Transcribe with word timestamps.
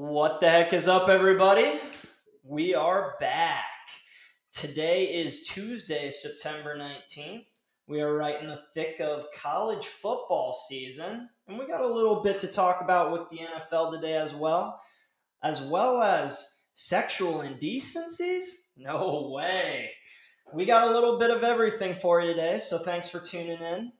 What 0.00 0.38
the 0.38 0.48
heck 0.48 0.72
is 0.72 0.86
up, 0.86 1.08
everybody? 1.08 1.72
We 2.44 2.72
are 2.72 3.16
back. 3.18 3.64
Today 4.52 5.06
is 5.06 5.42
Tuesday, 5.42 6.08
September 6.10 6.78
19th. 6.78 7.46
We 7.88 8.00
are 8.00 8.14
right 8.14 8.40
in 8.40 8.46
the 8.46 8.60
thick 8.74 9.00
of 9.00 9.26
college 9.36 9.86
football 9.86 10.52
season, 10.52 11.28
and 11.48 11.58
we 11.58 11.66
got 11.66 11.80
a 11.80 11.92
little 11.92 12.22
bit 12.22 12.38
to 12.38 12.46
talk 12.46 12.80
about 12.80 13.10
with 13.10 13.22
the 13.28 13.38
NFL 13.38 13.90
today 13.90 14.14
as 14.14 14.32
well, 14.32 14.80
as 15.42 15.62
well 15.62 16.00
as 16.00 16.66
sexual 16.74 17.40
indecencies? 17.40 18.68
No 18.76 19.28
way. 19.34 19.90
We 20.54 20.64
got 20.64 20.86
a 20.86 20.92
little 20.92 21.18
bit 21.18 21.32
of 21.32 21.42
everything 21.42 21.96
for 21.96 22.20
you 22.20 22.28
today, 22.28 22.58
so 22.58 22.78
thanks 22.78 23.08
for 23.08 23.18
tuning 23.18 23.60
in. 23.60 23.90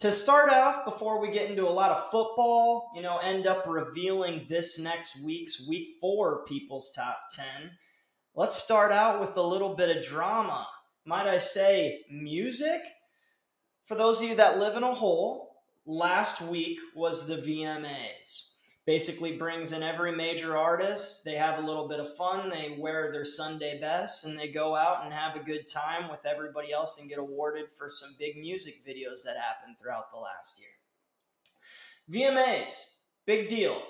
To 0.00 0.10
start 0.10 0.50
off, 0.50 0.84
before 0.84 1.20
we 1.20 1.30
get 1.30 1.48
into 1.48 1.68
a 1.68 1.70
lot 1.70 1.92
of 1.92 2.10
football, 2.10 2.90
you 2.96 3.02
know, 3.02 3.18
end 3.18 3.46
up 3.46 3.64
revealing 3.66 4.44
this 4.48 4.78
next 4.78 5.24
week's 5.24 5.66
week 5.68 5.88
four 6.00 6.44
people's 6.44 6.90
top 6.90 7.18
10, 7.34 7.70
let's 8.34 8.56
start 8.56 8.90
out 8.90 9.20
with 9.20 9.36
a 9.36 9.42
little 9.42 9.74
bit 9.74 9.96
of 9.96 10.04
drama. 10.04 10.66
Might 11.06 11.28
I 11.28 11.38
say, 11.38 12.00
music? 12.10 12.80
For 13.84 13.94
those 13.94 14.20
of 14.20 14.28
you 14.28 14.34
that 14.34 14.58
live 14.58 14.76
in 14.76 14.82
a 14.82 14.94
hole, 14.94 15.56
last 15.86 16.40
week 16.40 16.78
was 16.96 17.26
the 17.26 17.36
VMAs 17.36 18.53
basically 18.86 19.36
brings 19.36 19.72
in 19.72 19.82
every 19.82 20.12
major 20.12 20.56
artist. 20.56 21.24
They 21.24 21.34
have 21.36 21.58
a 21.58 21.66
little 21.66 21.88
bit 21.88 22.00
of 22.00 22.14
fun. 22.16 22.50
They 22.50 22.76
wear 22.78 23.10
their 23.10 23.24
Sunday 23.24 23.80
best 23.80 24.24
and 24.24 24.38
they 24.38 24.48
go 24.48 24.76
out 24.76 25.04
and 25.04 25.12
have 25.12 25.36
a 25.36 25.42
good 25.42 25.66
time 25.66 26.10
with 26.10 26.26
everybody 26.26 26.72
else 26.72 27.00
and 27.00 27.08
get 27.08 27.18
awarded 27.18 27.72
for 27.72 27.88
some 27.88 28.10
big 28.18 28.36
music 28.36 28.74
videos 28.86 29.24
that 29.24 29.36
happened 29.36 29.78
throughout 29.78 30.10
the 30.10 30.18
last 30.18 30.60
year. 30.60 32.30
VMAs, 32.30 33.04
big 33.26 33.48
deal 33.48 33.80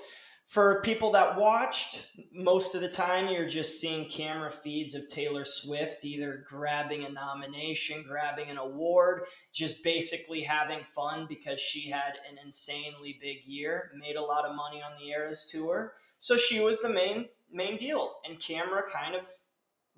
for 0.46 0.82
people 0.82 1.12
that 1.12 1.38
watched, 1.38 2.08
most 2.32 2.74
of 2.74 2.82
the 2.82 2.88
time 2.88 3.28
you're 3.28 3.48
just 3.48 3.80
seeing 3.80 4.08
camera 4.08 4.50
feeds 4.50 4.94
of 4.94 5.08
Taylor 5.08 5.44
Swift 5.44 6.04
either 6.04 6.44
grabbing 6.46 7.04
a 7.04 7.08
nomination, 7.08 8.04
grabbing 8.06 8.50
an 8.50 8.58
award, 8.58 9.24
just 9.52 9.82
basically 9.82 10.42
having 10.42 10.84
fun 10.84 11.26
because 11.28 11.58
she 11.58 11.88
had 11.88 12.14
an 12.30 12.38
insanely 12.44 13.18
big 13.20 13.44
year, 13.46 13.90
made 13.98 14.16
a 14.16 14.22
lot 14.22 14.44
of 14.44 14.54
money 14.54 14.82
on 14.82 14.92
the 14.98 15.10
Eras 15.10 15.48
tour. 15.50 15.94
So 16.18 16.36
she 16.36 16.60
was 16.60 16.80
the 16.80 16.90
main 16.90 17.28
main 17.50 17.76
deal, 17.76 18.12
and 18.28 18.38
camera 18.38 18.82
kind 18.88 19.14
of 19.14 19.26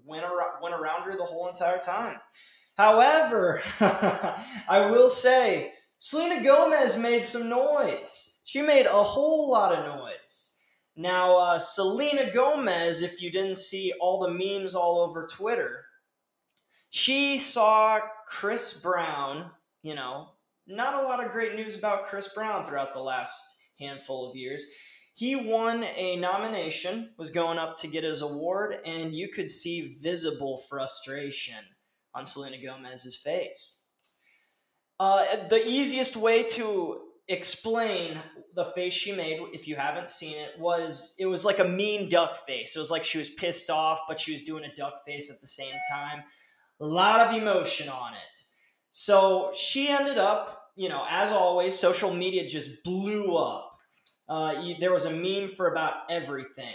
went 0.05 0.25
around, 0.25 0.63
went 0.63 0.75
around 0.75 1.03
her 1.03 1.17
the 1.17 1.25
whole 1.25 1.49
entire 1.49 1.79
time. 1.79 2.19
However, 2.77 3.63
I 3.81 4.89
will 4.91 5.09
say 5.09 5.73
Selena 5.99 6.43
Gomez 6.43 6.97
made 6.99 7.25
some 7.25 7.49
noise 7.49 8.35
she 8.47 8.63
made 8.63 8.87
a 8.87 9.03
whole 9.03 9.51
lot 9.51 9.73
of 9.73 9.99
noise. 9.99 10.06
Now, 10.97 11.37
uh, 11.37 11.59
Selena 11.59 12.31
Gomez, 12.31 13.03
if 13.03 13.21
you 13.21 13.31
didn't 13.31 13.59
see 13.59 13.93
all 14.01 14.21
the 14.21 14.31
memes 14.31 14.75
all 14.75 15.01
over 15.01 15.27
Twitter, 15.27 15.85
she 16.89 17.37
saw 17.37 18.01
Chris 18.27 18.81
Brown, 18.81 19.51
you 19.83 19.95
know, 19.95 20.31
not 20.67 20.95
a 20.95 21.07
lot 21.07 21.25
of 21.25 21.33
great 21.33 21.55
news 21.55 21.77
about 21.77 22.07
Chris 22.07 22.29
Brown 22.29 22.65
throughout 22.65 22.95
the 22.95 23.01
last 23.01 23.63
handful 23.79 24.29
of 24.29 24.37
years. 24.37 24.67
He 25.15 25.37
won 25.37 25.85
a 25.85 26.17
nomination, 26.17 27.11
was 27.19 27.31
going 27.31 27.59
up 27.59 27.77
to 27.77 27.89
get 27.89 28.05
his 28.05 28.23
award, 28.23 28.79
and 28.85 29.15
you 29.15 29.29
could 29.29 29.49
see 29.49 29.97
visible 30.03 30.59
frustration 30.59 31.63
on 32.15 32.25
Selena 32.25 32.57
Gomez's 32.59 33.17
face. 33.17 33.91
Uh, 34.99 35.47
the 35.49 35.67
easiest 35.67 36.17
way 36.17 36.43
to 36.43 37.01
explain 37.29 38.19
the 38.57 38.65
face 38.65 38.95
she 38.95 39.13
made 39.13 39.39
if 39.53 39.69
you 39.69 39.77
haven't 39.77 40.09
seen 40.09 40.37
it 40.39 40.59
was 40.59 41.15
it 41.19 41.27
was 41.27 41.45
like 41.45 41.59
a 41.59 41.65
mean 41.65 42.09
duck 42.09 42.47
face. 42.47 42.75
It 42.75 42.79
was 42.79 42.91
like 42.91 43.05
she 43.05 43.19
was 43.19 43.29
pissed 43.29 43.69
off 43.71 44.01
but 44.09 44.19
she 44.19 44.33
was 44.33 44.43
doing 44.43 44.65
a 44.65 44.75
duck 44.75 45.05
face 45.07 45.31
at 45.31 45.41
the 45.41 45.47
same 45.47 45.75
time. 45.91 46.25
A 46.81 46.87
lot 46.87 47.21
of 47.21 47.37
emotion 47.37 47.89
on 47.89 48.15
it. 48.15 48.39
So 48.91 49.53
she 49.55 49.89
ended 49.89 50.17
up 50.17 50.71
you 50.75 50.89
know 50.89 51.07
as 51.09 51.33
always 51.33 51.79
social 51.79 52.13
media 52.13 52.49
just 52.49 52.83
blew 52.83 53.37
up. 53.37 53.79
Uh, 54.29 54.55
you, 54.61 54.75
there 54.81 54.93
was 54.93 55.05
a 55.05 55.11
meme 55.11 55.49
for 55.49 55.71
about 55.71 56.11
everything. 56.11 56.75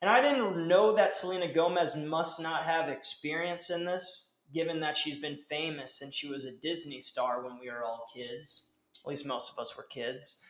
And 0.00 0.10
i 0.10 0.20
didn't 0.20 0.66
know 0.66 0.92
that 0.94 1.14
selena 1.14 1.52
gomez 1.52 1.94
must 1.96 2.40
not 2.40 2.64
have 2.64 2.88
experience 2.88 3.70
in 3.70 3.84
this 3.84 4.42
given 4.54 4.80
that 4.80 4.96
she's 4.96 5.16
been 5.16 5.36
famous 5.36 5.98
since 5.98 6.14
she 6.14 6.28
was 6.28 6.46
a 6.46 6.56
disney 6.58 7.00
star 7.00 7.44
when 7.44 7.58
we 7.60 7.70
were 7.70 7.84
all 7.84 8.06
kids. 8.14 8.72
At 9.04 9.08
least 9.08 9.26
most 9.26 9.52
of 9.52 9.58
us 9.58 9.76
were 9.76 9.86
kids. 9.90 10.42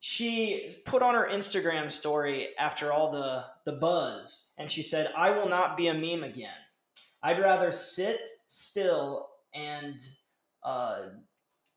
She 0.00 0.74
put 0.86 1.02
on 1.02 1.14
her 1.14 1.28
Instagram 1.30 1.90
story 1.90 2.48
after 2.58 2.90
all 2.90 3.10
the, 3.10 3.44
the 3.66 3.72
buzz, 3.72 4.54
and 4.58 4.70
she 4.70 4.82
said, 4.82 5.12
I 5.16 5.30
will 5.30 5.48
not 5.48 5.76
be 5.76 5.88
a 5.88 5.94
meme 5.94 6.24
again. 6.24 6.50
I'd 7.22 7.38
rather 7.38 7.70
sit 7.70 8.26
still 8.46 9.28
and 9.54 10.00
uh, 10.62 11.02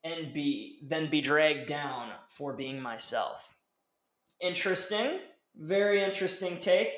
and 0.06 0.34
be 0.34 0.80
than 0.88 1.10
be 1.10 1.20
dragged 1.20 1.68
down 1.68 2.12
for 2.28 2.54
being 2.54 2.82
myself. 2.82 3.54
Interesting, 4.42 5.20
very 5.56 6.02
interesting 6.02 6.58
take, 6.58 6.94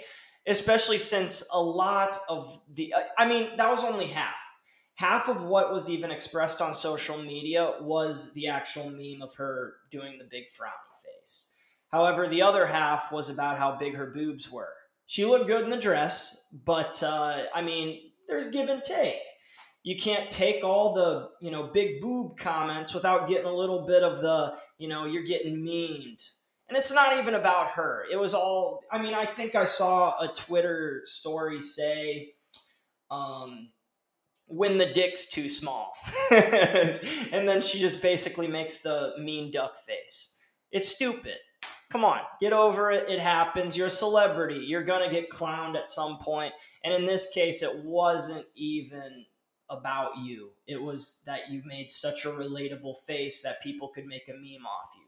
especially 0.46 1.00
since 1.00 1.48
a 1.54 1.62
lot 1.62 2.18
of 2.30 2.60
the 2.72 2.94
I 3.18 3.28
mean 3.28 3.58
that 3.58 3.70
was 3.70 3.84
only 3.84 4.08
half 4.08 4.40
half 4.96 5.28
of 5.28 5.44
what 5.44 5.72
was 5.72 5.90
even 5.90 6.10
expressed 6.10 6.62
on 6.62 6.74
social 6.74 7.18
media 7.18 7.74
was 7.82 8.34
the 8.34 8.48
actual 8.48 8.90
meme 8.90 9.22
of 9.22 9.34
her 9.36 9.76
doing 9.92 10.18
the 10.18 10.24
big 10.24 10.46
frowny 10.46 10.85
face. 11.20 11.56
However, 11.92 12.28
the 12.28 12.42
other 12.42 12.66
half 12.66 13.12
was 13.12 13.30
about 13.30 13.58
how 13.58 13.78
big 13.78 13.96
her 13.96 14.08
boobs 14.08 14.52
were. 14.52 14.74
She 15.06 15.26
looked 15.26 15.48
good 15.48 15.64
in 15.64 15.70
the 15.70 15.78
dress, 15.78 16.48
but 16.66 17.02
uh, 17.04 17.44
I 17.54 17.62
mean, 17.62 18.12
there's 18.28 18.48
give 18.48 18.70
and 18.70 18.82
take. 18.82 19.22
You 19.84 19.96
can't 19.96 20.30
take 20.30 20.64
all 20.64 20.94
the 20.94 21.30
you 21.42 21.52
know 21.52 21.68
big 21.68 22.02
boob 22.02 22.38
comments 22.38 22.94
without 22.94 23.28
getting 23.28 23.46
a 23.46 23.54
little 23.54 23.86
bit 23.86 24.04
of 24.04 24.20
the 24.20 24.56
you 24.80 24.88
know 24.88 25.06
you're 25.06 25.24
getting 25.24 25.64
meaned. 25.64 26.20
And 26.68 26.76
it's 26.76 26.92
not 26.92 27.20
even 27.20 27.36
about 27.36 27.70
her. 27.76 28.06
It 28.12 28.20
was 28.20 28.34
all. 28.34 28.82
I 28.92 29.00
mean, 29.00 29.14
I 29.14 29.26
think 29.26 29.54
I 29.54 29.66
saw 29.66 30.20
a 30.20 30.28
Twitter 30.28 31.02
story 31.06 31.60
say, 31.60 32.34
um, 33.12 33.70
when 34.48 34.78
the 34.78 34.92
dick's 34.92 35.28
too 35.28 35.50
small. 35.50 35.94
and 36.32 37.48
then 37.48 37.62
she 37.62 37.80
just 37.80 38.02
basically 38.02 38.48
makes 38.48 38.80
the 38.80 39.14
mean 39.20 39.52
duck 39.52 39.78
face. 39.78 40.40
It's 40.72 40.90
stupid. 40.90 41.38
Come 41.92 42.04
on, 42.04 42.20
get 42.42 42.52
over 42.52 42.92
it. 42.92 43.10
It 43.10 43.20
happens. 43.20 43.78
You're 43.78 43.88
a 43.88 43.92
celebrity. 43.92 44.64
You're 44.66 44.84
going 44.84 45.08
to 45.08 45.14
get 45.14 45.30
clowned 45.30 45.76
at 45.76 45.88
some 45.88 46.18
point. 46.18 46.54
And 46.84 46.94
in 46.94 47.06
this 47.06 47.32
case, 47.34 47.64
it 47.64 47.86
wasn't 47.86 48.46
even 48.56 49.26
about 49.70 50.18
you. 50.18 50.50
It 50.68 50.82
was 50.82 51.24
that 51.26 51.50
you 51.50 51.62
made 51.66 51.90
such 51.90 52.26
a 52.26 52.30
relatable 52.30 52.98
face 53.08 53.42
that 53.44 53.64
people 53.64 53.90
could 53.90 54.06
make 54.06 54.28
a 54.28 54.34
meme 54.34 54.66
off 54.66 54.92
you. 54.96 55.06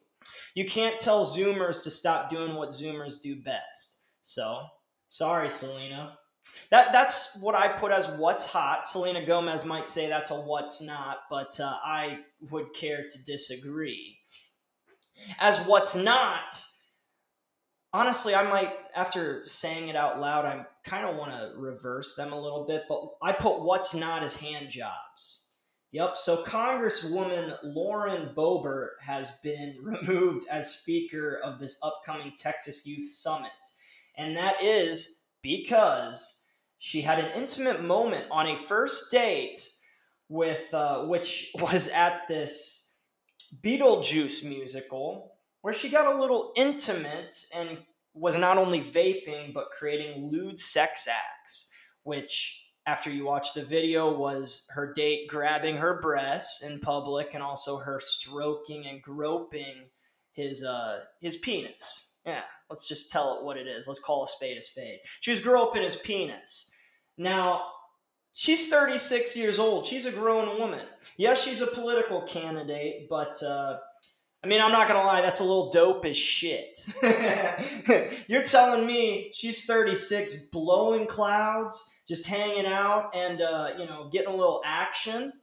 You 0.54 0.66
can't 0.66 1.00
tell 1.00 1.24
Zoomers 1.24 1.84
to 1.84 1.90
stop 1.90 2.30
doing 2.30 2.56
what 2.56 2.70
Zoomers 2.70 3.22
do 3.22 3.36
best. 3.36 4.04
So, 4.22 4.62
sorry, 5.08 5.50
Selena. 5.50 6.18
That 6.70 6.92
that's 6.92 7.40
what 7.42 7.56
I 7.56 7.70
put 7.70 7.92
as 7.92 8.08
what's 8.08 8.46
hot. 8.46 8.86
Selena 8.86 9.26
Gomez 9.26 9.66
might 9.66 9.88
say 9.88 10.10
that's 10.10 10.32
a 10.32 10.36
what's 10.36 10.82
not, 10.82 11.20
but 11.30 11.60
uh, 11.60 11.78
I 11.84 12.20
would 12.52 12.74
care 12.74 13.06
to 13.08 13.24
disagree. 13.24 14.17
As 15.40 15.60
what's 15.66 15.96
not, 15.96 16.54
honestly, 17.94 18.36
I 18.36 18.50
might 18.50 18.74
after 18.96 19.46
saying 19.46 19.90
it 19.90 19.96
out 19.96 20.20
loud, 20.20 20.46
I 20.46 20.66
kind 20.84 21.06
of 21.06 21.16
want 21.16 21.32
to 21.32 21.54
reverse 21.56 22.16
them 22.16 22.34
a 22.34 22.40
little 22.40 22.66
bit. 22.66 22.84
But 22.90 23.02
I 23.22 23.32
put 23.32 23.62
what's 23.62 23.94
not 23.94 24.24
as 24.24 24.36
hand 24.36 24.70
jobs. 24.70 25.52
Yep. 25.92 26.18
So 26.18 26.44
Congresswoman 26.44 27.58
Lauren 27.64 28.34
Boebert 28.36 29.00
has 29.02 29.38
been 29.44 29.78
removed 29.84 30.46
as 30.50 30.76
Speaker 30.76 31.40
of 31.44 31.60
this 31.60 31.80
upcoming 31.82 32.34
Texas 32.38 32.86
Youth 32.86 33.10
Summit, 33.10 33.52
and 34.18 34.36
that 34.36 34.62
is 34.62 35.26
because 35.42 36.46
she 36.78 37.02
had 37.02 37.20
an 37.20 37.32
intimate 37.36 37.82
moment 37.84 38.26
on 38.30 38.48
a 38.48 38.58
first 38.58 39.12
date 39.12 39.58
with 40.30 40.74
uh, 40.74 41.06
which 41.06 41.52
was 41.60 41.88
at 41.90 42.28
this 42.28 42.87
Beetlejuice 43.62 44.44
musical 44.48 45.34
where 45.62 45.74
she 45.74 45.90
got 45.90 46.14
a 46.14 46.20
little 46.20 46.54
intimate 46.56 47.36
and 47.56 47.78
was 48.14 48.36
not 48.36 48.58
only 48.58 48.80
vaping 48.80 49.54
but 49.54 49.70
creating 49.72 50.30
lewd 50.32 50.60
sex 50.60 51.08
acts 51.08 51.72
which 52.04 52.66
after 52.86 53.10
you 53.10 53.26
watch 53.26 53.54
the 53.54 53.64
video 53.64 54.18
was 54.18 54.68
her 54.72 54.94
date 54.94 55.28
grabbing 55.28 55.78
her 55.78 56.02
breasts 56.02 56.64
in 56.64 56.80
public 56.80 57.34
and 57.34 57.44
also 57.44 57.78
her 57.78 58.00
stroking 58.00 58.86
and 58.88 59.02
groping 59.02 59.90
his 60.32 60.64
uh 60.64 61.00
his 61.20 61.38
penis. 61.38 62.20
Yeah 62.26 62.44
let's 62.70 62.88
just 62.88 63.12
tell 63.12 63.38
it 63.38 63.46
what 63.46 63.58
it 63.58 63.68
is. 63.68 63.88
Let's 63.88 64.00
call 64.00 64.24
a 64.24 64.28
spade 64.28 64.58
a 64.58 64.62
spade. 64.62 65.00
She 65.22 65.32
was 65.32 65.40
groping 65.40 65.84
his 65.84 65.96
penis. 65.96 66.72
Now, 67.18 67.64
she's 68.38 68.68
36 68.68 69.36
years 69.36 69.58
old. 69.58 69.86
She's 69.86 70.06
a 70.06 70.12
grown 70.12 70.60
woman. 70.60 70.86
Yes, 71.18 71.44
she's 71.44 71.60
a 71.60 71.68
political 71.68 72.22
candidate, 72.22 73.08
but 73.10 73.42
uh, 73.42 73.78
I 74.44 74.48
mean, 74.48 74.62
I'm 74.62 74.72
not 74.72 74.88
gonna 74.88 75.04
lie, 75.04 75.22
that's 75.22 75.40
a 75.40 75.44
little 75.44 75.72
dope 75.72 76.06
as 76.06 76.16
shit. 76.16 76.78
You're 78.28 78.44
telling 78.44 78.86
me 78.86 79.32
she's 79.34 79.66
36, 79.66 80.50
blowing 80.50 81.08
clouds, 81.08 81.96
just 82.08 82.28
hanging 82.28 82.68
out 82.68 83.10
and 83.16 83.42
uh, 83.42 83.72
you 83.78 83.88
know 83.88 84.10
getting 84.12 84.30
a 84.30 84.36
little 84.36 84.62
action. 84.64 85.34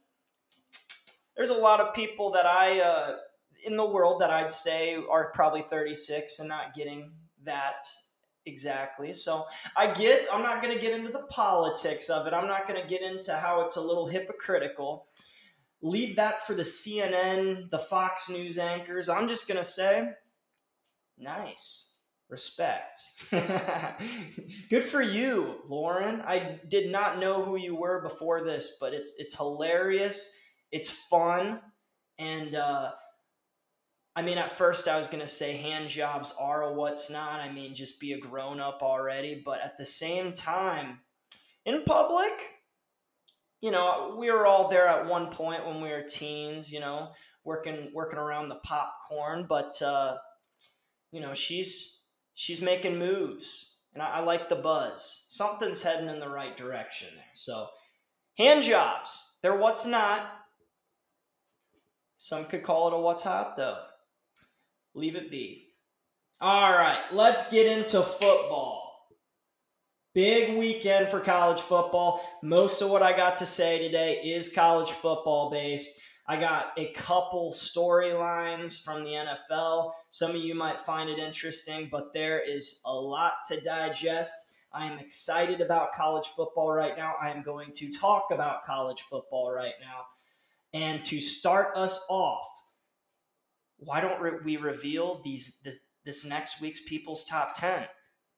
There's 1.35 1.49
a 1.49 1.55
lot 1.55 1.81
of 1.81 1.93
people 1.93 2.31
that 2.31 2.45
I 2.45 2.79
uh, 2.79 3.15
in 3.65 3.75
the 3.75 3.85
world 3.85 4.21
that 4.21 4.29
I'd 4.29 4.49
say 4.49 4.97
are 5.11 5.31
probably 5.33 5.61
36 5.61 6.39
and 6.39 6.47
not 6.47 6.73
getting 6.73 7.11
that 7.43 7.83
exactly. 8.45 9.13
So 9.13 9.45
I 9.75 9.91
get. 9.93 10.27
I'm 10.31 10.41
not 10.41 10.61
gonna 10.61 10.79
get 10.79 10.93
into 10.93 11.11
the 11.11 11.23
politics 11.29 12.09
of 12.09 12.27
it. 12.27 12.33
I'm 12.33 12.47
not 12.47 12.67
gonna 12.67 12.85
get 12.85 13.01
into 13.01 13.35
how 13.35 13.61
it's 13.61 13.75
a 13.75 13.81
little 13.81 14.07
hypocritical 14.07 15.07
leave 15.85 16.15
that 16.15 16.45
for 16.45 16.55
the 16.55 16.63
CNN, 16.63 17.69
the 17.69 17.79
Fox 17.79 18.27
News 18.27 18.57
anchors. 18.57 19.07
I'm 19.07 19.27
just 19.27 19.47
going 19.47 19.57
to 19.57 19.63
say, 19.63 20.11
nice. 21.17 21.91
Respect. 22.27 22.99
Good 24.71 24.83
for 24.83 25.03
you, 25.03 25.59
Lauren. 25.67 26.21
I 26.21 26.59
did 26.67 26.91
not 26.91 27.19
know 27.19 27.45
who 27.45 27.55
you 27.55 27.75
were 27.75 28.01
before 28.01 28.43
this, 28.43 28.77
but 28.81 28.95
it's 28.95 29.13
it's 29.19 29.37
hilarious. 29.37 30.35
It's 30.71 30.89
fun, 30.89 31.61
and 32.17 32.55
uh, 32.55 32.93
I 34.15 34.21
mean, 34.21 34.37
at 34.37 34.51
first 34.51 34.87
I 34.87 34.97
was 34.97 35.07
gonna 35.07 35.27
say 35.27 35.57
hand 35.57 35.89
jobs 35.89 36.33
are 36.39 36.63
a 36.63 36.73
what's 36.73 37.09
not. 37.09 37.41
I 37.41 37.51
mean, 37.51 37.73
just 37.73 37.99
be 37.99 38.13
a 38.13 38.19
grown 38.19 38.59
up 38.59 38.79
already. 38.81 39.41
But 39.43 39.61
at 39.61 39.77
the 39.77 39.85
same 39.85 40.31
time, 40.31 40.99
in 41.65 41.83
public, 41.83 42.33
you 43.61 43.71
know, 43.71 44.15
we 44.17 44.31
were 44.31 44.45
all 44.45 44.69
there 44.69 44.87
at 44.87 45.05
one 45.05 45.31
point 45.31 45.65
when 45.65 45.81
we 45.81 45.89
were 45.89 46.03
teens, 46.03 46.71
you 46.71 46.79
know, 46.79 47.11
working 47.43 47.91
working 47.93 48.19
around 48.19 48.49
the 48.49 48.59
popcorn. 48.63 49.47
But 49.49 49.81
uh, 49.81 50.15
you 51.11 51.19
know, 51.19 51.33
she's 51.33 52.03
she's 52.35 52.61
making 52.61 52.97
moves, 52.97 53.87
and 53.93 54.01
I, 54.01 54.17
I 54.17 54.19
like 54.21 54.47
the 54.47 54.55
buzz. 54.55 55.25
Something's 55.27 55.81
heading 55.81 56.09
in 56.09 56.19
the 56.19 56.29
right 56.29 56.55
direction 56.55 57.09
there. 57.15 57.23
So, 57.33 57.67
hand 58.37 58.63
jobs, 58.63 59.39
they're 59.41 59.57
what's 59.57 59.85
not. 59.85 60.31
Some 62.17 62.45
could 62.45 62.63
call 62.63 62.87
it 62.87 62.93
a 62.93 62.97
what's 62.97 63.23
hot 63.23 63.57
though. 63.57 63.79
Leave 64.95 65.17
it 65.17 65.29
be. 65.29 65.67
All 66.41 66.71
right, 66.71 67.01
let's 67.11 67.51
get 67.51 67.65
into 67.65 68.01
football. 68.01 68.81
Big 70.13 70.57
weekend 70.57 71.09
for 71.09 71.19
college 71.19 71.59
football. 71.59 72.25
Most 72.41 72.81
of 72.81 72.89
what 72.89 73.03
I 73.03 73.15
got 73.15 73.35
to 73.37 73.45
say 73.45 73.77
today 73.79 74.21
is 74.23 74.47
college 74.47 74.89
football 74.89 75.51
based. 75.51 75.99
I 76.27 76.39
got 76.39 76.71
a 76.77 76.91
couple 76.93 77.51
storylines 77.51 78.81
from 78.81 79.03
the 79.03 79.11
NFL. 79.11 79.91
Some 80.09 80.31
of 80.31 80.37
you 80.37 80.55
might 80.55 80.79
find 80.79 81.09
it 81.09 81.19
interesting, 81.19 81.89
but 81.91 82.13
there 82.13 82.39
is 82.39 82.81
a 82.85 82.93
lot 82.93 83.33
to 83.47 83.59
digest. 83.59 84.33
I 84.73 84.85
am 84.85 84.97
excited 84.97 85.59
about 85.59 85.91
college 85.91 86.27
football 86.27 86.71
right 86.71 86.97
now. 86.97 87.15
I 87.21 87.29
am 87.29 87.43
going 87.43 87.71
to 87.73 87.91
talk 87.91 88.27
about 88.31 88.63
college 88.63 89.01
football 89.01 89.51
right 89.51 89.75
now. 89.81 90.05
And 90.73 91.03
to 91.03 91.19
start 91.19 91.75
us 91.75 92.05
off, 92.09 92.45
why 93.77 94.01
don't 94.01 94.43
we 94.43 94.57
reveal 94.57 95.21
these 95.23 95.59
this, 95.63 95.79
this 96.05 96.25
next 96.25 96.61
week's 96.61 96.83
people's 96.83 97.23
top 97.23 97.53
10? 97.53 97.85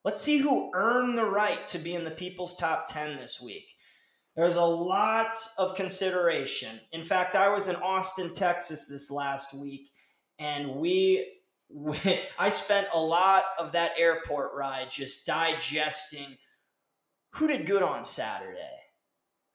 Let's 0.03 0.21
see 0.21 0.37
who 0.37 0.71
earned 0.73 1.17
the 1.17 1.25
right 1.25 1.65
to 1.67 1.79
be 1.79 1.93
in 1.93 2.03
the 2.03 2.11
people's 2.11 2.55
top 2.55 2.85
10 2.87 3.17
this 3.17 3.41
week. 3.43 3.73
There's 4.35 4.55
a 4.55 4.63
lot 4.63 5.35
of 5.57 5.75
consideration. 5.75 6.79
In 6.91 7.01
fact, 7.01 7.35
I 7.35 7.49
was 7.49 7.67
in 7.67 7.75
Austin, 7.77 8.31
Texas 8.31 8.87
this 8.87 9.09
last 9.09 9.53
week, 9.53 9.89
and 10.37 10.75
we, 10.75 11.27
we 11.69 11.97
I 12.37 12.49
spent 12.49 12.87
a 12.93 12.99
lot 12.99 13.43
of 13.57 13.71
that 13.71 13.91
airport 13.97 14.51
ride 14.55 14.91
just 14.91 15.25
digesting 15.25 16.37
who 17.31 17.47
did 17.47 17.65
good 17.65 17.83
on 17.83 18.05
Saturday. 18.05 18.61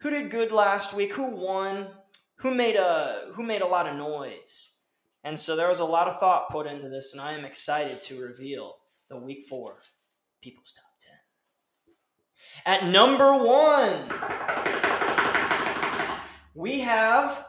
Who 0.01 0.11
did 0.11 0.31
good 0.31 0.53
last 0.53 0.95
week? 0.95 1.15
Who 1.15 1.37
won? 1.37 1.89
Who 2.37 2.53
made 2.55 2.77
a 2.77 3.31
who 3.35 3.43
made 3.43 3.63
a 3.63 3.67
lot 3.67 3.87
of 3.87 3.97
noise? 3.97 4.82
And 5.25 5.39
so 5.39 5.55
there 5.55 5.69
was 5.69 5.81
a 5.81 5.85
lot 5.85 6.09
of 6.09 6.19
thought 6.19 6.51
put 6.51 6.67
into 6.67 6.89
this, 6.89 7.13
and 7.13 7.21
I 7.21 7.33
am 7.33 7.45
excited 7.45 8.01
to 8.03 8.21
reveal 8.21 8.75
the 9.09 9.17
week 9.17 9.45
four 9.49 9.77
People's 10.43 10.73
Top 10.73 10.85
10. 12.65 12.85
At 12.85 12.91
number 12.91 13.33
one, 13.37 14.09
we 16.55 16.81
have 16.81 17.47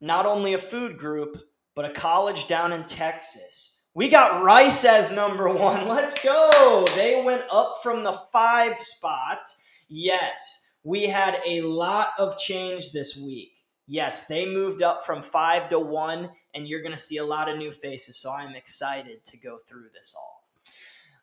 not 0.00 0.26
only 0.26 0.54
a 0.54 0.58
food 0.58 0.96
group, 0.98 1.36
but 1.74 1.84
a 1.84 1.92
college 1.92 2.46
down 2.46 2.72
in 2.72 2.84
Texas. 2.84 3.88
We 3.94 4.08
got 4.08 4.42
Rice 4.42 4.84
as 4.84 5.12
number 5.12 5.48
one. 5.48 5.88
Let's 5.88 6.22
go. 6.22 6.86
They 6.94 7.22
went 7.24 7.44
up 7.50 7.76
from 7.82 8.04
the 8.04 8.12
five 8.32 8.78
spot. 8.80 9.40
Yes, 9.88 10.72
we 10.84 11.06
had 11.06 11.40
a 11.46 11.62
lot 11.62 12.10
of 12.18 12.36
change 12.36 12.92
this 12.92 13.16
week. 13.16 13.52
Yes, 13.86 14.26
they 14.26 14.46
moved 14.46 14.82
up 14.82 15.04
from 15.04 15.22
five 15.22 15.68
to 15.70 15.78
one, 15.78 16.30
and 16.54 16.68
you're 16.68 16.82
going 16.82 16.92
to 16.92 16.98
see 16.98 17.18
a 17.18 17.24
lot 17.24 17.50
of 17.50 17.58
new 17.58 17.70
faces. 17.70 18.16
So 18.16 18.32
I'm 18.32 18.54
excited 18.54 19.24
to 19.24 19.36
go 19.36 19.58
through 19.58 19.88
this 19.94 20.14
all. 20.16 20.44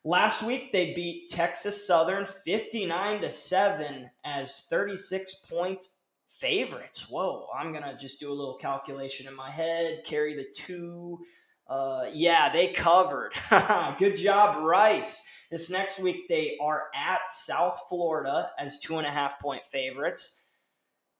Last 0.04 0.42
week 0.42 0.72
they 0.72 0.94
beat 0.94 1.30
Texas 1.30 1.86
Southern 1.86 2.26
59 2.26 3.22
to 3.22 3.30
7 3.30 4.10
as 4.24 4.62
36 4.70 5.36
point 5.50 5.88
favorites. 6.28 7.10
Whoa, 7.10 7.48
I'm 7.56 7.72
going 7.72 7.84
to 7.84 7.96
just 7.96 8.20
do 8.20 8.32
a 8.32 8.34
little 8.34 8.56
calculation 8.56 9.28
in 9.28 9.36
my 9.36 9.52
head, 9.52 10.04
carry 10.06 10.36
the 10.36 10.48
2 10.54 11.20
uh, 11.72 12.06
yeah, 12.12 12.52
they 12.52 12.68
covered. 12.68 13.32
Good 13.98 14.18
job, 14.18 14.62
Rice. 14.62 15.26
This 15.50 15.70
next 15.70 16.02
week, 16.02 16.28
they 16.28 16.58
are 16.62 16.88
at 16.94 17.30
South 17.30 17.84
Florida 17.88 18.52
as 18.60 18.78
two 18.80 18.98
and 18.98 19.08
a 19.08 19.12
half 19.12 19.40
point 19.40 19.66
favorites 19.66 20.44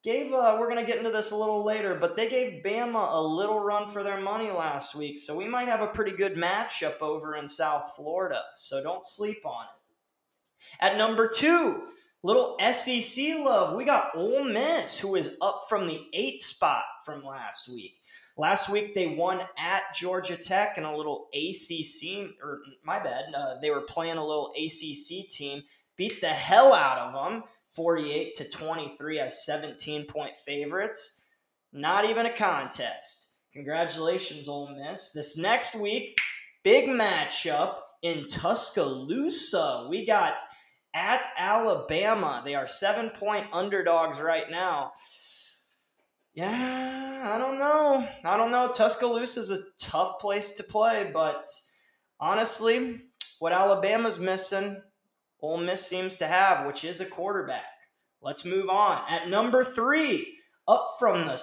gave 0.02 0.32
uh, 0.32 0.56
we're 0.58 0.68
going 0.68 0.84
to 0.84 0.90
get 0.90 0.98
into 0.98 1.10
this 1.10 1.30
a 1.30 1.36
little 1.36 1.64
later 1.64 1.94
but 1.94 2.16
they 2.16 2.28
gave 2.28 2.62
bama 2.62 3.14
a 3.14 3.22
little 3.22 3.60
run 3.60 3.88
for 3.88 4.02
their 4.02 4.20
money 4.20 4.50
last 4.50 4.94
week 4.94 5.18
so 5.18 5.36
we 5.36 5.46
might 5.46 5.68
have 5.68 5.80
a 5.80 5.86
pretty 5.86 6.12
good 6.12 6.34
matchup 6.34 7.00
over 7.00 7.36
in 7.36 7.46
south 7.46 7.92
florida 7.96 8.40
so 8.56 8.82
don't 8.82 9.06
sleep 9.06 9.44
on 9.44 9.64
it. 9.64 10.84
At 10.84 10.96
number 10.96 11.28
two 11.28 11.84
little 12.22 12.56
sec 12.60 13.38
love 13.38 13.76
we 13.76 13.84
got 13.84 14.14
Ole 14.14 14.44
miss 14.44 14.98
who 14.98 15.14
is 15.14 15.36
up 15.40 15.62
from 15.68 15.86
the 15.86 16.00
eight 16.12 16.40
spot 16.40 16.84
from 17.04 17.24
last 17.24 17.68
week. 17.68 17.94
Last 18.36 18.70
week 18.70 18.94
they 18.94 19.08
won 19.08 19.40
at 19.58 19.82
georgia 19.94 20.36
tech 20.36 20.78
and 20.78 20.86
a 20.86 20.96
little 20.96 21.28
acc 21.34 22.34
or 22.42 22.60
my 22.84 22.98
bad 22.98 23.24
uh, 23.36 23.60
they 23.60 23.70
were 23.70 23.82
playing 23.82 24.16
a 24.16 24.26
little 24.26 24.52
acc 24.60 25.28
team 25.28 25.62
beat 25.96 26.20
the 26.20 26.28
hell 26.28 26.72
out 26.72 26.98
of 26.98 27.12
them 27.12 27.44
48 27.74 28.34
to 28.34 28.48
23 28.48 29.20
as 29.20 29.44
17 29.44 30.06
point 30.06 30.36
favorites. 30.36 31.24
Not 31.72 32.04
even 32.04 32.26
a 32.26 32.36
contest. 32.36 33.36
Congratulations, 33.52 34.48
Ole 34.48 34.74
Miss. 34.76 35.12
This 35.12 35.38
next 35.38 35.74
week, 35.74 36.16
big 36.62 36.88
matchup 36.88 37.76
in 38.02 38.26
Tuscaloosa. 38.26 39.86
We 39.88 40.06
got 40.06 40.38
at 40.94 41.26
Alabama. 41.38 42.42
They 42.44 42.54
are 42.54 42.66
seven 42.66 43.10
point 43.10 43.46
underdogs 43.52 44.20
right 44.20 44.50
now. 44.50 44.92
Yeah, 46.34 47.22
I 47.24 47.38
don't 47.38 47.58
know. 47.58 48.08
I 48.24 48.36
don't 48.36 48.50
know. 48.50 48.70
Tuscaloosa 48.72 49.40
is 49.40 49.50
a 49.50 49.60
tough 49.78 50.18
place 50.18 50.52
to 50.52 50.62
play, 50.62 51.10
but 51.12 51.46
honestly, 52.18 53.00
what 53.38 53.52
Alabama's 53.52 54.18
missing 54.18 54.80
Ole 55.42 55.58
Miss 55.58 55.86
seems 55.86 56.16
to 56.16 56.26
have, 56.26 56.66
which 56.66 56.84
is 56.84 57.00
a 57.00 57.06
quarterback. 57.06 57.64
Let's 58.20 58.44
move 58.44 58.68
on. 58.68 59.02
At 59.08 59.28
number 59.28 59.64
three, 59.64 60.38
up 60.68 60.94
from 60.98 61.26
the 61.26 61.42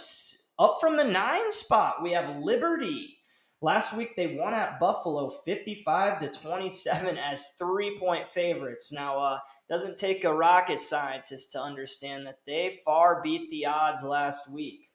up 0.57 0.77
from 0.79 0.97
the 0.97 1.03
nine 1.03 1.51
spot, 1.51 2.01
we 2.01 2.13
have 2.13 2.37
Liberty. 2.37 3.17
Last 3.61 3.95
week 3.95 4.15
they 4.15 4.37
won 4.37 4.53
at 4.53 4.79
Buffalo 4.79 5.29
55 5.29 6.19
to 6.19 6.29
27 6.29 7.17
as 7.31 7.55
three 7.59 7.97
point 7.97 8.27
favorites. 8.27 8.93
Now, 8.93 9.19
uh, 9.19 9.39
doesn't 9.69 9.97
take 9.97 10.23
a 10.23 10.33
rocket 10.33 10.79
scientist 10.79 11.51
to 11.51 11.61
understand 11.61 12.25
that 12.25 12.39
they 12.47 12.79
far 12.85 13.21
beat 13.21 13.51
the 13.51 13.65
odds 13.65 14.03
last 14.03 14.51
week. 14.51 14.89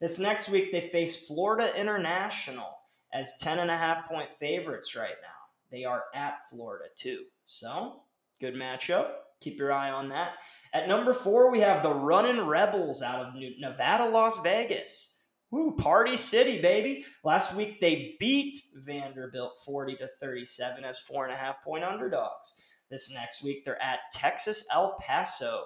This 0.00 0.18
next 0.18 0.48
week 0.48 0.72
they 0.72 0.80
face 0.80 1.28
Florida 1.28 1.72
International 1.78 2.76
as 3.12 3.36
10 3.38 3.60
and 3.60 3.70
a 3.70 3.76
half 3.76 4.08
point 4.08 4.32
favorites 4.32 4.96
right 4.96 5.14
now. 5.22 5.28
They 5.70 5.84
are 5.84 6.04
at 6.12 6.48
Florida 6.50 6.86
too. 6.96 7.24
So, 7.44 8.02
Good 8.42 8.56
matchup. 8.56 9.08
Keep 9.40 9.60
your 9.60 9.72
eye 9.72 9.92
on 9.92 10.08
that. 10.08 10.32
At 10.74 10.88
number 10.88 11.12
four, 11.12 11.52
we 11.52 11.60
have 11.60 11.80
the 11.80 11.94
Running 11.94 12.40
Rebels 12.44 13.00
out 13.00 13.24
of 13.24 13.34
Nevada, 13.36 14.06
Las 14.06 14.36
Vegas. 14.38 15.22
Woo, 15.52 15.76
Party 15.76 16.16
City, 16.16 16.60
baby. 16.60 17.04
Last 17.22 17.54
week 17.54 17.78
they 17.80 18.16
beat 18.18 18.58
Vanderbilt 18.84 19.60
40 19.64 19.94
to 19.94 20.08
37 20.20 20.82
as 20.82 20.98
four 20.98 21.24
and 21.24 21.32
a 21.32 21.36
half 21.36 21.62
point 21.62 21.84
underdogs. 21.84 22.54
This 22.90 23.14
next 23.14 23.44
week 23.44 23.64
they're 23.64 23.80
at 23.80 24.00
Texas 24.12 24.66
El 24.74 24.96
Paso, 25.00 25.62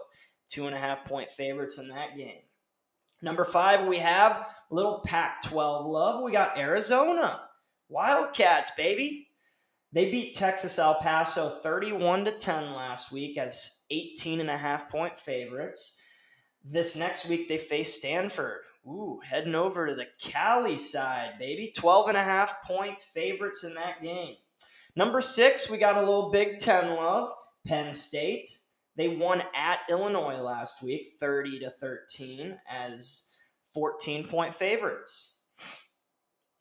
two 0.50 0.66
and 0.66 0.76
a 0.76 0.78
half 0.78 1.06
point 1.06 1.30
favorites 1.30 1.78
in 1.78 1.88
that 1.88 2.14
game. 2.14 2.42
Number 3.22 3.44
five, 3.44 3.86
we 3.86 3.96
have 3.96 4.50
little 4.70 5.00
Pac 5.02 5.40
12 5.40 5.86
love. 5.86 6.22
We 6.22 6.30
got 6.30 6.58
Arizona 6.58 7.40
Wildcats, 7.88 8.72
baby. 8.72 9.25
They 9.96 10.10
beat 10.10 10.34
Texas 10.34 10.78
El 10.78 10.96
Paso 10.96 11.48
31 11.48 12.26
to 12.26 12.32
10 12.32 12.74
last 12.74 13.10
week 13.10 13.38
as 13.38 13.84
18 13.90 14.40
and 14.40 14.50
a 14.50 14.56
half 14.58 14.90
point 14.90 15.18
favorites. 15.18 15.98
This 16.62 16.96
next 16.96 17.26
week 17.30 17.48
they 17.48 17.56
face 17.56 17.94
Stanford. 17.94 18.58
Ooh, 18.86 19.20
heading 19.24 19.54
over 19.54 19.86
to 19.86 19.94
the 19.94 20.08
Cali 20.20 20.76
side, 20.76 21.38
baby. 21.38 21.72
12 21.74 22.08
and 22.08 22.18
a 22.18 22.22
half 22.22 22.62
point 22.62 23.00
favorites 23.00 23.64
in 23.64 23.72
that 23.76 24.02
game. 24.02 24.34
Number 24.96 25.22
six, 25.22 25.70
we 25.70 25.78
got 25.78 25.96
a 25.96 26.00
little 26.00 26.30
Big 26.30 26.58
Ten 26.58 26.94
love. 26.94 27.30
Penn 27.66 27.94
State. 27.94 28.50
They 28.96 29.08
won 29.08 29.44
at 29.54 29.78
Illinois 29.88 30.42
last 30.42 30.82
week, 30.82 31.12
30 31.18 31.60
to 31.60 31.70
13, 31.70 32.58
as 32.68 33.32
14 33.72 34.28
point 34.28 34.52
favorites. 34.52 35.40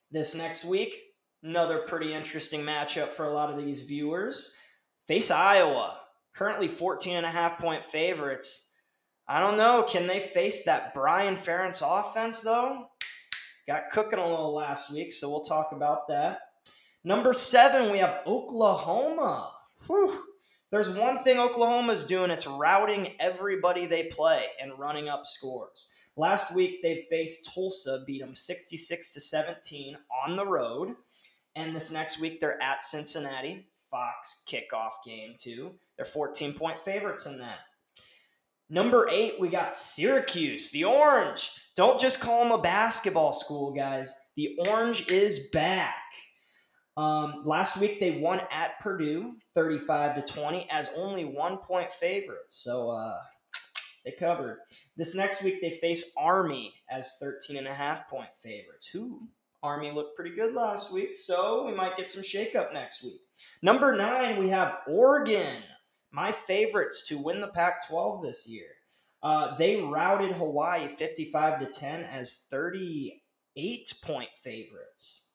This 0.10 0.36
next 0.36 0.64
week, 0.64 1.05
another 1.46 1.80
pretty 1.80 2.14
interesting 2.14 2.62
matchup 2.62 3.10
for 3.10 3.26
a 3.26 3.34
lot 3.34 3.52
of 3.52 3.58
these 3.64 3.82
viewers. 3.82 4.58
Face 5.08 5.30
Iowa, 5.30 5.98
currently 6.34 6.68
14 6.68 7.18
and 7.18 7.26
a 7.26 7.32
half 7.32 7.60
point 7.60 7.86
favorites. 7.86 8.74
I 9.28 9.40
don't 9.40 9.58
know. 9.58 9.84
Can 9.84 10.08
they 10.08 10.20
face 10.20 10.64
that 10.64 10.94
Brian 10.94 11.36
Ferentz 11.36 11.84
offense, 11.84 12.42
though? 12.42 12.88
Got 13.68 13.90
cooking 13.92 14.20
a 14.20 14.28
little 14.28 14.54
last 14.54 14.92
week, 14.92 15.12
so 15.12 15.30
we'll 15.30 15.44
talk 15.44 15.72
about 15.72 16.08
that. 16.10 16.40
Number 17.04 17.34
seven, 17.34 17.92
we 17.92 18.00
have 18.00 18.22
Oklahoma. 18.26 19.52
Whew. 19.88 20.20
There's 20.72 20.90
one 20.90 21.20
thing 21.20 21.38
Oklahoma's 21.38 22.04
doing, 22.04 22.32
it's 22.32 22.48
routing 22.48 23.14
everybody 23.20 23.86
they 23.86 24.06
play 24.06 24.46
and 24.60 24.78
running 24.78 25.10
up 25.10 25.26
scores. 25.26 25.94
Last 26.18 26.56
week 26.56 26.82
they 26.82 27.06
faced 27.10 27.54
Tulsa, 27.54 28.04
beat 28.06 28.22
them 28.22 28.36
66 28.36 29.14
to 29.14 29.20
17 29.20 29.98
on 30.26 30.36
the 30.36 30.46
road. 30.46 30.96
And 31.56 31.76
this 31.76 31.92
next 31.92 32.20
week 32.20 32.40
they're 32.40 32.62
at 32.62 32.84
Cincinnati, 32.84 33.68
Fox 33.90 34.46
kickoff 34.50 34.92
game 35.06 35.36
too. 35.38 35.72
They're 35.96 36.06
14 36.06 36.54
point 36.54 36.80
favorites 36.80 37.26
in 37.26 37.38
that. 37.40 37.60
Number 38.70 39.08
eight, 39.12 39.40
we 39.40 39.50
got 39.50 39.76
Syracuse, 39.76 40.72
the 40.72 40.86
Orange. 40.86 41.52
Don't 41.76 42.00
just 42.00 42.20
call 42.20 42.44
them 42.44 42.52
a 42.52 42.62
basketball 42.62 43.32
school, 43.32 43.72
guys. 43.72 44.14
The 44.36 44.58
Orange 44.68 45.10
is 45.12 45.50
back. 45.50 46.02
Um, 46.98 47.42
last 47.44 47.78
week 47.78 48.00
they 48.00 48.20
won 48.20 48.42
at 48.52 48.80
Purdue, 48.80 49.36
35 49.54 50.16
to 50.16 50.34
20, 50.34 50.68
as 50.72 50.90
only 50.96 51.26
one 51.26 51.58
point 51.58 51.92
favorites. 51.92 52.56
So 52.64 52.90
uh, 52.90 53.18
they 54.04 54.12
covered. 54.12 54.60
This 54.96 55.14
next 55.14 55.44
week 55.44 55.62
they 55.62 55.72
face 55.72 56.14
Army 56.18 56.74
as 56.90 57.18
13 57.20 57.58
and 57.58 57.68
a 57.68 57.74
half 57.74 58.10
point 58.10 58.30
favorites. 58.42 58.88
Who? 58.88 59.28
Army 59.66 59.92
looked 59.92 60.16
pretty 60.16 60.36
good 60.36 60.54
last 60.54 60.94
week, 60.94 61.16
so 61.16 61.66
we 61.66 61.74
might 61.74 61.98
get 61.98 62.08
some 62.08 62.22
shakeup 62.22 62.72
next 62.72 63.04
week. 63.04 63.20
Number 63.64 63.96
nine, 63.96 64.38
we 64.38 64.50
have 64.50 64.78
Oregon, 64.88 65.64
my 66.12 66.32
favorites 66.32 67.08
to 67.08 67.18
win 67.18 67.42
the 67.42 67.48
Pac 67.48 67.88
12 67.88 68.22
this 68.22 68.48
year. 68.48 68.68
Uh, 69.24 69.56
they 69.56 69.78
routed 69.78 70.34
Hawaii 70.34 70.88
55 70.88 71.60
to 71.62 71.66
10 71.66 72.04
as 72.04 72.46
38 72.52 73.94
point 74.04 74.30
favorites. 74.42 75.34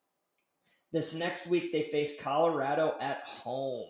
This 0.93 1.13
next 1.13 1.49
week, 1.49 1.73
they 1.73 1.83
face 1.83 2.23
Colorado 2.23 2.95
at 3.01 3.23
home. 3.25 3.89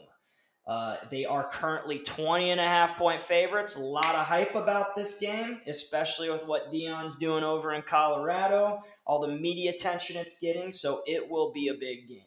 Uh, 0.66 0.96
they 1.10 1.24
are 1.24 1.48
currently 1.50 1.98
20 1.98 2.50
and 2.50 2.60
a 2.60 2.64
half 2.64 2.96
point 2.96 3.22
favorites. 3.22 3.76
A 3.76 3.80
lot 3.80 4.14
of 4.14 4.26
hype 4.26 4.54
about 4.54 4.94
this 4.94 5.18
game, 5.18 5.60
especially 5.66 6.30
with 6.30 6.46
what 6.46 6.72
Deion's 6.72 7.16
doing 7.16 7.42
over 7.42 7.72
in 7.72 7.82
Colorado, 7.82 8.82
all 9.04 9.20
the 9.20 9.28
media 9.28 9.72
attention 9.72 10.16
it's 10.16 10.38
getting. 10.38 10.70
So 10.70 11.02
it 11.06 11.28
will 11.28 11.52
be 11.52 11.68
a 11.68 11.74
big 11.74 12.08
game. 12.08 12.22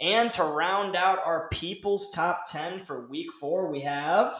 And 0.00 0.30
to 0.32 0.44
round 0.44 0.94
out 0.94 1.18
our 1.24 1.48
people's 1.48 2.10
top 2.10 2.42
10 2.50 2.80
for 2.80 3.08
week 3.08 3.32
four, 3.32 3.70
we 3.70 3.80
have 3.80 4.32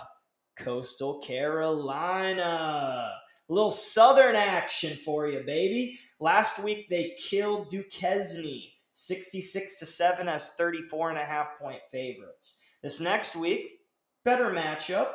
Coastal 0.57 1.21
Carolina. 1.21 3.13
A 3.49 3.53
little 3.53 3.71
southern 3.71 4.37
action 4.37 4.97
for 4.97 5.27
you, 5.27 5.41
baby. 5.41 5.99
Last 6.21 6.63
week 6.63 6.89
they 6.89 7.15
killed 7.17 7.71
Duquesne 7.71 8.63
66 8.93 9.77
to 9.77 9.87
7 9.87 10.29
as 10.29 10.51
34 10.55 11.11
and 11.11 11.19
a 11.19 11.25
half 11.25 11.59
point 11.59 11.81
favorites. 11.91 12.63
This 12.83 13.01
next 13.01 13.37
week, 13.37 13.81
better 14.25 14.51
matchup. 14.51 15.09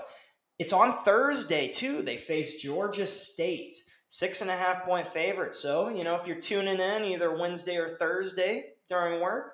It's 0.60 0.74
on 0.74 1.04
Thursday, 1.04 1.70
too. 1.70 2.02
They 2.02 2.18
face 2.18 2.62
Georgia 2.62 3.06
State, 3.06 3.76
six 4.10 4.42
and 4.42 4.52
a 4.52 4.56
half 4.56 4.84
point 4.86 5.08
favorite. 5.08 5.54
So, 5.54 5.90
you 5.90 6.04
know, 6.04 6.16
if 6.16 6.28
you're 6.28 6.40
tuning 6.40 6.80
in 6.80 7.04
either 7.06 7.36
Wednesday 7.38 7.78
or 7.78 7.88
Thursday 7.88 8.66
during 8.90 9.22
work, 9.22 9.54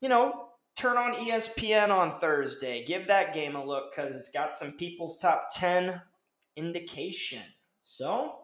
you 0.00 0.08
know, 0.08 0.48
turn 0.76 0.96
on 0.96 1.14
ESPN 1.14 1.90
on 1.90 2.18
Thursday. 2.18 2.84
Give 2.84 3.06
that 3.06 3.34
game 3.34 3.56
a 3.56 3.64
look 3.64 3.94
because 3.94 4.14
it's 4.16 4.30
got 4.30 4.54
some 4.54 4.72
people's 4.72 5.18
top 5.18 5.48
10 5.54 6.00
indication. 6.56 7.42
So, 7.80 8.40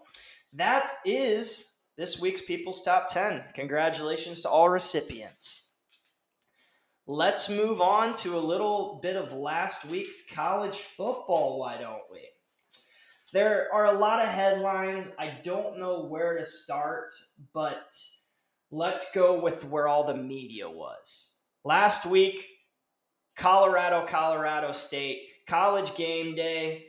that 0.53 0.91
is 1.05 1.77
this 1.97 2.21
week's 2.21 2.41
People's 2.41 2.83
Top 2.83 3.09
10. 3.09 3.43
Congratulations 3.55 4.43
to 4.43 4.49
all 4.49 4.69
recipients. 4.69 5.66
Let's 7.09 7.49
move 7.49 7.81
on 7.81 8.15
to 8.15 8.37
a 8.37 8.41
little 8.41 8.99
bit 9.01 9.15
of 9.15 9.33
last 9.33 9.85
week's 9.85 10.29
college 10.29 10.75
football, 10.75 11.61
why 11.61 11.77
don't 11.77 12.03
we? 12.11 12.19
There 13.33 13.69
are 13.73 13.85
a 13.85 13.93
lot 13.93 14.21
of 14.21 14.27
headlines. 14.27 15.15
I 15.17 15.39
don't 15.45 15.79
know 15.79 16.07
where 16.07 16.37
to 16.37 16.45
start, 16.45 17.09
but 17.55 17.95
let's 18.73 19.13
go 19.13 19.39
with 19.41 19.65
where 19.67 19.87
all 19.87 20.03
the 20.03 20.17
media 20.17 20.69
was. 20.69 21.43
Last 21.65 22.07
week, 22.07 22.45
Colorado, 23.37 24.05
Colorado 24.05 24.73
State, 24.73 25.21
college 25.47 25.95
game 25.95 26.35
day, 26.35 26.87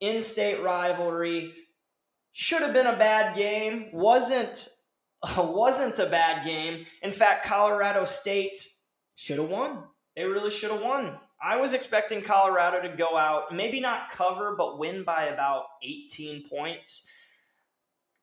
in 0.00 0.22
state 0.22 0.62
rivalry 0.62 1.52
should 2.32 2.62
have 2.62 2.72
been 2.72 2.86
a 2.86 2.96
bad 2.96 3.36
game. 3.36 3.90
wasn't 3.92 4.70
wasn't 5.36 5.98
a 5.98 6.06
bad 6.06 6.46
game. 6.46 6.86
In 7.02 7.12
fact, 7.12 7.44
Colorado 7.44 8.06
State 8.06 8.56
should 9.20 9.38
have 9.38 9.50
won. 9.50 9.84
They 10.16 10.24
really 10.24 10.50
should 10.50 10.70
have 10.70 10.80
won. 10.80 11.18
I 11.42 11.56
was 11.58 11.74
expecting 11.74 12.22
Colorado 12.22 12.80
to 12.80 12.96
go 12.96 13.18
out, 13.18 13.54
maybe 13.54 13.78
not 13.78 14.10
cover, 14.10 14.54
but 14.56 14.78
win 14.78 15.04
by 15.04 15.26
about 15.26 15.64
18 15.82 16.48
points. 16.48 17.06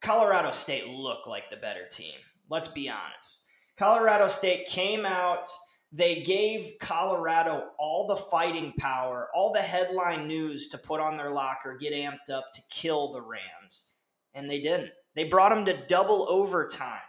Colorado 0.02 0.50
State 0.50 0.88
looked 0.88 1.28
like 1.28 1.52
the 1.52 1.58
better 1.58 1.86
team. 1.88 2.16
Let's 2.50 2.68
be 2.68 2.90
honest. 2.90 3.48
Colorado 3.78 4.28
State 4.28 4.66
came 4.66 5.06
out. 5.06 5.48
They 5.92 6.24
gave 6.24 6.74
Colorado 6.80 7.70
all 7.78 8.08
the 8.08 8.16
fighting 8.16 8.74
power, 8.80 9.30
all 9.36 9.54
the 9.54 9.62
headline 9.62 10.28
news 10.28 10.68
to 10.70 10.80
put 10.80 11.00
on 11.00 11.16
their 11.16 11.30
locker, 11.30 11.78
get 11.78 11.94
amped 11.94 12.34
up 12.34 12.46
to 12.54 12.62
kill 12.72 13.14
the 13.14 13.22
Rams 13.22 13.94
and 14.34 14.50
they 14.50 14.62
didn't. 14.62 14.92
They 15.16 15.26
brought 15.26 15.50
them 15.50 15.66
to 15.66 15.86
double 15.86 16.28
overtime. 16.28 17.02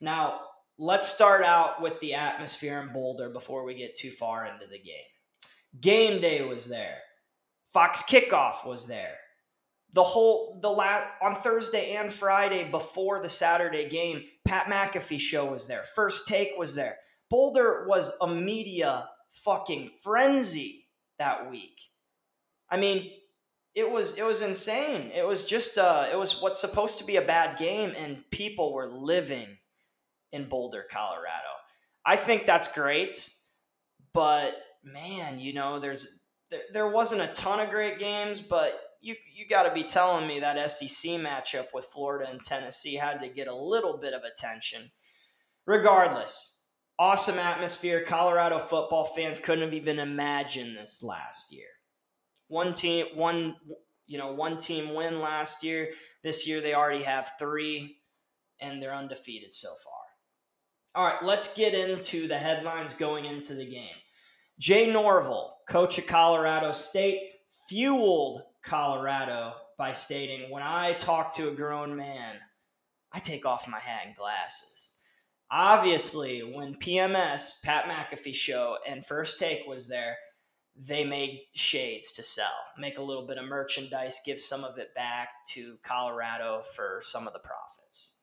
Now, 0.00 0.40
let's 0.80 1.06
start 1.06 1.42
out 1.42 1.82
with 1.82 2.00
the 2.00 2.14
atmosphere 2.14 2.80
in 2.80 2.90
Boulder 2.90 3.28
before 3.28 3.64
we 3.64 3.74
get 3.74 3.94
too 3.94 4.10
far 4.10 4.46
into 4.46 4.66
the 4.66 4.78
game. 4.78 4.94
Game 5.78 6.22
day 6.22 6.42
was 6.42 6.68
there. 6.68 6.96
Fox 7.70 8.02
kickoff 8.02 8.66
was 8.66 8.86
there. 8.86 9.16
The 9.92 10.02
whole 10.02 10.58
the 10.62 10.70
la- 10.70 11.04
on 11.22 11.36
Thursday 11.36 11.92
and 11.96 12.10
Friday 12.10 12.64
before 12.64 13.20
the 13.20 13.28
Saturday 13.28 13.90
game, 13.90 14.22
Pat 14.46 14.66
McAfee 14.66 15.20
show 15.20 15.44
was 15.50 15.66
there. 15.66 15.82
First 15.94 16.26
take 16.26 16.52
was 16.56 16.74
there. 16.74 16.96
Boulder 17.28 17.84
was 17.86 18.16
a 18.22 18.26
media 18.26 19.06
fucking 19.44 19.90
frenzy 20.02 20.88
that 21.18 21.50
week. 21.50 21.78
I 22.70 22.78
mean, 22.78 23.10
it 23.74 23.90
was 23.90 24.16
it 24.16 24.24
was 24.24 24.40
insane. 24.40 25.10
It 25.14 25.26
was 25.26 25.44
just 25.44 25.76
uh, 25.76 26.08
it 26.10 26.18
was 26.18 26.40
what's 26.40 26.60
supposed 26.60 26.98
to 26.98 27.04
be 27.04 27.16
a 27.16 27.22
bad 27.22 27.58
game, 27.58 27.92
and 27.98 28.24
people 28.30 28.72
were 28.72 28.86
living 28.86 29.58
in 30.32 30.48
Boulder, 30.48 30.84
Colorado. 30.90 31.48
I 32.04 32.16
think 32.16 32.46
that's 32.46 32.72
great, 32.72 33.30
but 34.12 34.54
man, 34.82 35.38
you 35.38 35.52
know, 35.52 35.78
there's 35.78 36.20
there, 36.50 36.62
there 36.72 36.88
wasn't 36.88 37.22
a 37.22 37.28
ton 37.28 37.60
of 37.60 37.70
great 37.70 37.98
games, 37.98 38.40
but 38.40 38.80
you 39.00 39.14
you 39.34 39.46
got 39.46 39.64
to 39.64 39.74
be 39.74 39.84
telling 39.84 40.26
me 40.26 40.40
that 40.40 40.70
SEC 40.70 41.12
matchup 41.12 41.66
with 41.74 41.84
Florida 41.86 42.30
and 42.30 42.42
Tennessee 42.42 42.94
had 42.94 43.20
to 43.20 43.28
get 43.28 43.48
a 43.48 43.54
little 43.54 43.98
bit 43.98 44.14
of 44.14 44.22
attention. 44.22 44.90
Regardless, 45.66 46.68
awesome 46.98 47.38
atmosphere. 47.38 48.02
Colorado 48.04 48.58
football 48.58 49.04
fans 49.04 49.38
couldn't 49.38 49.64
have 49.64 49.74
even 49.74 49.98
imagined 49.98 50.76
this 50.76 51.02
last 51.02 51.52
year 51.52 51.68
one 52.50 52.72
team 52.74 53.06
one 53.14 53.56
you 54.06 54.18
know 54.18 54.32
one 54.32 54.58
team 54.58 54.92
win 54.94 55.20
last 55.20 55.64
year. 55.64 55.90
This 56.22 56.46
year 56.46 56.60
they 56.60 56.74
already 56.74 57.04
have 57.04 57.32
three, 57.38 57.96
and 58.60 58.82
they're 58.82 58.94
undefeated 58.94 59.54
so 59.54 59.68
far. 59.84 59.94
All 60.94 61.06
right, 61.06 61.22
let's 61.22 61.54
get 61.54 61.72
into 61.72 62.26
the 62.26 62.38
headlines 62.38 62.94
going 62.94 63.24
into 63.24 63.54
the 63.54 63.64
game. 63.64 63.94
Jay 64.58 64.90
Norvell, 64.90 65.58
coach 65.68 65.98
of 65.98 66.06
Colorado 66.06 66.72
State, 66.72 67.20
fueled 67.68 68.42
Colorado 68.62 69.52
by 69.78 69.92
stating, 69.92 70.50
When 70.50 70.64
I 70.64 70.94
talk 70.94 71.34
to 71.36 71.48
a 71.48 71.54
grown 71.54 71.96
man, 71.96 72.38
I 73.12 73.20
take 73.20 73.46
off 73.46 73.68
my 73.68 73.78
hat 73.78 74.02
and 74.06 74.16
glasses. 74.16 75.00
Obviously, 75.50 76.40
when 76.40 76.74
PMS, 76.74 77.62
Pat 77.64 77.84
McAfee 77.84 78.34
show, 78.34 78.76
and 78.86 79.06
First 79.06 79.38
Take 79.38 79.66
was 79.66 79.88
there, 79.88 80.16
they 80.76 81.04
made 81.04 81.40
shades 81.54 82.12
to 82.12 82.22
sell, 82.22 82.46
make 82.78 82.98
a 82.98 83.02
little 83.02 83.26
bit 83.26 83.38
of 83.38 83.44
merchandise, 83.44 84.20
give 84.26 84.40
some 84.40 84.64
of 84.64 84.78
it 84.78 84.94
back 84.94 85.28
to 85.48 85.76
Colorado 85.82 86.62
for 86.74 87.00
some 87.02 87.26
of 87.26 87.32
the 87.32 87.40
profits. 87.40 88.22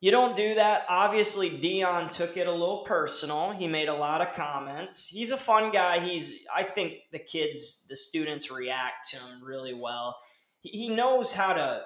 You 0.00 0.10
don't 0.10 0.36
do 0.36 0.54
that. 0.54 0.84
Obviously, 0.88 1.50
Deion 1.50 2.10
took 2.10 2.36
it 2.36 2.46
a 2.46 2.52
little 2.52 2.84
personal. 2.84 3.52
He 3.52 3.66
made 3.66 3.88
a 3.88 3.94
lot 3.94 4.20
of 4.20 4.34
comments. 4.34 5.08
He's 5.08 5.30
a 5.30 5.36
fun 5.36 5.72
guy. 5.72 6.00
He's 6.00 6.44
I 6.54 6.62
think 6.64 6.94
the 7.12 7.18
kids, 7.18 7.86
the 7.88 7.96
students 7.96 8.50
react 8.50 9.08
to 9.10 9.16
him 9.16 9.42
really 9.42 9.74
well. 9.74 10.16
He, 10.60 10.88
knows 10.88 11.32
how 11.32 11.54
to 11.54 11.82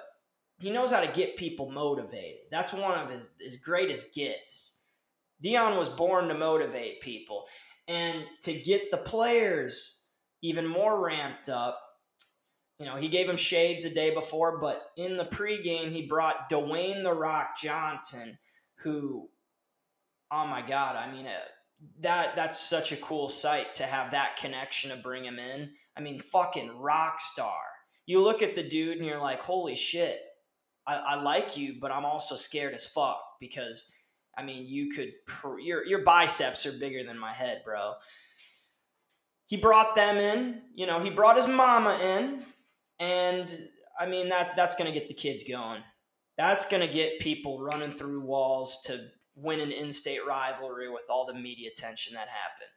he 0.59 0.71
knows 0.71 0.91
how 0.91 1.01
to 1.01 1.11
get 1.11 1.37
people 1.37 1.69
motivated. 1.69 2.41
That's 2.49 2.73
one 2.73 2.99
of 2.99 3.09
his, 3.09 3.29
his 3.39 3.57
greatest 3.57 4.13
gifts. 4.13 4.85
Deion 5.43 5.77
was 5.77 5.89
born 5.89 6.27
to 6.27 6.33
motivate 6.33 7.01
people. 7.01 7.45
And 7.87 8.23
to 8.43 8.53
get 8.53 8.91
the 8.91 8.97
players 8.97 10.07
even 10.41 10.67
more 10.67 11.03
ramped 11.03 11.49
up, 11.49 11.79
you 12.81 12.87
know, 12.87 12.95
he 12.95 13.09
gave 13.09 13.29
him 13.29 13.37
shades 13.37 13.85
a 13.85 13.91
day 13.91 14.11
before, 14.11 14.57
but 14.57 14.89
in 14.97 15.15
the 15.15 15.25
pregame, 15.25 15.91
he 15.91 16.07
brought 16.07 16.49
Dwayne 16.49 17.03
The 17.03 17.13
Rock 17.13 17.49
Johnson, 17.55 18.39
who, 18.77 19.29
oh 20.31 20.47
my 20.47 20.63
God, 20.63 20.95
I 20.95 21.11
mean, 21.11 21.27
uh, 21.27 21.31
that 21.99 22.35
that's 22.35 22.59
such 22.59 22.91
a 22.91 22.97
cool 22.97 23.29
sight 23.29 23.75
to 23.75 23.83
have 23.83 24.09
that 24.09 24.35
connection 24.37 24.89
to 24.89 24.97
bring 24.97 25.23
him 25.23 25.37
in. 25.37 25.69
I 25.95 26.01
mean, 26.01 26.19
fucking 26.19 26.75
rock 26.75 27.21
star. 27.21 27.61
You 28.07 28.19
look 28.19 28.41
at 28.41 28.55
the 28.55 28.67
dude 28.67 28.97
and 28.97 29.05
you're 29.05 29.21
like, 29.21 29.43
holy 29.43 29.75
shit, 29.75 30.19
I, 30.87 30.95
I 30.95 31.21
like 31.21 31.55
you, 31.55 31.75
but 31.79 31.91
I'm 31.91 32.05
also 32.05 32.35
scared 32.35 32.73
as 32.73 32.87
fuck 32.87 33.21
because, 33.39 33.93
I 34.35 34.41
mean, 34.41 34.65
you 34.65 34.89
could, 34.89 35.13
your, 35.61 35.85
your 35.85 36.03
biceps 36.03 36.65
are 36.65 36.79
bigger 36.79 37.03
than 37.03 37.19
my 37.19 37.31
head, 37.31 37.61
bro. 37.63 37.93
He 39.45 39.57
brought 39.57 39.93
them 39.93 40.17
in, 40.17 40.63
you 40.73 40.87
know, 40.87 40.99
he 40.99 41.11
brought 41.11 41.35
his 41.35 41.47
mama 41.47 41.99
in 42.01 42.43
and 43.01 43.51
I 43.99 44.05
mean 44.05 44.29
that 44.29 44.55
that's 44.55 44.75
going 44.75 44.91
to 44.91 44.97
get 44.97 45.09
the 45.09 45.13
kids 45.13 45.43
going. 45.43 45.81
That's 46.37 46.65
going 46.65 46.87
to 46.87 46.93
get 46.93 47.19
people 47.19 47.61
running 47.61 47.91
through 47.91 48.21
walls 48.21 48.79
to 48.85 48.97
win 49.35 49.59
an 49.59 49.71
in-state 49.71 50.25
rivalry 50.25 50.89
with 50.89 51.03
all 51.09 51.25
the 51.25 51.33
media 51.33 51.69
attention 51.69 52.13
that 52.13 52.27
happened. 52.29 52.69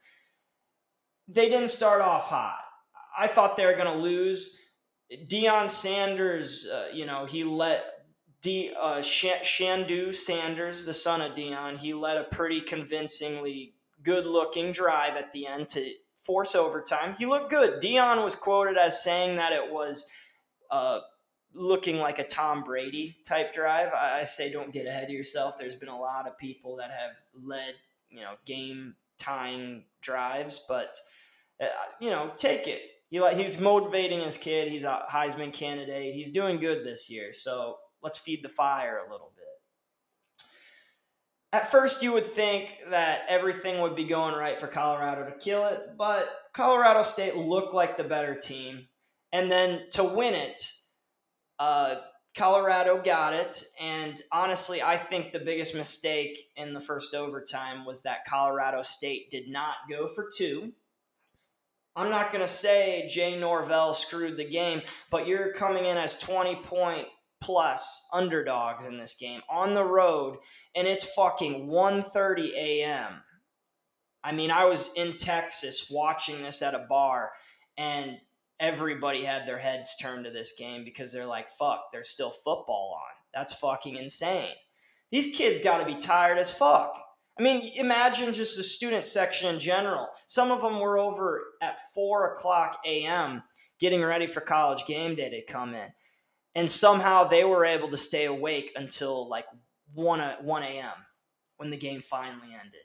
They 1.28 1.48
didn't 1.48 1.68
start 1.68 2.00
off 2.00 2.28
hot. 2.28 2.58
I 3.16 3.28
thought 3.28 3.56
they 3.56 3.66
were 3.66 3.76
going 3.76 3.92
to 3.92 4.02
lose. 4.02 4.60
Deion 5.30 5.70
Sanders, 5.70 6.66
uh, 6.66 6.88
you 6.92 7.06
know, 7.06 7.26
he 7.26 7.44
let 7.44 7.84
D, 8.42 8.72
uh, 8.78 8.98
Shedeur 8.98 10.14
Sanders, 10.14 10.84
the 10.84 10.94
son 10.94 11.20
of 11.22 11.34
Deion, 11.34 11.78
he 11.78 11.94
led 11.94 12.16
a 12.16 12.24
pretty 12.24 12.60
convincingly 12.60 13.74
good-looking 14.02 14.72
drive 14.72 15.16
at 15.16 15.32
the 15.32 15.46
end 15.46 15.68
to 15.68 15.90
force 16.24 16.54
overtime. 16.54 17.14
He 17.18 17.26
looked 17.26 17.50
good. 17.50 17.80
Deion 17.80 18.24
was 18.24 18.34
quoted 18.34 18.76
as 18.76 19.02
saying 19.02 19.36
that 19.36 19.52
it 19.52 19.72
was 19.72 20.10
uh, 20.70 21.00
looking 21.54 21.98
like 21.98 22.18
a 22.18 22.24
Tom 22.24 22.64
Brady 22.64 23.16
type 23.26 23.52
drive. 23.52 23.92
I, 23.92 24.24
say 24.24 24.50
don't 24.50 24.72
get 24.72 24.86
ahead 24.86 25.04
of 25.04 25.10
yourself. 25.10 25.58
There's 25.58 25.76
been 25.76 25.88
a 25.88 25.98
lot 25.98 26.26
of 26.26 26.38
people 26.38 26.76
that 26.76 26.90
have 26.90 27.12
led, 27.34 27.74
you 28.10 28.20
know, 28.20 28.34
game 28.46 28.94
time 29.18 29.84
drives, 30.00 30.64
but 30.68 30.96
uh, 31.60 31.66
you 32.00 32.10
know, 32.10 32.32
take 32.36 32.66
it. 32.66 32.82
He 33.10 33.20
like 33.20 33.36
he's 33.36 33.60
motivating 33.60 34.20
his 34.20 34.36
kid. 34.36 34.68
He's 34.68 34.84
a 34.84 35.02
Heisman 35.08 35.52
candidate. 35.52 36.14
He's 36.14 36.30
doing 36.30 36.58
good 36.58 36.84
this 36.84 37.08
year. 37.10 37.32
So 37.32 37.76
let's 38.02 38.18
feed 38.18 38.42
the 38.42 38.48
fire 38.48 39.02
a 39.06 39.10
little 39.10 39.32
at 41.54 41.70
first 41.70 42.02
you 42.02 42.12
would 42.12 42.26
think 42.26 42.78
that 42.90 43.20
everything 43.28 43.80
would 43.80 43.94
be 43.94 44.02
going 44.02 44.34
right 44.34 44.58
for 44.58 44.66
Colorado 44.66 45.24
to 45.24 45.38
kill 45.38 45.64
it, 45.66 45.96
but 45.96 46.28
Colorado 46.52 47.04
State 47.04 47.36
looked 47.36 47.72
like 47.72 47.96
the 47.96 48.02
better 48.02 48.34
team. 48.34 48.88
And 49.32 49.48
then 49.48 49.82
to 49.92 50.02
win 50.02 50.34
it, 50.34 50.60
uh, 51.60 51.96
Colorado 52.36 53.00
got 53.00 53.34
it. 53.34 53.62
And 53.80 54.20
honestly, 54.32 54.82
I 54.82 54.96
think 54.96 55.30
the 55.30 55.38
biggest 55.38 55.76
mistake 55.76 56.36
in 56.56 56.74
the 56.74 56.80
first 56.80 57.14
overtime 57.14 57.84
was 57.84 58.02
that 58.02 58.24
Colorado 58.26 58.82
State 58.82 59.30
did 59.30 59.48
not 59.48 59.76
go 59.88 60.08
for 60.08 60.28
two. 60.36 60.72
I'm 61.94 62.10
not 62.10 62.32
going 62.32 62.42
to 62.42 62.48
say 62.48 63.08
Jay 63.08 63.38
Norvell 63.38 63.94
screwed 63.94 64.36
the 64.36 64.50
game, 64.50 64.82
but 65.08 65.28
you're 65.28 65.52
coming 65.52 65.84
in 65.84 65.98
as 65.98 66.18
20 66.18 66.56
point 66.64 67.06
plus 67.40 68.08
underdogs 68.12 68.86
in 68.86 68.98
this 68.98 69.14
game 69.14 69.40
on 69.50 69.74
the 69.74 69.84
road 69.84 70.38
and 70.74 70.88
it's 70.88 71.04
fucking 71.04 71.68
1:30 71.68 72.54
a.m. 72.54 73.22
I 74.22 74.32
mean, 74.32 74.50
I 74.50 74.64
was 74.64 74.92
in 74.94 75.16
Texas 75.16 75.90
watching 75.90 76.42
this 76.42 76.62
at 76.62 76.74
a 76.74 76.86
bar 76.88 77.32
and 77.76 78.16
everybody 78.58 79.24
had 79.24 79.46
their 79.46 79.58
heads 79.58 79.94
turned 80.00 80.24
to 80.24 80.30
this 80.30 80.54
game 80.58 80.84
because 80.84 81.12
they're 81.12 81.26
like, 81.26 81.50
"Fuck, 81.50 81.90
there's 81.92 82.08
still 82.08 82.30
football 82.30 82.98
on." 82.98 83.12
That's 83.34 83.52
fucking 83.54 83.96
insane. 83.96 84.54
These 85.10 85.36
kids 85.36 85.60
got 85.60 85.78
to 85.78 85.86
be 85.86 85.96
tired 85.96 86.38
as 86.38 86.50
fuck. 86.50 87.00
I 87.38 87.42
mean, 87.42 87.72
imagine 87.74 88.32
just 88.32 88.56
the 88.56 88.62
student 88.62 89.06
section 89.06 89.52
in 89.52 89.58
general. 89.58 90.08
Some 90.28 90.50
of 90.50 90.62
them 90.62 90.78
were 90.78 90.98
over 90.98 91.42
at 91.60 91.78
4 91.92 92.32
o'clock 92.32 92.80
a.m. 92.86 93.42
getting 93.80 94.02
ready 94.02 94.26
for 94.26 94.40
college 94.40 94.86
game 94.86 95.16
day 95.16 95.30
to 95.30 95.52
come 95.52 95.74
in 95.74 95.88
and 96.54 96.70
somehow 96.70 97.24
they 97.24 97.44
were 97.44 97.64
able 97.64 97.90
to 97.90 97.96
stay 97.96 98.26
awake 98.26 98.72
until 98.76 99.28
like 99.28 99.46
1 99.94 100.20
uh, 100.20 100.36
1 100.40 100.62
a.m. 100.62 100.92
when 101.56 101.70
the 101.70 101.76
game 101.76 102.00
finally 102.00 102.48
ended. 102.52 102.82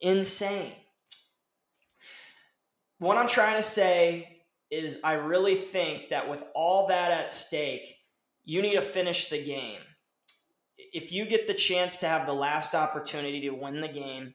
Insane. 0.00 0.72
What 2.98 3.16
I'm 3.16 3.28
trying 3.28 3.56
to 3.56 3.62
say 3.62 4.42
is, 4.70 5.00
I 5.02 5.14
really 5.14 5.54
think 5.54 6.10
that 6.10 6.28
with 6.28 6.44
all 6.54 6.86
that 6.88 7.10
at 7.10 7.32
stake, 7.32 7.96
you 8.44 8.62
need 8.62 8.74
to 8.74 8.82
finish 8.82 9.28
the 9.28 9.42
game. 9.42 9.80
If 10.92 11.12
you 11.12 11.24
get 11.24 11.46
the 11.46 11.54
chance 11.54 11.96
to 11.98 12.06
have 12.06 12.26
the 12.26 12.32
last 12.32 12.74
opportunity 12.74 13.40
to 13.42 13.50
win 13.50 13.80
the 13.80 13.88
game, 13.88 14.34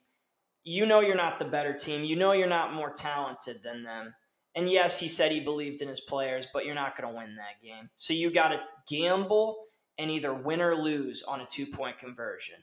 you 0.63 0.85
know 0.85 0.99
you're 0.99 1.15
not 1.15 1.37
the 1.37 1.45
better 1.45 1.73
team. 1.73 2.03
You 2.03 2.15
know 2.15 2.31
you're 2.31 2.47
not 2.47 2.73
more 2.73 2.91
talented 2.91 3.57
than 3.63 3.83
them. 3.83 4.13
And 4.55 4.69
yes, 4.69 4.99
he 4.99 5.07
said 5.07 5.31
he 5.31 5.41
believed 5.41 5.81
in 5.81 5.89
his 5.89 5.99
players, 5.99 6.47
but 6.53 6.65
you're 6.65 6.75
not 6.75 6.97
going 6.97 7.11
to 7.11 7.17
win 7.17 7.35
that 7.35 7.61
game. 7.61 7.89
So 7.95 8.13
you 8.13 8.31
got 8.31 8.49
to 8.49 8.61
gamble 8.89 9.65
and 9.97 10.09
either 10.09 10.33
win 10.33 10.61
or 10.61 10.75
lose 10.75 11.23
on 11.23 11.41
a 11.41 11.45
two 11.45 11.65
point 11.65 11.97
conversion. 11.97 12.55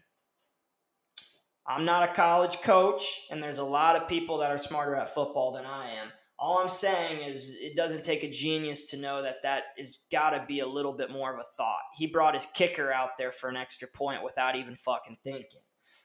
I'm 1.67 1.85
not 1.85 2.09
a 2.09 2.13
college 2.13 2.61
coach, 2.63 3.27
and 3.31 3.43
there's 3.43 3.59
a 3.59 3.65
lot 3.65 3.95
of 3.95 4.09
people 4.09 4.39
that 4.39 4.51
are 4.51 4.59
smarter 4.59 4.97
at 4.97 5.15
football 5.15 5.53
than 5.53 5.65
I 5.65 5.91
am. 5.91 6.09
All 6.39 6.59
I'm 6.59 6.69
saying 6.69 7.23
is 7.23 7.57
it 7.61 7.77
doesn't 7.77 8.03
take 8.03 8.25
a 8.25 8.31
genius 8.31 8.91
to 8.91 8.97
know 8.97 9.23
that 9.23 9.43
that 9.45 9.65
is 9.79 10.01
got 10.11 10.31
to 10.31 10.45
be 10.49 10.59
a 10.59 10.67
little 10.67 10.93
bit 10.93 11.09
more 11.11 11.33
of 11.33 11.39
a 11.39 11.45
thought. 11.57 11.83
He 11.97 12.09
brought 12.09 12.35
his 12.35 12.47
kicker 12.47 12.91
out 12.91 13.11
there 13.17 13.31
for 13.31 13.49
an 13.49 13.57
extra 13.57 13.87
point 13.87 14.25
without 14.25 14.57
even 14.57 14.75
fucking 14.75 15.19
thinking. 15.23 15.61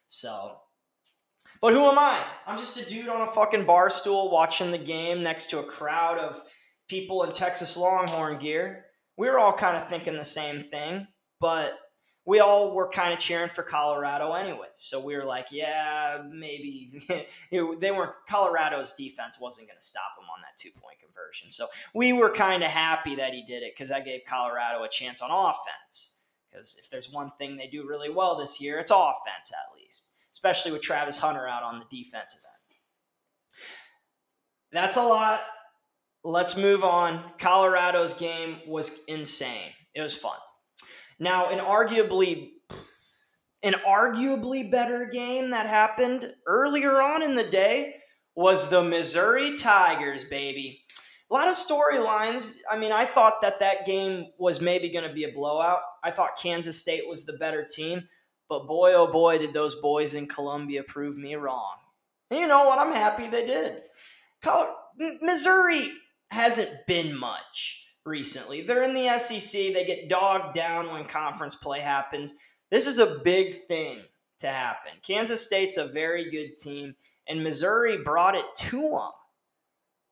So 0.06 0.58
but 1.62 1.74
who 1.74 1.88
am 1.90 1.98
I? 1.98 2.24
I'm 2.46 2.58
just 2.58 2.78
a 2.78 2.86
dude 2.86 3.08
on 3.08 3.22
a 3.22 3.32
fucking 3.32 3.66
bar 3.66 3.90
stool 3.90 4.30
watching 4.32 4.72
the 4.72 4.78
game 4.78 5.24
next 5.24 5.50
to 5.52 5.60
a 5.60 5.64
crowd 5.64 6.18
of 6.18 6.42
people 6.88 7.24
in 7.24 7.32
Texas 7.32 7.76
Longhorn 7.78 8.38
gear. 8.40 8.86
We 9.18 9.28
were 9.30 9.40
all 9.40 9.54
kind 9.54 9.78
of 9.78 9.88
thinking 9.88 10.16
the 10.16 10.24
same 10.24 10.62
thing, 10.62 11.08
but 11.40 11.78
we 12.26 12.40
all 12.40 12.76
were 12.76 12.90
kind 12.90 13.14
of 13.14 13.20
cheering 13.20 13.50
for 13.50 13.64
Colorado 13.64 14.34
anyway. 14.34 14.68
So 14.76 15.04
we 15.04 15.16
were 15.16 15.24
like, 15.24 15.48
yeah, 15.52 16.22
maybe 16.30 16.92
they 17.52 17.92
weren't. 17.92 18.12
Colorado's 18.30 18.94
defense 18.94 19.40
wasn't 19.40 19.70
going 19.70 19.80
to 19.80 19.86
stop 19.86 20.16
them 20.18 20.26
on 20.26 20.42
that 20.42 20.58
two 20.58 20.72
point 20.80 21.00
conversion. 21.00 21.50
So 21.50 21.68
we 21.96 22.14
were 22.14 22.30
kind 22.30 22.64
of 22.64 22.70
happy 22.70 23.16
that 23.16 23.34
he 23.34 23.44
did 23.44 23.64
it 23.64 23.74
because 23.74 23.90
that 23.90 24.06
gave 24.06 24.22
Colorado 24.28 24.84
a 24.84 24.90
chance 24.90 25.22
on 25.22 25.32
offense. 25.32 26.26
Because 26.52 26.78
if 26.82 26.90
there's 26.90 27.12
one 27.12 27.32
thing 27.32 27.56
they 27.56 27.68
do 27.68 27.88
really 27.88 28.10
well 28.10 28.36
this 28.36 28.62
year, 28.62 28.78
it's 28.80 28.92
offense 28.92 29.52
at 29.52 29.76
least 29.80 30.17
especially 30.38 30.72
with 30.72 30.84
Travis 30.84 31.18
Hunter 31.18 31.48
out 31.48 31.64
on 31.64 31.80
the 31.80 31.86
defensive 31.90 32.42
end. 32.46 32.78
That's 34.72 34.96
a 34.96 35.02
lot. 35.02 35.42
Let's 36.24 36.56
move 36.56 36.84
on. 36.84 37.24
Colorado's 37.40 38.14
game 38.14 38.60
was 38.68 39.04
insane. 39.08 39.72
It 39.96 40.02
was 40.02 40.16
fun. 40.16 40.38
Now, 41.20 41.50
an 41.50 41.58
arguably 41.58 42.50
an 43.64 43.74
arguably 43.88 44.70
better 44.70 45.08
game 45.12 45.50
that 45.50 45.66
happened 45.66 46.32
earlier 46.46 47.02
on 47.02 47.24
in 47.24 47.36
the 47.36 47.50
day 47.50 47.96
was 48.36 48.70
the 48.70 48.84
Missouri 48.84 49.56
Tigers, 49.56 50.24
baby. 50.26 50.84
A 51.32 51.34
lot 51.34 51.48
of 51.48 51.56
storylines. 51.56 52.58
I 52.72 52.78
mean, 52.78 52.92
I 52.92 53.06
thought 53.06 53.42
that 53.42 53.60
that 53.60 53.88
game 53.88 54.28
was 54.38 54.62
maybe 54.62 54.90
going 54.90 55.08
to 55.08 55.14
be 55.14 55.24
a 55.24 55.32
blowout. 55.32 55.80
I 56.04 56.12
thought 56.12 56.38
Kansas 56.40 56.78
State 56.78 57.10
was 57.10 57.26
the 57.26 57.38
better 57.40 57.66
team. 57.68 58.08
But 58.50 58.68
boy, 58.68 58.94
oh 58.94 59.12
boy, 59.12 59.38
did 59.38 59.54
those 59.54 59.76
boys 59.76 60.14
in 60.14 60.28
Columbia 60.28 60.84
prove 60.84 61.18
me 61.18 61.36
wrong. 61.36 61.76
And 62.32 62.40
you 62.40 62.48
know 62.48 62.66
what? 62.66 62.80
I'm 62.80 62.94
happy 62.94 63.28
they 63.28 63.46
did. 63.46 63.82
Missouri 65.22 65.92
hasn't 66.30 66.70
been 66.88 67.18
much 67.18 67.86
recently. 68.06 68.62
They're 68.62 68.84
in 68.84 68.94
the 68.94 69.18
SEC. 69.18 69.52
They 69.52 69.86
get 69.86 70.10
dogged 70.10 70.54
down 70.54 70.92
when 70.92 71.06
conference 71.06 71.56
play 71.56 71.80
happens. 71.80 72.36
This 72.72 72.88
is 72.88 73.00
a 73.00 73.20
big 73.24 73.66
thing 73.68 74.02
to 74.40 74.48
happen. 74.48 74.94
Kansas 75.06 75.46
State's 75.46 75.78
a 75.78 75.86
very 75.86 76.30
good 76.30 76.56
team, 76.56 76.96
and 77.28 77.44
Missouri 77.44 77.98
brought 78.04 78.36
it 78.36 78.46
to 78.56 78.82
them. 78.82 79.12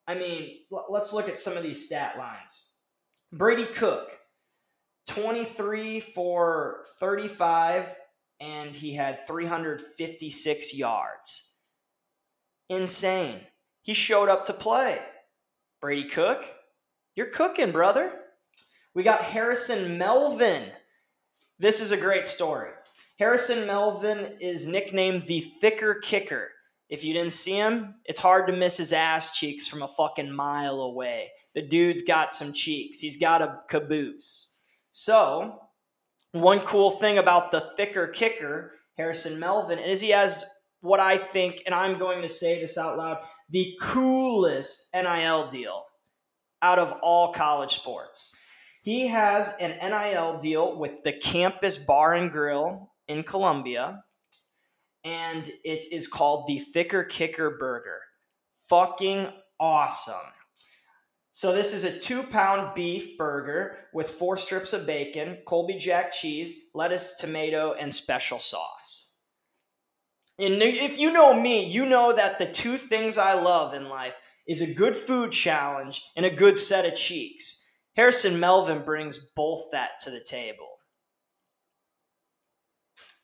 I 0.07 0.15
mean, 0.15 0.57
let's 0.89 1.13
look 1.13 1.27
at 1.27 1.37
some 1.37 1.57
of 1.57 1.63
these 1.63 1.85
stat 1.85 2.17
lines. 2.17 2.73
Brady 3.33 3.65
Cook, 3.65 4.17
23 5.07 5.99
for 5.99 6.83
35, 6.99 7.95
and 8.39 8.75
he 8.75 8.93
had 8.93 9.25
356 9.27 10.75
yards. 10.75 11.53
Insane. 12.69 13.41
He 13.81 13.93
showed 13.93 14.29
up 14.29 14.45
to 14.45 14.53
play. 14.53 14.99
Brady 15.79 16.09
Cook, 16.09 16.43
you're 17.15 17.27
cooking, 17.27 17.71
brother. 17.71 18.11
We 18.93 19.03
got 19.03 19.23
Harrison 19.23 19.97
Melvin. 19.97 20.63
This 21.59 21.81
is 21.81 21.91
a 21.91 21.97
great 21.97 22.25
story. 22.25 22.71
Harrison 23.19 23.65
Melvin 23.65 24.37
is 24.41 24.67
nicknamed 24.67 25.23
the 25.23 25.41
thicker 25.41 25.95
kicker. 25.95 26.49
If 26.89 27.03
you 27.03 27.13
didn't 27.13 27.31
see 27.31 27.55
him, 27.55 27.95
it's 28.05 28.19
hard 28.19 28.47
to 28.47 28.53
miss 28.53 28.77
his 28.77 28.93
ass 28.93 29.37
cheeks 29.37 29.67
from 29.67 29.81
a 29.81 29.87
fucking 29.87 30.31
mile 30.31 30.81
away. 30.81 31.31
The 31.53 31.61
dude's 31.61 32.03
got 32.03 32.33
some 32.33 32.51
cheeks. 32.51 32.99
He's 32.99 33.17
got 33.17 33.41
a 33.41 33.61
caboose. 33.69 34.57
So, 34.91 35.59
one 36.41 36.59
cool 36.61 36.91
thing 36.91 37.17
about 37.17 37.51
the 37.51 37.61
thicker 37.61 38.07
kicker, 38.07 38.73
Harrison 38.97 39.39
Melvin, 39.39 39.79
is 39.79 40.01
he 40.01 40.09
has 40.09 40.43
what 40.81 40.99
I 40.99 41.17
think, 41.17 41.63
and 41.65 41.73
I'm 41.73 41.97
going 41.97 42.21
to 42.21 42.29
say 42.29 42.59
this 42.59 42.77
out 42.77 42.97
loud, 42.97 43.17
the 43.49 43.77
coolest 43.81 44.87
NIL 44.93 45.47
deal 45.47 45.85
out 46.61 46.79
of 46.79 46.93
all 47.01 47.33
college 47.33 47.75
sports. 47.75 48.35
He 48.81 49.07
has 49.07 49.55
an 49.59 49.71
NIL 49.81 50.37
deal 50.37 50.77
with 50.77 51.03
the 51.03 51.13
Campus 51.13 51.77
Bar 51.77 52.13
and 52.13 52.31
Grill 52.31 52.91
in 53.07 53.23
Columbia, 53.23 54.03
and 55.03 55.49
it 55.63 55.85
is 55.91 56.07
called 56.07 56.45
the 56.47 56.59
Thicker 56.59 57.03
Kicker 57.03 57.57
Burger. 57.57 58.01
Fucking 58.69 59.29
awesome. 59.59 60.15
So, 61.37 61.51
this 61.51 61.73
is 61.73 61.83
a 61.83 61.99
two 61.99 62.23
pound 62.23 62.75
beef 62.75 63.17
burger 63.17 63.75
with 63.91 64.09
four 64.09 64.37
strips 64.37 64.71
of 64.71 64.87
bacon, 64.87 65.39
Colby 65.45 65.75
Jack 65.75 66.13
cheese, 66.13 66.69
lettuce, 66.73 67.15
tomato, 67.19 67.73
and 67.73 67.93
special 67.93 68.39
sauce. 68.39 69.19
And 70.39 70.63
if 70.63 70.97
you 70.97 71.11
know 71.11 71.33
me, 71.33 71.65
you 71.65 71.85
know 71.85 72.13
that 72.13 72.39
the 72.39 72.45
two 72.45 72.77
things 72.77 73.17
I 73.17 73.33
love 73.33 73.73
in 73.73 73.89
life 73.89 74.15
is 74.47 74.61
a 74.61 74.73
good 74.73 74.95
food 74.95 75.33
challenge 75.33 76.05
and 76.15 76.25
a 76.25 76.33
good 76.33 76.57
set 76.57 76.85
of 76.85 76.95
cheeks. 76.95 77.67
Harrison 77.97 78.39
Melvin 78.39 78.85
brings 78.85 79.17
both 79.35 79.71
that 79.73 79.99
to 80.05 80.11
the 80.11 80.21
table. 80.21 80.69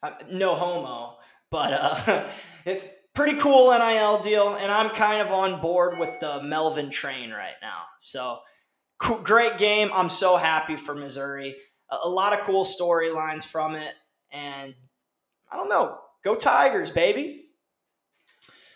Uh, 0.04 0.12
no 0.30 0.54
homo, 0.54 1.16
but 1.50 1.72
uh, 1.72 2.28
pretty 3.14 3.38
cool 3.38 3.72
NIL 3.78 4.20
deal, 4.20 4.56
and 4.56 4.72
I'm 4.72 4.90
kind 4.92 5.22
of 5.22 5.32
on 5.32 5.62
board 5.62 6.00
with 6.00 6.20
the 6.20 6.42
Melvin 6.44 6.90
train 6.90 7.32
right 7.32 7.56
now. 7.62 7.84
So 8.00 8.40
great 8.98 9.58
game. 9.58 9.90
I'm 9.94 10.10
so 10.10 10.38
happy 10.38 10.76
for 10.76 10.96
Missouri. 10.96 11.56
A, 11.90 11.98
a 12.06 12.10
lot 12.10 12.38
of 12.38 12.46
cool 12.46 12.64
storylines 12.64 13.46
from 13.46 13.76
it, 13.76 13.94
and 14.32 14.74
I 15.52 15.58
don't 15.58 15.70
know. 15.70 15.98
Go 16.24 16.36
Tigers, 16.36 16.92
baby. 16.92 17.46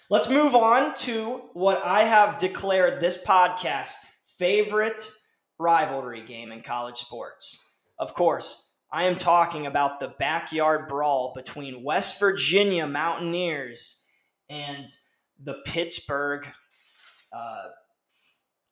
Let's 0.10 0.30
move 0.30 0.54
on 0.54 0.94
to 0.96 1.42
what 1.54 1.84
I 1.84 2.04
have 2.04 2.40
declared 2.40 3.00
this 3.00 3.24
podcast 3.24 3.96
favorite 4.38 5.10
rivalry 5.58 6.22
game 6.22 6.52
in 6.52 6.62
college 6.62 6.98
sports. 6.98 7.72
Of 7.98 8.14
course, 8.14 8.76
I 8.92 9.04
am 9.04 9.16
talking 9.16 9.66
about 9.66 10.00
the 10.00 10.14
backyard 10.20 10.88
brawl 10.88 11.34
between 11.36 11.84
West 11.84 12.20
Virginia 12.20 12.86
Mountaineers 12.86 14.05
and 14.50 14.88
the 15.44 15.56
Pittsburgh 15.66 16.48
uh, 17.36 17.66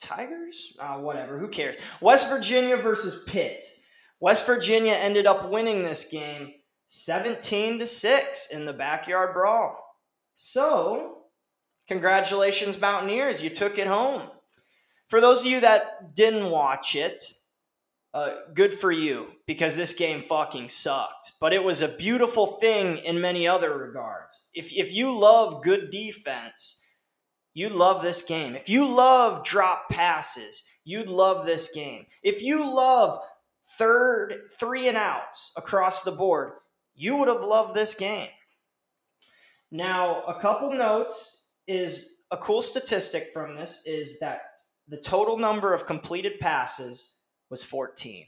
Tigers? 0.01 0.75
Uh, 0.79 0.97
whatever, 0.97 1.39
who 1.39 1.47
cares? 1.47 1.77
West 2.01 2.29
Virginia 2.29 2.77
versus 2.77 3.23
Pitt. 3.25 3.65
West 4.19 4.45
Virginia 4.45 4.93
ended 4.93 5.25
up 5.25 5.49
winning 5.49 5.83
this 5.83 6.09
game 6.09 6.53
17 6.87 7.79
to 7.79 7.87
6 7.87 8.51
in 8.51 8.65
the 8.65 8.73
backyard 8.73 9.33
brawl. 9.33 9.77
So, 10.35 11.23
congratulations, 11.87 12.79
Mountaineers. 12.79 13.41
You 13.41 13.49
took 13.49 13.77
it 13.77 13.87
home. 13.87 14.29
For 15.07 15.21
those 15.21 15.41
of 15.41 15.51
you 15.51 15.59
that 15.59 16.15
didn't 16.15 16.49
watch 16.49 16.95
it, 16.95 17.21
uh, 18.13 18.29
good 18.53 18.73
for 18.73 18.91
you 18.91 19.31
because 19.47 19.75
this 19.75 19.93
game 19.93 20.21
fucking 20.21 20.69
sucked. 20.69 21.31
But 21.39 21.53
it 21.53 21.63
was 21.63 21.81
a 21.81 21.87
beautiful 21.87 22.45
thing 22.45 22.97
in 22.97 23.19
many 23.19 23.47
other 23.47 23.75
regards. 23.75 24.49
If, 24.53 24.71
if 24.73 24.93
you 24.93 25.17
love 25.17 25.63
good 25.63 25.89
defense, 25.89 26.85
you 27.53 27.69
love 27.69 28.01
this 28.01 28.21
game. 28.21 28.55
If 28.55 28.69
you 28.69 28.87
love 28.87 29.43
drop 29.43 29.89
passes, 29.89 30.63
you'd 30.83 31.07
love 31.07 31.45
this 31.45 31.71
game. 31.73 32.05
If 32.21 32.43
you 32.43 32.71
love 32.71 33.19
third, 33.77 34.35
three 34.59 34.87
and 34.87 34.97
outs 34.97 35.51
across 35.57 36.03
the 36.03 36.11
board, 36.11 36.53
you 36.95 37.15
would 37.15 37.27
have 37.27 37.43
loved 37.43 37.73
this 37.73 37.95
game. 37.95 38.29
Now, 39.71 40.21
a 40.23 40.39
couple 40.39 40.71
notes 40.71 41.47
is 41.67 42.25
a 42.31 42.37
cool 42.37 42.61
statistic 42.61 43.27
from 43.33 43.55
this 43.55 43.85
is 43.87 44.19
that 44.19 44.41
the 44.87 44.97
total 44.97 45.37
number 45.37 45.73
of 45.73 45.85
completed 45.85 46.39
passes 46.39 47.15
was 47.49 47.63
14. 47.63 48.25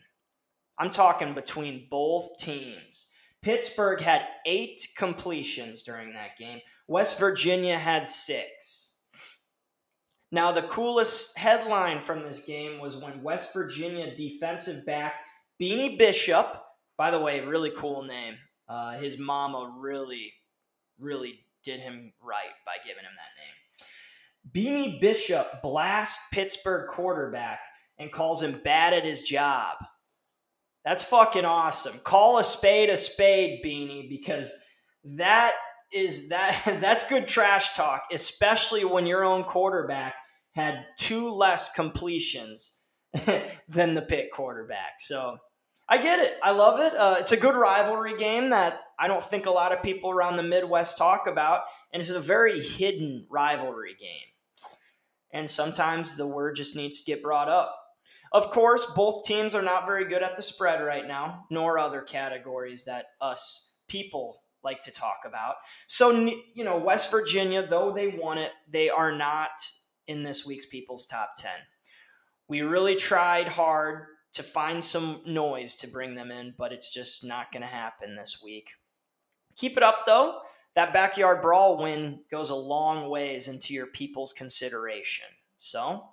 I'm 0.77 0.89
talking 0.89 1.33
between 1.33 1.87
both 1.89 2.37
teams. 2.37 3.11
Pittsburgh 3.41 4.01
had 4.01 4.27
eight 4.45 4.79
completions 4.97 5.83
during 5.83 6.13
that 6.13 6.37
game. 6.37 6.59
West 6.87 7.19
Virginia 7.19 7.77
had 7.77 8.07
six. 8.07 8.97
Now, 10.31 10.51
the 10.51 10.63
coolest 10.63 11.37
headline 11.37 12.01
from 12.01 12.23
this 12.23 12.39
game 12.39 12.79
was 12.79 12.97
when 12.97 13.23
West 13.23 13.53
Virginia 13.53 14.15
defensive 14.15 14.85
back 14.85 15.13
Beanie 15.61 15.97
Bishop, 15.97 16.61
by 16.97 17.11
the 17.11 17.19
way, 17.19 17.39
really 17.39 17.71
cool 17.71 18.03
name. 18.03 18.35
Uh, 18.67 18.93
his 18.97 19.17
mama 19.17 19.73
really, 19.79 20.33
really 20.99 21.39
did 21.63 21.79
him 21.79 22.11
right 22.21 22.53
by 22.65 22.77
giving 22.85 23.03
him 23.03 23.11
that 23.15 23.35
name. 23.39 23.55
Beanie 24.51 24.99
Bishop 24.99 25.61
blast 25.61 26.19
Pittsburgh 26.31 26.87
quarterback 26.87 27.59
and 27.97 28.11
calls 28.11 28.43
him 28.43 28.59
bad 28.63 28.93
at 28.93 29.05
his 29.05 29.23
job. 29.23 29.77
That's 30.83 31.03
fucking 31.03 31.45
awesome. 31.45 31.99
Call 32.03 32.37
a 32.37 32.43
spade 32.43 32.89
a 32.89 32.97
spade, 32.97 33.61
Beanie, 33.65 34.09
because 34.09 34.53
that 35.03 35.53
is 35.91 36.29
that 36.29 36.61
that's 36.81 37.07
good 37.07 37.27
trash 37.27 37.73
talk, 37.73 38.03
especially 38.11 38.85
when 38.85 39.07
your 39.07 39.23
own 39.23 39.43
quarterback 39.43 40.15
had 40.53 40.85
two 40.97 41.33
less 41.33 41.71
completions 41.73 42.83
than 43.67 43.93
the 43.93 44.01
Pitt 44.01 44.29
quarterback. 44.31 44.99
So 44.99 45.37
I 45.87 45.97
get 45.97 46.19
it. 46.19 46.37
I 46.41 46.51
love 46.51 46.79
it. 46.79 46.97
Uh, 46.97 47.17
it's 47.19 47.31
a 47.31 47.37
good 47.37 47.55
rivalry 47.55 48.17
game 48.17 48.49
that 48.49 48.79
I 48.97 49.07
don't 49.07 49.23
think 49.23 49.45
a 49.45 49.51
lot 49.51 49.71
of 49.71 49.83
people 49.83 50.09
around 50.09 50.37
the 50.37 50.43
Midwest 50.43 50.97
talk 50.97 51.27
about, 51.27 51.61
and 51.93 52.01
it's 52.01 52.09
a 52.09 52.19
very 52.19 52.61
hidden 52.61 53.27
rivalry 53.29 53.95
game. 53.99 54.69
And 55.31 55.49
sometimes 55.49 56.15
the 56.15 56.27
word 56.27 56.55
just 56.55 56.75
needs 56.75 57.03
to 57.03 57.11
get 57.11 57.21
brought 57.21 57.49
up. 57.49 57.75
Of 58.35 58.49
course, 58.49 58.85
both 58.87 59.23
teams 59.23 59.55
are 59.55 59.61
not 59.61 59.85
very 59.85 60.03
good 60.03 60.21
at 60.21 60.35
the 60.35 60.43
spread 60.43 60.83
right 60.83 61.07
now, 61.07 61.45
nor 61.49 61.79
other 61.79 62.01
categories 62.01 62.83
that 62.83 63.05
us 63.21 63.81
people 63.87 64.43
like 64.61 64.81
to 64.81 64.91
talk 64.91 65.19
about. 65.25 65.55
So, 65.87 66.11
you 66.53 66.65
know, 66.65 66.77
West 66.77 67.09
Virginia, 67.09 67.65
though 67.65 67.93
they 67.93 68.09
won 68.09 68.37
it, 68.37 68.51
they 68.69 68.89
are 68.89 69.13
not 69.13 69.51
in 70.07 70.21
this 70.21 70.45
week's 70.45 70.65
People's 70.65 71.05
Top 71.05 71.29
10. 71.37 71.49
We 72.49 72.59
really 72.59 72.97
tried 72.97 73.47
hard 73.47 74.07
to 74.33 74.43
find 74.43 74.83
some 74.83 75.21
noise 75.25 75.73
to 75.75 75.87
bring 75.87 76.15
them 76.15 76.29
in, 76.29 76.55
but 76.57 76.73
it's 76.73 76.93
just 76.93 77.23
not 77.23 77.53
going 77.53 77.61
to 77.61 77.69
happen 77.69 78.17
this 78.17 78.41
week. 78.43 78.67
Keep 79.55 79.77
it 79.77 79.83
up, 79.83 79.99
though. 80.05 80.41
That 80.75 80.91
backyard 80.91 81.41
brawl 81.41 81.77
win 81.77 82.19
goes 82.29 82.49
a 82.49 82.55
long 82.55 83.09
ways 83.09 83.47
into 83.47 83.73
your 83.73 83.87
people's 83.87 84.33
consideration. 84.33 85.27
So, 85.57 86.09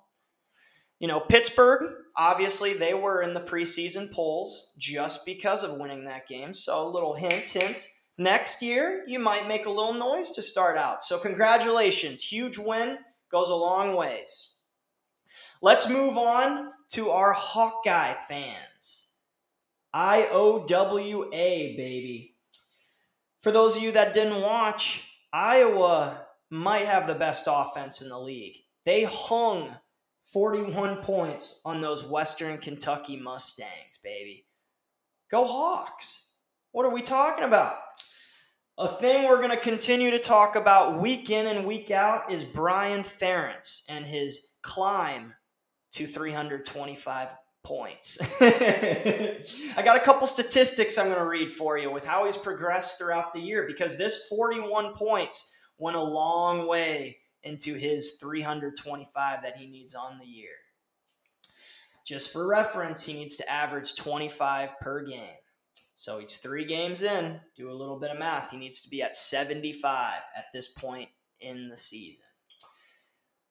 you 0.99 1.07
know, 1.07 1.19
Pittsburgh, 1.19 1.91
obviously, 2.15 2.73
they 2.73 2.93
were 2.93 3.21
in 3.21 3.33
the 3.33 3.41
preseason 3.41 4.11
polls 4.11 4.73
just 4.77 5.25
because 5.25 5.63
of 5.63 5.77
winning 5.77 6.05
that 6.05 6.27
game. 6.27 6.53
So, 6.53 6.87
a 6.87 6.89
little 6.89 7.13
hint, 7.13 7.49
hint. 7.49 7.87
Next 8.17 8.61
year, 8.61 9.03
you 9.07 9.19
might 9.19 9.47
make 9.47 9.65
a 9.65 9.71
little 9.71 9.93
noise 9.93 10.31
to 10.31 10.41
start 10.41 10.77
out. 10.77 11.01
So, 11.01 11.17
congratulations. 11.17 12.21
Huge 12.23 12.57
win 12.57 12.99
goes 13.31 13.49
a 13.49 13.55
long 13.55 13.95
ways. 13.95 14.53
Let's 15.61 15.89
move 15.89 16.17
on 16.17 16.71
to 16.91 17.09
our 17.09 17.33
Hawkeye 17.33 18.15
fans. 18.27 19.13
IOWA, 19.95 21.29
baby. 21.31 22.35
For 23.41 23.51
those 23.51 23.77
of 23.77 23.83
you 23.83 23.91
that 23.91 24.13
didn't 24.13 24.41
watch, 24.41 25.03
Iowa 25.31 26.25
might 26.49 26.85
have 26.85 27.07
the 27.07 27.15
best 27.15 27.47
offense 27.49 28.01
in 28.01 28.09
the 28.09 28.19
league. 28.19 28.57
They 28.85 29.03
hung 29.03 29.75
41 30.25 30.97
points 30.97 31.61
on 31.65 31.81
those 31.81 32.03
Western 32.03 32.57
Kentucky 32.57 33.17
Mustangs, 33.17 33.99
baby. 34.03 34.45
Go 35.29 35.45
Hawks. 35.45 36.35
What 36.71 36.85
are 36.85 36.93
we 36.93 37.01
talking 37.01 37.43
about? 37.43 37.77
A 38.79 38.87
thing 38.87 39.25
we're 39.25 39.37
going 39.37 39.51
to 39.51 39.57
continue 39.57 40.09
to 40.11 40.19
talk 40.19 40.55
about 40.55 40.99
week 40.99 41.29
in 41.29 41.45
and 41.45 41.67
week 41.67 41.91
out 41.91 42.31
is 42.31 42.43
Brian 42.43 43.01
Ferentz 43.01 43.83
and 43.89 44.05
his 44.05 44.57
climb 44.63 45.33
to 45.91 46.07
325 46.07 47.35
points. 47.63 48.17
I 48.41 49.81
got 49.83 49.95
a 49.95 49.99
couple 49.99 50.25
statistics 50.25 50.97
I'm 50.97 51.05
going 51.05 51.19
to 51.19 51.27
read 51.27 51.51
for 51.51 51.77
you 51.77 51.91
with 51.91 52.05
how 52.05 52.25
he's 52.25 52.37
progressed 52.37 52.97
throughout 52.97 53.33
the 53.33 53.39
year 53.39 53.65
because 53.67 53.97
this 53.97 54.27
41 54.27 54.93
points 54.95 55.53
went 55.77 55.95
a 55.95 56.03
long 56.03 56.67
way 56.67 57.17
into 57.43 57.73
his 57.73 58.17
325 58.21 59.43
that 59.43 59.57
he 59.57 59.67
needs 59.67 59.95
on 59.95 60.19
the 60.19 60.25
year. 60.25 60.55
Just 62.05 62.33
for 62.33 62.47
reference, 62.47 63.05
he 63.05 63.13
needs 63.13 63.37
to 63.37 63.49
average 63.49 63.95
25 63.95 64.79
per 64.81 65.05
game. 65.05 65.35
So 65.95 66.19
he's 66.19 66.37
three 66.37 66.65
games 66.65 67.01
in. 67.01 67.39
Do 67.55 67.71
a 67.71 67.73
little 67.73 67.99
bit 67.99 68.11
of 68.11 68.19
math. 68.19 68.51
He 68.51 68.57
needs 68.57 68.81
to 68.81 68.89
be 68.89 69.01
at 69.01 69.15
75 69.15 70.21
at 70.35 70.45
this 70.53 70.67
point 70.67 71.09
in 71.39 71.69
the 71.69 71.77
season. 71.77 72.25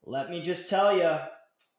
Let 0.05 0.28
me 0.28 0.40
just 0.40 0.68
tell 0.68 0.96
you, 0.96 1.18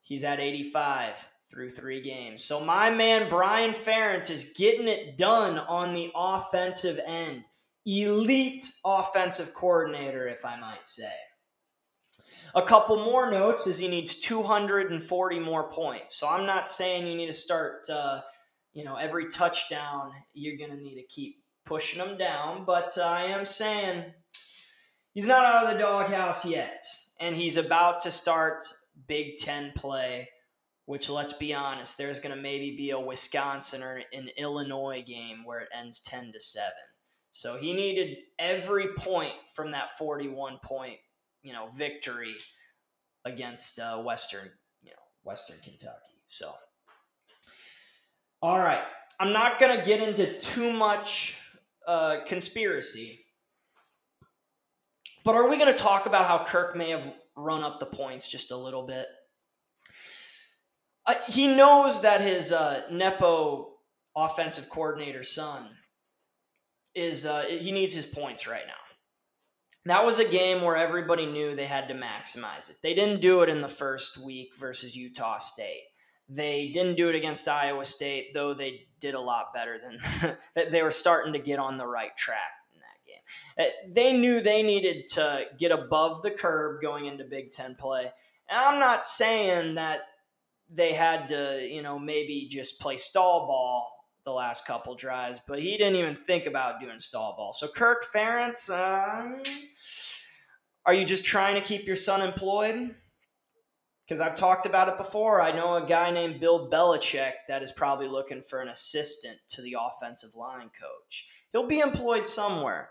he's 0.02 0.24
at 0.24 0.40
85 0.40 1.30
through 1.50 1.70
three 1.70 2.02
games. 2.02 2.44
So 2.44 2.64
my 2.64 2.90
man 2.90 3.30
Brian 3.30 3.72
Ferentz 3.72 4.32
is 4.32 4.56
getting 4.58 4.88
it 4.88 5.18
done 5.18 5.60
on 5.60 5.94
the 5.94 6.12
offensive 6.16 7.00
end. 7.06 7.46
Elite 7.86 8.72
offensive 8.84 9.54
coordinator, 9.54 10.28
if 10.28 10.46
I 10.46 10.60
might 10.60 10.88
say. 10.88 11.12
A 12.56 12.62
couple 12.62 12.98
more 12.98 13.32
notes 13.32 13.68
is 13.68 13.80
he 13.80 13.88
needs 13.88 14.16
240 14.16 15.40
more 15.40 15.70
points. 15.70 16.16
So 16.16 16.28
I'm 16.28 16.46
not 16.46 16.70
saying 16.70 17.08
you 17.08 17.16
need 17.16 17.28
to 17.28 17.34
start, 17.34 17.90
uh, 17.90 18.22
you 18.74 18.84
know, 18.84 18.96
every 18.96 19.28
touchdown 19.28 20.12
you're 20.34 20.58
going 20.58 20.78
to 20.78 20.84
need 20.84 20.96
to 20.96 21.08
keep 21.08 21.44
pushing 21.66 22.00
them 22.00 22.18
down, 22.18 22.66
but 22.66 22.92
uh, 22.98 23.04
I 23.04 23.24
am 23.24 23.46
saying 23.46 24.06
he's 25.14 25.28
not 25.28 25.46
out 25.46 25.66
of 25.66 25.74
the 25.74 25.80
doghouse 25.80 26.46
yet, 26.46 26.84
and 27.20 27.36
he's 27.36 27.58
about 27.58 28.02
to 28.02 28.12
start 28.12 28.64
Big 29.08 29.38
Ten 29.38 29.72
play. 29.76 30.30
Which, 30.86 31.10
let's 31.10 31.32
be 31.32 31.54
honest, 31.54 31.98
there's 31.98 32.20
going 32.20 32.36
to 32.36 32.42
maybe 32.42 32.76
be 32.76 32.90
a 32.90 33.00
Wisconsin 33.00 33.82
or 33.82 34.02
an 34.12 34.30
Illinois 34.38 35.02
game 35.08 35.46
where 35.46 35.62
it 35.62 35.70
ends 35.74 36.02
10 36.02 36.34
to 36.34 36.42
7. 36.42 36.70
So 37.32 37.56
he 37.56 37.72
needed 37.72 38.18
every 38.38 38.90
point 38.98 39.32
from 39.56 39.72
that 39.72 39.98
41 39.98 40.60
point 40.62 40.98
you 41.44 41.54
know 41.54 41.70
victory 41.76 42.36
against 43.26 43.80
uh, 43.80 43.98
Western 44.02 44.50
you 44.82 44.90
know 44.90 45.04
Western 45.24 45.58
Kentucky. 45.64 46.22
So, 46.26 46.52
all 48.42 48.60
right, 48.60 48.84
I'm 49.20 49.34
not 49.34 49.60
gonna 49.60 49.84
get 49.84 50.02
into 50.02 50.38
too 50.40 50.72
much 50.72 51.38
uh, 51.88 52.18
conspiracy, 52.26 53.26
but 55.24 55.36
are 55.36 55.50
we 55.50 55.58
gonna 55.58 55.74
talk 55.74 56.06
about 56.06 56.26
how 56.26 56.44
Kirk 56.46 56.76
may 56.76 56.90
have 56.90 57.14
run 57.36 57.64
up 57.64 57.80
the 57.80 57.86
points 57.86 58.28
just 58.28 58.52
a 58.52 58.58
little 58.58 58.84
bit? 58.84 59.08
Uh, 61.06 61.16
he 61.28 61.48
knows 61.48 62.02
that 62.02 62.22
his 62.22 62.54
uh, 62.54 62.82
nepo 62.90 63.74
offensive 64.16 64.70
coordinator 64.70 65.24
son 65.24 65.68
is 66.96 67.26
uh, 67.26 67.44
he 67.44 67.72
needs 67.72 67.94
his 67.94 68.06
points 68.06 68.48
right 68.48 68.64
now 68.68 68.83
that 69.86 70.06
was 70.06 70.20
a 70.20 70.26
game 70.26 70.62
where 70.62 70.78
everybody 70.78 71.26
knew 71.26 71.56
they 71.56 71.66
had 71.66 71.88
to 71.90 71.94
maximize 71.94 72.70
it. 72.70 72.78
They 72.82 72.94
didn't 72.94 73.22
do 73.22 73.42
it 73.42 73.50
in 73.50 73.62
the 73.62 73.68
first 73.68 74.18
week 74.18 74.56
versus 74.56 74.96
Utah 74.96 75.40
State. 75.40 75.84
They 76.30 76.70
didn't 76.74 76.96
do 76.96 77.10
it 77.10 77.16
against 77.16 77.50
Iowa 77.50 77.84
State, 77.84 78.34
though 78.34 78.54
they 78.54 78.88
did 79.00 79.14
a 79.14 79.20
lot 79.20 79.54
better 79.54 79.78
than 79.84 80.38
they 80.72 80.82
were 80.82 80.92
starting 80.92 81.34
to 81.34 81.40
get 81.40 81.60
on 81.60 81.78
the 81.78 81.86
right 81.86 82.16
track 82.16 82.38
in 82.74 82.80
that 82.80 83.06
game. 83.06 83.68
Uh, 83.68 83.94
they 83.94 84.14
knew 84.14 84.40
they 84.40 84.64
needed 84.64 85.06
to 85.14 85.46
get 85.60 85.72
above 85.72 86.22
the 86.22 86.32
curb 86.32 86.82
going 86.82 87.06
into 87.06 87.26
Big 87.26 87.52
Ten 87.52 87.76
play. 87.76 88.04
And 88.50 88.60
I'm 88.60 88.80
not 88.80 89.04
saying 89.04 89.76
that 89.76 90.02
they 90.74 90.94
had 90.94 91.28
to, 91.30 91.68
you 91.70 91.82
know, 91.82 92.00
maybe 92.00 92.48
just 92.50 92.80
play 92.80 92.96
stall 92.96 93.46
ball 93.46 93.93
the 94.26 94.32
last 94.32 94.66
couple 94.66 94.96
drives, 94.96 95.42
but 95.48 95.60
he 95.60 95.78
didn't 95.78 95.96
even 95.96 96.16
think 96.16 96.46
about 96.46 96.80
doing 96.80 97.00
stall 97.00 97.36
ball. 97.36 97.54
So 97.54 97.68
Kirk 97.68 98.06
Ferentz, 98.14 98.70
uh, 98.70 99.44
are 100.86 100.94
you 100.94 101.06
just 101.06 101.26
trying 101.26 101.56
to 101.56 101.62
keep 101.62 101.86
your 101.86 101.96
son 101.96 102.22
employed? 102.22 102.96
Because 104.06 104.22
I've 104.22 104.36
talked 104.36 104.66
about 104.66 104.90
it 104.90 104.98
before. 104.98 105.42
I 105.42 105.52
know 105.56 105.76
a 105.76 105.86
guy 105.86 106.12
named 106.12 106.40
Bill 106.40 106.70
Belichick 106.70 107.34
that 107.48 107.64
is 107.64 107.72
probably 107.72 108.08
looking 108.08 108.42
for 108.42 108.60
an 108.60 108.68
assistant 108.68 109.38
to 109.50 109.62
the 109.62 109.78
offensive 109.80 110.36
line 110.36 110.70
coach. 110.80 111.30
He'll 111.52 111.68
be 111.68 111.80
employed 111.80 112.26
somewhere, 112.26 112.90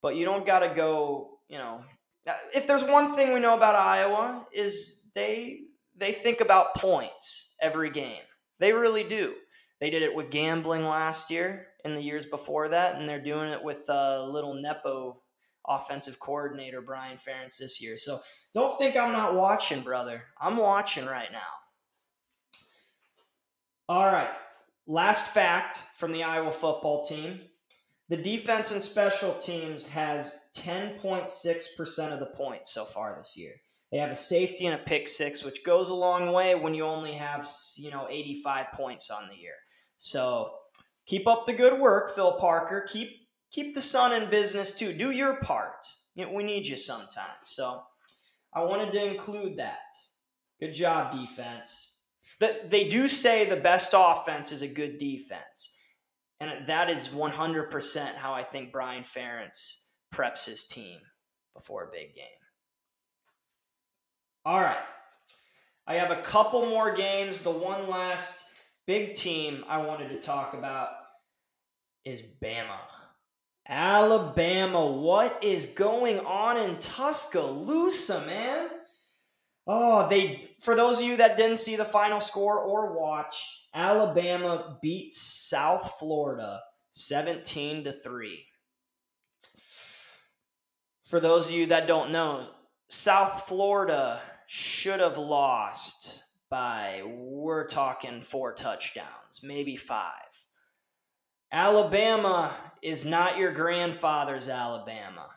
but 0.00 0.16
you 0.16 0.24
don't 0.24 0.46
got 0.46 0.60
to 0.60 0.68
go. 0.68 1.38
You 1.48 1.58
know, 1.58 1.84
if 2.54 2.66
there's 2.66 2.84
one 2.84 3.16
thing 3.16 3.32
we 3.32 3.40
know 3.40 3.56
about 3.56 3.74
Iowa 3.74 4.46
is 4.52 5.10
they 5.14 5.60
they 5.96 6.12
think 6.12 6.40
about 6.40 6.76
points 6.76 7.56
every 7.60 7.90
game. 7.90 8.22
They 8.58 8.72
really 8.72 9.04
do. 9.04 9.34
They 9.82 9.90
did 9.90 10.04
it 10.04 10.14
with 10.14 10.30
gambling 10.30 10.84
last 10.84 11.28
year 11.28 11.66
and 11.84 11.96
the 11.96 12.02
years 12.02 12.24
before 12.24 12.68
that, 12.68 12.94
and 12.94 13.08
they're 13.08 13.20
doing 13.20 13.48
it 13.48 13.64
with 13.64 13.84
a 13.88 14.24
little 14.24 14.54
Nepo 14.54 15.20
offensive 15.66 16.20
coordinator, 16.20 16.80
Brian 16.80 17.16
Ferentz, 17.16 17.58
this 17.58 17.82
year. 17.82 17.96
So 17.96 18.20
don't 18.54 18.78
think 18.78 18.96
I'm 18.96 19.10
not 19.10 19.34
watching, 19.34 19.80
brother. 19.80 20.22
I'm 20.40 20.56
watching 20.56 21.04
right 21.04 21.32
now. 21.32 21.40
All 23.88 24.06
right. 24.06 24.30
Last 24.86 25.26
fact 25.26 25.82
from 25.96 26.12
the 26.12 26.22
Iowa 26.22 26.52
football 26.52 27.02
team 27.02 27.40
the 28.08 28.16
defense 28.16 28.70
and 28.70 28.82
special 28.82 29.32
teams 29.32 29.88
has 29.88 30.48
10.6% 30.56 32.12
of 32.12 32.20
the 32.20 32.26
points 32.26 32.72
so 32.72 32.84
far 32.84 33.16
this 33.16 33.36
year. 33.36 33.54
They 33.90 33.98
have 33.98 34.10
a 34.10 34.14
safety 34.14 34.66
and 34.66 34.78
a 34.78 34.84
pick 34.84 35.08
six, 35.08 35.42
which 35.42 35.64
goes 35.64 35.90
a 35.90 35.94
long 35.94 36.32
way 36.32 36.54
when 36.54 36.74
you 36.74 36.84
only 36.84 37.12
have, 37.12 37.46
you 37.78 37.90
know, 37.90 38.06
85 38.08 38.66
points 38.74 39.10
on 39.10 39.28
the 39.28 39.36
year. 39.36 39.54
So 40.02 40.50
keep 41.06 41.28
up 41.28 41.46
the 41.46 41.52
good 41.52 41.78
work, 41.78 42.12
Phil 42.12 42.32
Parker. 42.32 42.84
Keep 42.92 43.10
keep 43.52 43.72
the 43.72 43.80
son 43.80 44.20
in 44.20 44.28
business 44.28 44.72
too. 44.72 44.92
Do 44.92 45.12
your 45.12 45.36
part. 45.36 45.86
We 46.16 46.42
need 46.42 46.66
you 46.66 46.76
sometimes. 46.76 47.46
So 47.46 47.80
I 48.52 48.64
wanted 48.64 48.90
to 48.92 49.04
include 49.04 49.58
that. 49.58 49.78
Good 50.58 50.72
job, 50.72 51.12
defense. 51.12 52.00
But 52.40 52.68
they 52.68 52.88
do 52.88 53.06
say 53.06 53.44
the 53.44 53.56
best 53.56 53.94
offense 53.96 54.50
is 54.50 54.62
a 54.62 54.68
good 54.68 54.98
defense. 54.98 55.78
And 56.40 56.66
that 56.66 56.90
is 56.90 57.08
100% 57.08 58.14
how 58.16 58.32
I 58.32 58.42
think 58.42 58.72
Brian 58.72 59.04
Ferentz 59.04 59.86
preps 60.12 60.46
his 60.46 60.64
team 60.64 60.98
before 61.54 61.84
a 61.84 61.92
big 61.92 62.16
game. 62.16 62.24
All 64.44 64.60
right. 64.60 64.84
I 65.86 65.94
have 65.94 66.10
a 66.10 66.22
couple 66.22 66.66
more 66.66 66.92
games. 66.92 67.40
The 67.40 67.52
one 67.52 67.88
last 67.88 68.44
big 68.86 69.14
team 69.14 69.64
I 69.68 69.78
wanted 69.78 70.08
to 70.10 70.20
talk 70.20 70.54
about 70.54 70.88
is 72.04 72.22
Bama. 72.22 72.78
Alabama, 73.68 74.84
what 74.84 75.42
is 75.44 75.66
going 75.66 76.18
on 76.20 76.56
in 76.56 76.78
Tuscaloosa, 76.78 78.22
man? 78.26 78.68
Oh, 79.66 80.08
they 80.08 80.50
for 80.60 80.74
those 80.74 81.00
of 81.00 81.06
you 81.06 81.16
that 81.18 81.36
didn't 81.36 81.58
see 81.58 81.76
the 81.76 81.84
final 81.84 82.20
score 82.20 82.58
or 82.58 82.98
watch, 82.98 83.66
Alabama 83.74 84.78
beats 84.82 85.20
South 85.20 85.94
Florida 85.98 86.60
17 86.90 87.84
to 87.84 87.92
3. 87.92 88.44
For 91.04 91.20
those 91.20 91.48
of 91.48 91.54
you 91.54 91.66
that 91.66 91.86
don't 91.86 92.10
know, 92.10 92.48
South 92.88 93.46
Florida 93.46 94.20
should 94.46 95.00
have 95.00 95.18
lost 95.18 96.21
by 96.52 97.02
we're 97.06 97.66
talking 97.66 98.20
four 98.20 98.52
touchdowns, 98.52 99.40
maybe 99.42 99.74
five. 99.74 100.44
Alabama 101.50 102.54
is 102.82 103.06
not 103.06 103.38
your 103.38 103.52
grandfather's 103.52 104.50
Alabama. 104.50 105.28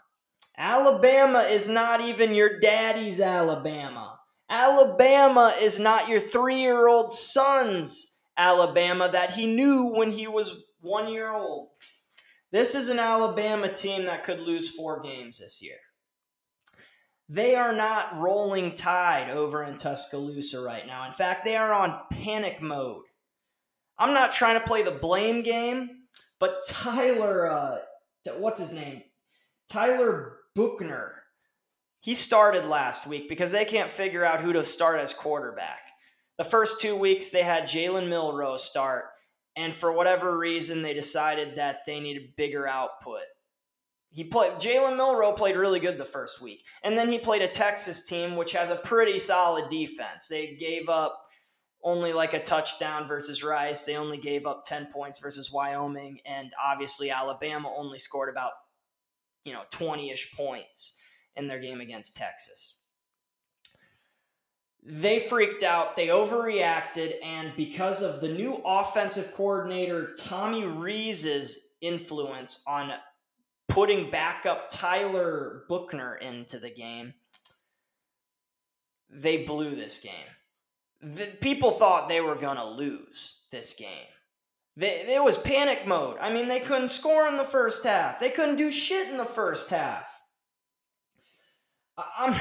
Alabama 0.57 1.39
is 1.39 1.69
not 1.69 2.01
even 2.01 2.35
your 2.35 2.59
daddy's 2.59 3.21
Alabama. 3.21 4.19
Alabama 4.49 5.53
is 5.61 5.79
not 5.79 6.09
your 6.09 6.19
three 6.19 6.59
year 6.59 6.89
old 6.89 7.13
son's 7.13 8.23
Alabama 8.37 9.09
that 9.09 9.31
he 9.31 9.47
knew 9.47 9.93
when 9.95 10.11
he 10.11 10.27
was 10.27 10.65
one 10.81 11.07
year 11.07 11.33
old. 11.33 11.69
This 12.51 12.75
is 12.75 12.89
an 12.89 12.99
Alabama 12.99 13.69
team 13.73 14.05
that 14.05 14.25
could 14.25 14.41
lose 14.41 14.69
four 14.69 14.99
games 14.99 15.39
this 15.39 15.61
year. 15.61 15.77
They 17.27 17.55
are 17.55 17.73
not 17.73 18.19
rolling 18.19 18.75
tide 18.75 19.31
over 19.31 19.63
in 19.63 19.77
Tuscaloosa 19.77 20.61
right 20.61 20.85
now. 20.85 21.07
In 21.07 21.13
fact, 21.13 21.43
they 21.43 21.55
are 21.55 21.73
on 21.73 21.99
panic 22.11 22.61
mode. 22.61 23.03
I'm 23.97 24.13
not 24.13 24.31
trying 24.31 24.59
to 24.59 24.67
play 24.67 24.83
the 24.83 24.91
blame 24.91 25.41
game, 25.41 25.89
but 26.39 26.59
Tyler, 26.67 27.47
uh, 27.49 27.77
what's 28.37 28.59
his 28.59 28.73
name? 28.73 29.01
Tyler 29.71 30.37
Buchner. 30.53 31.13
He 32.01 32.13
started 32.13 32.65
last 32.65 33.07
week 33.07 33.27
because 33.27 33.51
they 33.51 33.65
can't 33.65 33.89
figure 33.89 34.23
out 34.23 34.41
who 34.41 34.53
to 34.53 34.63
start 34.63 34.99
as 34.99 35.13
quarterback. 35.13 35.81
The 36.37 36.43
first 36.43 36.79
two 36.79 36.95
weeks, 36.95 37.29
they 37.29 37.41
had 37.41 37.63
Jalen 37.63 38.09
Milroe 38.09 38.57
start, 38.57 39.05
and 39.55 39.73
for 39.73 39.91
whatever 39.91 40.37
reason, 40.37 40.83
they 40.83 40.93
decided 40.93 41.55
that 41.55 41.79
they 41.87 41.99
needed 41.99 42.35
bigger 42.35 42.67
output 42.67 43.23
he 44.15 44.23
played 44.23 44.53
Jalen 44.53 44.95
Milroe 44.95 45.33
played 45.33 45.57
really 45.57 45.81
good 45.81 45.97
the 45.97 46.05
first 46.05 46.41
week, 46.41 46.63
and 46.85 46.97
then 46.97 47.11
he 47.11 47.19
played 47.19 47.41
a 47.41 47.49
Texas 47.49 48.05
team 48.05 48.37
which 48.37 48.53
has 48.53 48.69
a 48.69 48.77
pretty 48.77 49.19
solid 49.19 49.67
defense. 49.67 50.29
They 50.29 50.55
gave 50.55 50.87
up 50.87 51.21
only 51.83 52.13
like 52.13 52.33
a 52.33 52.41
touchdown 52.41 53.09
versus 53.09 53.43
Rice. 53.43 53.83
They 53.83 53.97
only 53.97 54.17
gave 54.17 54.45
up 54.45 54.63
ten 54.63 54.85
points 54.85 55.19
versus 55.19 55.51
Wyoming, 55.51 56.19
and 56.25 56.49
obviously 56.63 57.11
Alabama 57.11 57.69
only 57.75 57.97
scored 57.97 58.29
about 58.29 58.53
you 59.43 59.51
know 59.51 59.63
twenty 59.69 60.11
ish 60.11 60.33
points 60.33 60.97
in 61.35 61.47
their 61.47 61.59
game 61.59 61.81
against 61.81 62.15
Texas. 62.15 62.87
They 64.81 65.19
freaked 65.19 65.63
out, 65.63 65.97
they 65.97 66.07
overreacted, 66.07 67.15
and 67.21 67.51
because 67.57 68.01
of 68.01 68.21
the 68.21 68.29
new 68.29 68.61
offensive 68.63 69.33
coordinator 69.33 70.13
Tommy 70.17 70.63
Rees's 70.63 71.75
influence 71.81 72.63
on 72.65 72.93
putting 73.67 74.11
backup 74.11 74.69
Tyler 74.69 75.63
Buchner 75.69 76.15
into 76.15 76.59
the 76.59 76.69
game, 76.69 77.13
they 79.09 79.43
blew 79.43 79.75
this 79.75 79.99
game. 79.99 80.13
The, 81.01 81.25
people 81.41 81.71
thought 81.71 82.07
they 82.07 82.21
were 82.21 82.35
going 82.35 82.57
to 82.57 82.67
lose 82.67 83.45
this 83.51 83.73
game. 83.73 84.07
They, 84.77 85.13
it 85.13 85.23
was 85.23 85.37
panic 85.37 85.87
mode. 85.87 86.17
I 86.19 86.33
mean, 86.33 86.47
they 86.47 86.59
couldn't 86.59 86.89
score 86.89 87.27
in 87.27 87.37
the 87.37 87.43
first 87.43 87.83
half. 87.83 88.19
They 88.19 88.29
couldn't 88.29 88.57
do 88.57 88.71
shit 88.71 89.09
in 89.09 89.17
the 89.17 89.23
first 89.25 89.69
half. 89.69 90.09
I'm, 91.97 92.35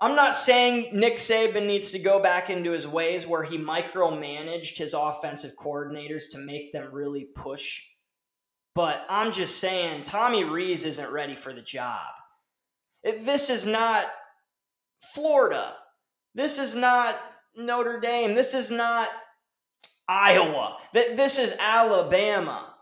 I'm 0.00 0.14
not 0.14 0.34
saying 0.34 0.90
Nick 0.92 1.16
Saban 1.16 1.66
needs 1.66 1.92
to 1.92 1.98
go 1.98 2.20
back 2.20 2.50
into 2.50 2.72
his 2.72 2.86
ways 2.86 3.26
where 3.26 3.44
he 3.44 3.56
micromanaged 3.56 4.76
his 4.76 4.92
offensive 4.92 5.52
coordinators 5.58 6.30
to 6.32 6.38
make 6.38 6.72
them 6.72 6.92
really 6.92 7.28
push 7.34 7.82
but 8.74 9.06
I'm 9.08 9.32
just 9.32 9.58
saying, 9.58 10.02
Tommy 10.02 10.44
Rees 10.44 10.84
isn't 10.84 11.12
ready 11.12 11.34
for 11.34 11.52
the 11.52 11.62
job. 11.62 12.08
This 13.02 13.50
is 13.50 13.66
not 13.66 14.06
Florida. 15.14 15.74
This 16.34 16.58
is 16.58 16.74
not 16.74 17.20
Notre 17.56 18.00
Dame. 18.00 18.34
This 18.34 18.54
is 18.54 18.70
not 18.70 19.08
Iowa. 20.08 20.78
This 20.92 21.38
is 21.38 21.54
Alabama. 21.60 22.74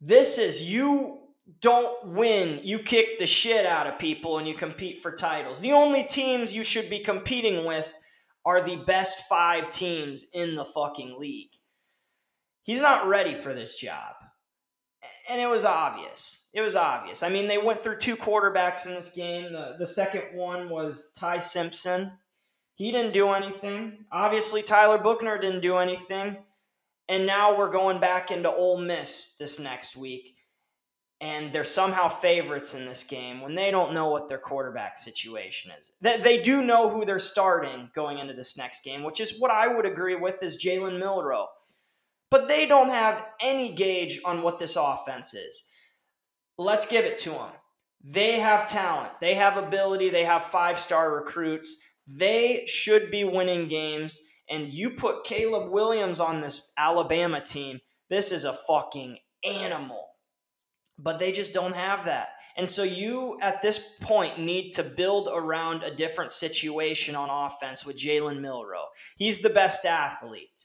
This 0.00 0.38
is 0.38 0.62
you 0.62 1.18
don't 1.60 2.06
win, 2.06 2.60
you 2.62 2.78
kick 2.78 3.18
the 3.18 3.26
shit 3.26 3.66
out 3.66 3.86
of 3.86 3.98
people 3.98 4.38
and 4.38 4.46
you 4.46 4.54
compete 4.54 5.00
for 5.00 5.10
titles. 5.10 5.60
The 5.60 5.72
only 5.72 6.04
teams 6.04 6.54
you 6.54 6.62
should 6.62 6.88
be 6.88 7.00
competing 7.00 7.64
with 7.64 7.92
are 8.44 8.62
the 8.62 8.76
best 8.76 9.28
five 9.28 9.68
teams 9.68 10.26
in 10.32 10.54
the 10.54 10.64
fucking 10.64 11.18
league. 11.18 11.50
He's 12.62 12.80
not 12.80 13.08
ready 13.08 13.34
for 13.34 13.52
this 13.52 13.74
job 13.74 14.14
and 15.30 15.40
it 15.40 15.48
was 15.48 15.64
obvious. 15.64 16.50
It 16.52 16.60
was 16.60 16.76
obvious. 16.76 17.22
I 17.22 17.28
mean, 17.28 17.46
they 17.46 17.58
went 17.58 17.80
through 17.80 17.98
two 17.98 18.16
quarterbacks 18.16 18.86
in 18.86 18.94
this 18.94 19.14
game. 19.14 19.52
The, 19.52 19.76
the 19.78 19.86
second 19.86 20.22
one 20.34 20.68
was 20.68 21.12
Ty 21.12 21.38
Simpson. 21.38 22.12
He 22.74 22.90
didn't 22.92 23.12
do 23.12 23.30
anything. 23.30 24.04
Obviously, 24.10 24.62
Tyler 24.62 24.98
Buchner 24.98 25.38
didn't 25.38 25.60
do 25.60 25.76
anything. 25.76 26.38
And 27.08 27.26
now 27.26 27.56
we're 27.56 27.70
going 27.70 28.00
back 28.00 28.30
into 28.30 28.50
Ole 28.50 28.78
Miss 28.78 29.36
this 29.38 29.58
next 29.58 29.96
week. 29.96 30.36
And 31.20 31.52
they're 31.52 31.64
somehow 31.64 32.08
favorites 32.08 32.74
in 32.74 32.86
this 32.86 33.04
game 33.04 33.42
when 33.42 33.54
they 33.54 33.70
don't 33.70 33.92
know 33.92 34.08
what 34.08 34.28
their 34.28 34.38
quarterback 34.38 34.96
situation 34.96 35.70
is. 35.78 35.92
They, 36.00 36.16
they 36.16 36.40
do 36.40 36.62
know 36.62 36.88
who 36.88 37.04
they're 37.04 37.18
starting 37.18 37.90
going 37.94 38.18
into 38.18 38.32
this 38.32 38.56
next 38.56 38.82
game, 38.84 39.02
which 39.02 39.20
is 39.20 39.38
what 39.38 39.50
I 39.50 39.68
would 39.68 39.84
agree 39.84 40.14
with 40.14 40.42
is 40.42 40.62
Jalen 40.64 40.98
Milroe 40.98 41.48
but 42.30 42.48
they 42.48 42.66
don't 42.66 42.88
have 42.88 43.26
any 43.42 43.72
gauge 43.72 44.20
on 44.24 44.42
what 44.42 44.58
this 44.58 44.76
offense 44.76 45.34
is. 45.34 45.68
Let's 46.56 46.86
give 46.86 47.04
it 47.04 47.18
to 47.18 47.30
them. 47.30 47.50
They 48.02 48.38
have 48.38 48.68
talent, 48.68 49.12
they 49.20 49.34
have 49.34 49.56
ability, 49.56 50.08
they 50.08 50.24
have 50.24 50.44
five 50.44 50.78
star 50.78 51.14
recruits. 51.14 51.82
They 52.06 52.64
should 52.66 53.10
be 53.10 53.24
winning 53.24 53.68
games. 53.68 54.20
And 54.48 54.72
you 54.72 54.90
put 54.90 55.24
Caleb 55.24 55.70
Williams 55.70 56.18
on 56.18 56.40
this 56.40 56.72
Alabama 56.76 57.40
team, 57.40 57.78
this 58.08 58.32
is 58.32 58.44
a 58.44 58.52
fucking 58.52 59.18
animal. 59.44 60.06
But 60.98 61.18
they 61.18 61.30
just 61.30 61.54
don't 61.54 61.74
have 61.74 62.06
that. 62.06 62.30
And 62.56 62.68
so 62.68 62.82
you, 62.82 63.38
at 63.40 63.62
this 63.62 63.96
point, 64.00 64.40
need 64.40 64.72
to 64.72 64.82
build 64.82 65.28
around 65.32 65.82
a 65.82 65.94
different 65.94 66.32
situation 66.32 67.14
on 67.14 67.30
offense 67.30 67.86
with 67.86 67.96
Jalen 67.96 68.40
Milroe. 68.40 68.86
He's 69.16 69.40
the 69.40 69.50
best 69.50 69.86
athlete 69.86 70.64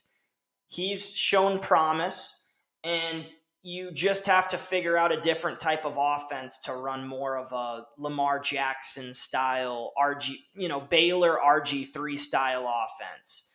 he's 0.68 1.12
shown 1.12 1.58
promise 1.58 2.50
and 2.84 3.30
you 3.62 3.90
just 3.90 4.26
have 4.26 4.46
to 4.46 4.56
figure 4.56 4.96
out 4.96 5.10
a 5.10 5.20
different 5.20 5.58
type 5.58 5.84
of 5.84 5.98
offense 5.98 6.58
to 6.58 6.72
run 6.72 7.04
more 7.04 7.36
of 7.36 7.50
a 7.50 7.84
Lamar 7.98 8.38
Jackson 8.38 9.12
style 9.12 9.92
RG, 10.00 10.34
you 10.54 10.68
know, 10.68 10.80
Baylor 10.80 11.36
RG3 11.44 12.16
style 12.16 12.72
offense. 12.72 13.52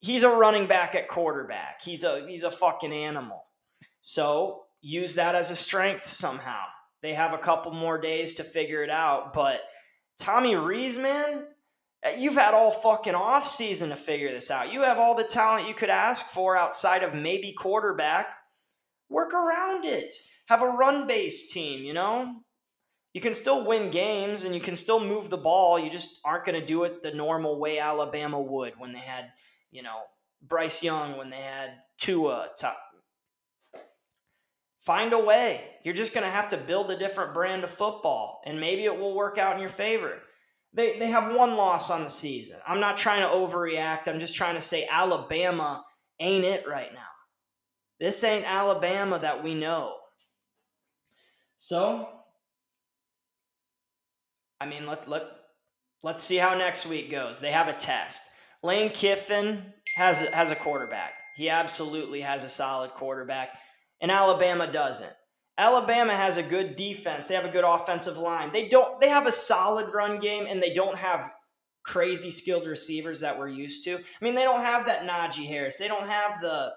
He's 0.00 0.22
a 0.22 0.28
running 0.28 0.66
back 0.66 0.94
at 0.94 1.08
quarterback. 1.08 1.80
He's 1.82 2.04
a 2.04 2.26
he's 2.28 2.42
a 2.42 2.50
fucking 2.50 2.92
animal. 2.92 3.42
So, 4.02 4.64
use 4.82 5.14
that 5.14 5.34
as 5.34 5.50
a 5.50 5.56
strength 5.56 6.06
somehow. 6.06 6.64
They 7.00 7.14
have 7.14 7.32
a 7.32 7.38
couple 7.38 7.72
more 7.72 7.98
days 7.98 8.34
to 8.34 8.44
figure 8.44 8.82
it 8.82 8.90
out, 8.90 9.32
but 9.32 9.62
Tommy 10.20 10.56
Rees, 10.56 10.98
man, 10.98 11.44
you've 12.16 12.34
had 12.34 12.54
all 12.54 12.70
fucking 12.70 13.14
off 13.14 13.46
season 13.46 13.90
to 13.90 13.96
figure 13.96 14.30
this 14.30 14.50
out. 14.50 14.72
You 14.72 14.82
have 14.82 14.98
all 14.98 15.14
the 15.14 15.24
talent 15.24 15.68
you 15.68 15.74
could 15.74 15.90
ask 15.90 16.26
for 16.26 16.56
outside 16.56 17.02
of 17.02 17.14
maybe 17.14 17.52
quarterback. 17.52 18.28
Work 19.08 19.34
around 19.34 19.84
it. 19.84 20.14
Have 20.48 20.62
a 20.62 20.68
run 20.68 21.06
based 21.06 21.52
team, 21.52 21.84
you 21.84 21.94
know? 21.94 22.36
You 23.12 23.20
can 23.20 23.34
still 23.34 23.64
win 23.64 23.90
games 23.90 24.44
and 24.44 24.54
you 24.54 24.60
can 24.60 24.76
still 24.76 25.00
move 25.00 25.30
the 25.30 25.38
ball. 25.38 25.78
You 25.78 25.90
just 25.90 26.20
aren't 26.24 26.44
going 26.44 26.60
to 26.60 26.66
do 26.66 26.84
it 26.84 27.02
the 27.02 27.12
normal 27.12 27.58
way 27.58 27.78
Alabama 27.78 28.40
would 28.40 28.74
when 28.78 28.92
they 28.92 28.98
had, 28.98 29.32
you 29.70 29.82
know, 29.82 30.00
Bryce 30.42 30.82
Young, 30.82 31.16
when 31.16 31.30
they 31.30 31.36
had 31.36 31.70
Tua. 31.98 32.50
Find 34.80 35.12
a 35.12 35.18
way. 35.18 35.62
You're 35.82 35.94
just 35.94 36.14
going 36.14 36.24
to 36.24 36.30
have 36.30 36.48
to 36.48 36.56
build 36.56 36.90
a 36.90 36.98
different 36.98 37.34
brand 37.34 37.64
of 37.64 37.70
football, 37.70 38.40
and 38.46 38.60
maybe 38.60 38.84
it 38.84 38.96
will 38.96 39.16
work 39.16 39.36
out 39.38 39.54
in 39.54 39.60
your 39.60 39.68
favor. 39.68 40.20
They, 40.76 40.98
they 40.98 41.06
have 41.06 41.34
one 41.34 41.56
loss 41.56 41.90
on 41.90 42.02
the 42.02 42.10
season. 42.10 42.58
I'm 42.68 42.80
not 42.80 42.98
trying 42.98 43.22
to 43.22 43.34
overreact. 43.34 44.08
I'm 44.08 44.20
just 44.20 44.34
trying 44.34 44.56
to 44.56 44.60
say 44.60 44.86
Alabama 44.90 45.82
ain't 46.20 46.44
it 46.44 46.64
right 46.68 46.92
now. 46.92 47.00
This 47.98 48.22
ain't 48.22 48.44
Alabama 48.44 49.18
that 49.18 49.42
we 49.42 49.54
know. 49.54 49.94
So, 51.56 52.10
I 54.60 54.66
mean, 54.66 54.86
let, 54.86 55.08
let, 55.08 55.22
let's 56.02 56.22
see 56.22 56.36
how 56.36 56.54
next 56.54 56.84
week 56.86 57.10
goes. 57.10 57.40
They 57.40 57.52
have 57.52 57.68
a 57.68 57.72
test. 57.72 58.22
Lane 58.62 58.90
Kiffin 58.90 59.72
has, 59.94 60.28
has 60.28 60.50
a 60.50 60.56
quarterback. 60.56 61.14
He 61.36 61.48
absolutely 61.48 62.20
has 62.20 62.44
a 62.44 62.50
solid 62.50 62.90
quarterback, 62.90 63.50
and 64.02 64.10
Alabama 64.10 64.70
doesn't. 64.70 65.12
Alabama 65.58 66.14
has 66.14 66.36
a 66.36 66.42
good 66.42 66.76
defense. 66.76 67.28
They 67.28 67.34
have 67.34 67.46
a 67.46 67.50
good 67.50 67.64
offensive 67.64 68.18
line. 68.18 68.52
They 68.52 68.68
don't 68.68 69.00
they 69.00 69.08
have 69.08 69.26
a 69.26 69.32
solid 69.32 69.92
run 69.94 70.18
game 70.18 70.46
and 70.48 70.62
they 70.62 70.74
don't 70.74 70.98
have 70.98 71.30
crazy 71.82 72.30
skilled 72.30 72.66
receivers 72.66 73.20
that 73.20 73.38
we're 73.38 73.48
used 73.48 73.84
to. 73.84 73.94
I 73.94 74.24
mean, 74.24 74.34
they 74.34 74.42
don't 74.42 74.60
have 74.60 74.86
that 74.86 75.06
Najee 75.06 75.46
Harris. 75.46 75.78
They 75.78 75.88
don't 75.88 76.08
have 76.08 76.40
the 76.40 76.72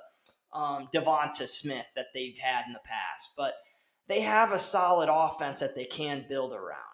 um, 0.54 0.88
Devonta 0.94 1.48
Smith 1.48 1.86
that 1.96 2.08
they've 2.14 2.38
had 2.38 2.66
in 2.68 2.74
the 2.74 2.80
past, 2.86 3.34
but 3.36 3.56
they 4.08 4.22
have 4.22 4.52
a 4.52 4.60
solid 4.60 5.10
offense 5.12 5.60
that 5.60 5.76
they 5.76 5.86
can 5.86 6.26
build 6.30 6.54
around. 6.54 6.89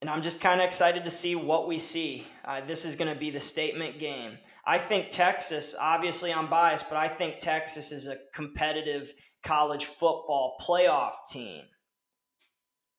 And 0.00 0.08
I'm 0.08 0.22
just 0.22 0.40
kind 0.40 0.60
of 0.60 0.66
excited 0.66 1.04
to 1.04 1.10
see 1.10 1.34
what 1.34 1.68
we 1.68 1.76
see. 1.78 2.26
Uh, 2.44 2.62
this 2.66 2.84
is 2.84 2.96
going 2.96 3.12
to 3.12 3.18
be 3.18 3.30
the 3.30 3.40
statement 3.40 3.98
game. 3.98 4.38
I 4.64 4.78
think 4.78 5.10
Texas, 5.10 5.74
obviously 5.78 6.32
I'm 6.32 6.46
biased, 6.46 6.88
but 6.88 6.96
I 6.96 7.08
think 7.08 7.38
Texas 7.38 7.92
is 7.92 8.06
a 8.06 8.16
competitive 8.34 9.12
college 9.44 9.84
football 9.84 10.56
playoff 10.60 11.14
team. 11.30 11.64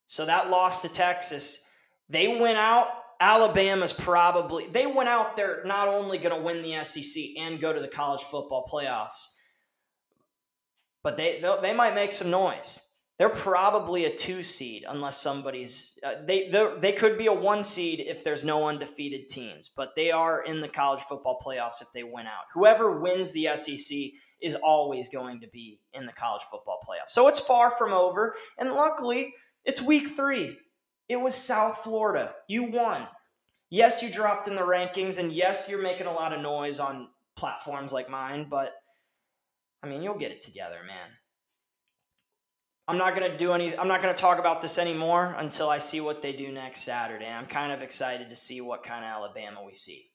So 0.05 0.25
that 0.25 0.49
loss 0.49 0.81
to 0.83 0.89
Texas, 0.89 1.67
they 2.09 2.27
went 2.27 2.57
out. 2.57 2.87
Alabama's 3.19 3.93
probably, 3.93 4.67
they 4.67 4.87
went 4.87 5.07
out 5.07 5.35
there 5.35 5.61
not 5.63 5.87
only 5.87 6.17
going 6.17 6.35
to 6.35 6.41
win 6.41 6.61
the 6.61 6.83
SEC 6.83 7.23
and 7.37 7.61
go 7.61 7.71
to 7.71 7.79
the 7.79 7.87
college 7.87 8.21
football 8.21 8.67
playoffs, 8.71 9.27
but 11.03 11.17
they, 11.17 11.43
they 11.61 11.73
might 11.73 11.95
make 11.95 12.11
some 12.11 12.31
noise 12.31 12.90
they're 13.21 13.29
probably 13.29 14.05
a 14.05 14.15
two 14.15 14.41
seed 14.41 14.83
unless 14.89 15.15
somebody's 15.21 15.99
uh, 16.03 16.15
they 16.25 16.51
they 16.79 16.91
could 16.91 17.19
be 17.19 17.27
a 17.27 17.33
one 17.33 17.61
seed 17.61 17.99
if 17.99 18.23
there's 18.23 18.43
no 18.43 18.67
undefeated 18.67 19.27
teams 19.27 19.69
but 19.75 19.91
they 19.95 20.09
are 20.09 20.43
in 20.43 20.59
the 20.59 20.67
college 20.67 21.01
football 21.01 21.39
playoffs 21.39 21.83
if 21.83 21.87
they 21.93 22.01
win 22.01 22.25
out. 22.25 22.45
Whoever 22.55 22.99
wins 22.99 23.31
the 23.31 23.47
sec 23.55 23.95
is 24.41 24.55
always 24.55 25.07
going 25.07 25.39
to 25.41 25.47
be 25.49 25.79
in 25.93 26.07
the 26.07 26.11
college 26.11 26.41
football 26.41 26.79
playoffs. 26.83 27.09
So 27.09 27.27
it's 27.27 27.39
far 27.39 27.69
from 27.69 27.93
over 27.93 28.33
and 28.57 28.73
luckily 28.73 29.35
it's 29.65 29.83
week 29.83 30.07
three. 30.07 30.57
It 31.07 31.21
was 31.21 31.35
south 31.35 31.83
florida. 31.83 32.33
You 32.47 32.71
won. 32.71 33.07
Yes 33.69 34.01
you 34.01 34.09
dropped 34.11 34.47
in 34.47 34.55
the 34.55 34.63
rankings 34.63 35.19
and 35.19 35.31
yes 35.31 35.67
you're 35.69 35.83
making 35.83 36.07
a 36.07 36.11
lot 36.11 36.33
of 36.33 36.41
noise 36.41 36.79
on 36.79 37.07
platforms 37.35 37.93
like 37.93 38.09
mine 38.09 38.47
but 38.49 38.73
i 39.83 39.87
mean 39.87 40.01
you'll 40.01 40.17
get 40.17 40.31
it 40.31 40.41
together 40.41 40.79
man 40.85 41.07
I'm 42.91 42.97
not 42.97 43.15
to 43.31 43.37
do 43.37 43.53
any 43.53 43.77
I'm 43.77 43.87
not 43.87 44.01
to 44.13 44.21
talk 44.21 44.37
about 44.37 44.61
this 44.61 44.77
anymore 44.77 45.33
until 45.37 45.69
I 45.69 45.77
see 45.77 46.01
what 46.01 46.21
they 46.21 46.33
do 46.33 46.51
next 46.51 46.81
Saturday. 46.81 47.29
I'm 47.29 47.45
kind 47.45 47.71
of 47.71 47.81
excited 47.81 48.29
to 48.29 48.35
see 48.35 48.59
what 48.59 48.83
kind 48.83 49.05
of 49.05 49.11
Alabama 49.11 49.63
we 49.65 49.73
see. 49.73 50.07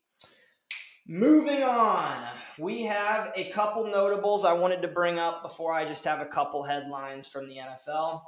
Moving 1.09 1.63
on, 1.63 2.23
we 2.59 2.83
have 2.83 3.33
a 3.35 3.49
couple 3.49 3.87
notables 3.87 4.45
I 4.45 4.53
wanted 4.53 4.83
to 4.83 4.89
bring 4.89 5.19
up 5.19 5.43
before 5.43 5.73
I 5.73 5.87
just 5.87 6.05
have 6.05 6.21
a 6.21 6.27
couple 6.27 6.65
headlines 6.65 7.27
from 7.27 7.49
the 7.49 7.57
NFL. 7.57 8.21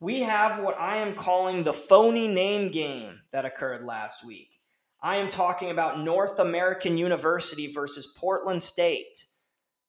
We 0.00 0.22
have 0.22 0.58
what 0.58 0.76
I 0.80 0.96
am 0.96 1.14
calling 1.14 1.62
the 1.62 1.72
phony 1.72 2.26
name 2.26 2.72
game 2.72 3.20
that 3.30 3.44
occurred 3.44 3.84
last 3.84 4.26
week. 4.26 4.58
I 5.00 5.16
am 5.16 5.28
talking 5.28 5.70
about 5.70 6.00
North 6.00 6.40
American 6.40 6.98
University 6.98 7.72
versus 7.72 8.12
Portland 8.18 8.64
State. 8.64 9.26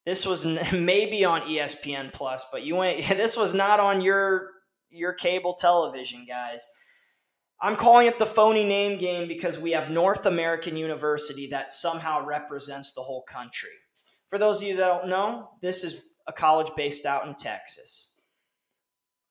This 0.10 0.26
was 0.26 0.44
maybe 0.74 1.24
on 1.24 1.42
ESPN 1.42 2.12
Plus, 2.12 2.44
but 2.52 2.64
you 2.64 2.82
ain't. 2.82 3.08
This 3.18 3.38
was 3.38 3.54
not 3.54 3.80
on 3.80 4.02
your 4.02 4.50
your 4.90 5.14
cable 5.14 5.54
television, 5.54 6.26
guys. 6.28 6.68
I'm 7.62 7.76
calling 7.76 8.08
it 8.08 8.18
the 8.18 8.26
phony 8.26 8.64
name 8.64 8.98
game 8.98 9.28
because 9.28 9.60
we 9.60 9.72
have 9.74 9.92
North 9.92 10.26
American 10.26 10.76
University 10.78 11.46
that 11.52 11.72
somehow 11.72 12.26
represents 12.26 12.94
the 12.94 13.02
whole 13.02 13.22
country. 13.22 13.70
For 14.32 14.40
those 14.40 14.64
of 14.64 14.68
you 14.68 14.78
that 14.78 14.88
don't 14.88 15.10
know, 15.10 15.52
this 15.62 15.84
is 15.84 16.02
a 16.26 16.34
college 16.34 16.72
based 16.76 17.06
out 17.06 17.28
in 17.28 17.36
Texas. 17.36 18.20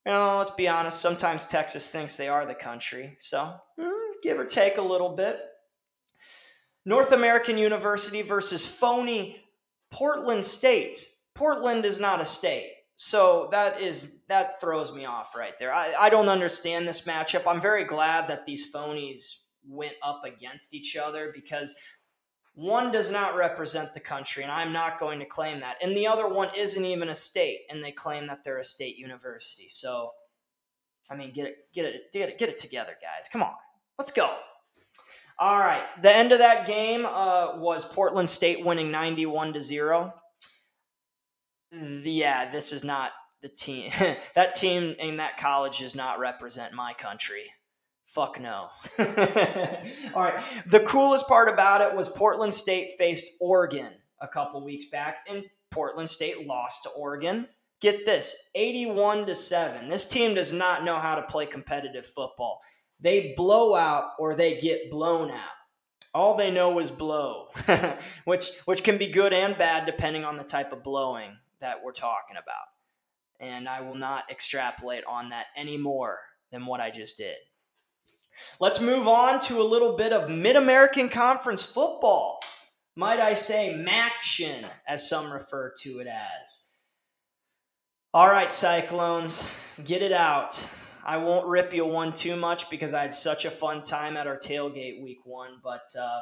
You 0.07 0.13
know, 0.13 0.39
let's 0.39 0.53
be 0.53 0.69
honest, 0.69 1.01
sometimes 1.01 1.45
Texas 1.45 1.91
thinks 1.91 2.17
they 2.17 2.29
are 2.29 2.47
the 2.47 2.55
country, 2.55 3.17
so 3.19 3.53
mm, 3.81 4.13
give 4.23 4.39
or 4.39 4.45
take 4.45 4.77
a 4.77 4.83
little 4.83 5.17
bit. 5.17 5.41
North 6.85 7.11
American 7.11 7.59
University 7.59 8.23
versus 8.23 8.65
phony 8.65 9.43
Portland 9.91 10.45
State. 10.45 11.07
Portland 11.35 11.85
is 11.85 12.01
not 12.01 12.21
a 12.21 12.25
state. 12.25 12.73
So 12.97 13.49
that 13.53 13.81
is 13.81 14.25
that 14.27 14.61
throws 14.61 14.93
me 14.93 15.05
off 15.05 15.37
right 15.37 15.55
there. 15.61 15.73
I, 15.73 15.95
I 15.95 16.11
don't 16.11 16.29
understand 16.29 16.87
this 16.89 17.03
matchup. 17.03 17.47
I'm 17.47 17.61
very 17.61 17.85
glad 17.85 18.29
that 18.29 18.45
these 18.45 18.73
phonies 18.75 19.45
went 19.65 19.95
up 20.03 20.23
against 20.25 20.75
each 20.75 20.97
other 20.97 21.31
because 21.33 21.77
one 22.55 22.91
does 22.91 23.09
not 23.09 23.37
represent 23.37 23.95
the 23.95 24.01
country, 24.01 24.43
and 24.43 24.51
I'm 24.51 24.73
not 24.73 24.99
going 24.99 25.21
to 25.21 25.25
claim 25.25 25.61
that. 25.61 25.77
And 25.81 25.97
the 25.97 26.09
other 26.09 26.27
one 26.27 26.49
isn't 26.57 26.85
even 26.85 27.09
a 27.09 27.15
state, 27.15 27.61
and 27.71 27.85
they 27.85 27.93
claim 27.93 28.27
that 28.27 28.43
they're 28.45 28.59
a 28.59 28.65
state 28.65 28.97
university. 28.97 29.69
So, 29.69 30.11
I 31.09 31.15
mean, 31.15 31.33
get 31.33 31.47
it, 31.47 31.55
get 31.73 31.85
it, 31.85 32.13
get 32.13 32.31
it, 32.31 32.39
get 32.39 32.49
it 32.49 32.59
together, 32.59 32.97
guys. 33.01 33.29
Come 33.33 33.45
on, 33.45 33.53
let's 33.97 34.11
go. 34.11 34.37
All 35.41 35.59
right, 35.59 35.85
the 36.03 36.15
end 36.15 36.33
of 36.33 36.39
that 36.39 36.67
game 36.67 37.07
uh, 37.07 37.59
was 37.59 37.85
Portland 37.85 38.29
State 38.29 38.65
winning 38.65 38.91
91 38.91 39.53
to 39.53 39.61
zero 39.61 40.13
yeah, 41.73 42.51
this 42.51 42.73
is 42.73 42.85
not 42.85 43.13
the 43.43 43.49
team. 43.49 43.91
that 44.35 44.55
team 44.55 44.95
in 44.99 45.17
that 45.19 45.37
college 45.37 45.79
does 45.79 45.95
not 45.95 46.19
represent 46.19 46.73
my 46.73 46.93
country. 46.95 47.45
Fuck 48.07 48.41
no. 48.41 48.69
All 48.99 50.25
right. 50.25 50.43
The 50.67 50.81
coolest 50.87 51.29
part 51.29 51.49
about 51.49 51.83
it 51.83 51.95
was 51.95 52.09
Portland 52.09 52.55
State 52.55 52.93
faced 52.97 53.37
Oregon 53.41 53.93
a 54.21 54.27
couple 54.27 54.65
weeks 54.65 54.87
back, 54.87 55.27
and 55.29 55.45
Portland 55.71 56.09
State 56.09 56.47
lost 56.47 56.85
to 56.85 56.89
Oregon. 56.91 57.47
Get 57.81 58.07
this 58.07 58.51
81 58.57 59.27
to 59.27 59.35
7. 59.35 59.89
This 59.89 60.07
team 60.07 60.35
does 60.35 60.53
not 60.53 60.85
know 60.85 60.99
how 60.99 61.15
to 61.15 61.23
play 61.23 61.47
competitive 61.47 62.07
football. 62.07 62.61
They 63.01 63.35
blow 63.37 63.75
out 63.75 64.13
or 64.19 64.35
they 64.35 64.59
get 64.59 64.91
blown 64.91 65.31
out. 65.31 65.57
All 66.15 66.37
they 66.37 66.51
know 66.51 66.79
is 66.79 66.91
blow, 66.91 67.49
which 68.25 68.51
which 68.65 68.83
can 68.83 68.99
be 68.99 69.09
good 69.09 69.33
and 69.33 69.57
bad 69.57 69.87
depending 69.87 70.25
on 70.25 70.37
the 70.37 70.45
type 70.45 70.73
of 70.73 70.83
blowing 70.83 71.37
that 71.61 71.85
we're 71.85 71.93
talking 71.93 72.37
about. 72.37 72.67
And 73.41 73.69
I 73.69 73.83
will 73.83 73.95
not 73.95 74.31
extrapolate 74.31 75.05
on 75.05 75.29
that 75.31 75.47
any 75.57 75.77
more 75.77 76.19
than 76.51 76.67
what 76.67 76.81
I 76.81 76.91
just 76.91 77.19
did. 77.19 77.37
Let's 78.61 78.81
move 78.81 79.07
on 79.07 79.41
to 79.43 79.61
a 79.61 79.65
little 79.65 79.97
bit 79.97 80.13
of 80.13 80.31
Mid 80.31 80.57
American 80.57 81.09
Conference 81.09 81.63
football. 81.63 82.41
Might 82.97 83.21
I 83.21 83.35
say, 83.35 83.75
MACtion, 83.79 84.65
as 84.87 85.09
some 85.09 85.33
refer 85.33 85.73
to 85.83 86.01
it 86.01 86.09
as. 86.09 86.73
All 88.13 88.27
right, 88.27 88.51
Cyclones, 88.51 89.49
get 89.85 90.03
it 90.03 90.13
out. 90.13 90.67
I 91.09 91.17
won't 91.17 91.47
rip 91.47 91.73
you 91.73 91.87
one 91.87 92.13
too 92.13 92.37
much 92.37 92.69
because 92.69 92.93
I 92.93 93.01
had 93.01 93.15
such 93.15 93.47
a 93.47 93.51
fun 93.51 93.83
time 93.83 94.19
at 94.19 94.27
our 94.27 94.37
tailgate 94.37 95.03
week 95.03 95.21
one, 95.25 95.53
but 95.65 95.87
uh, 95.99 96.21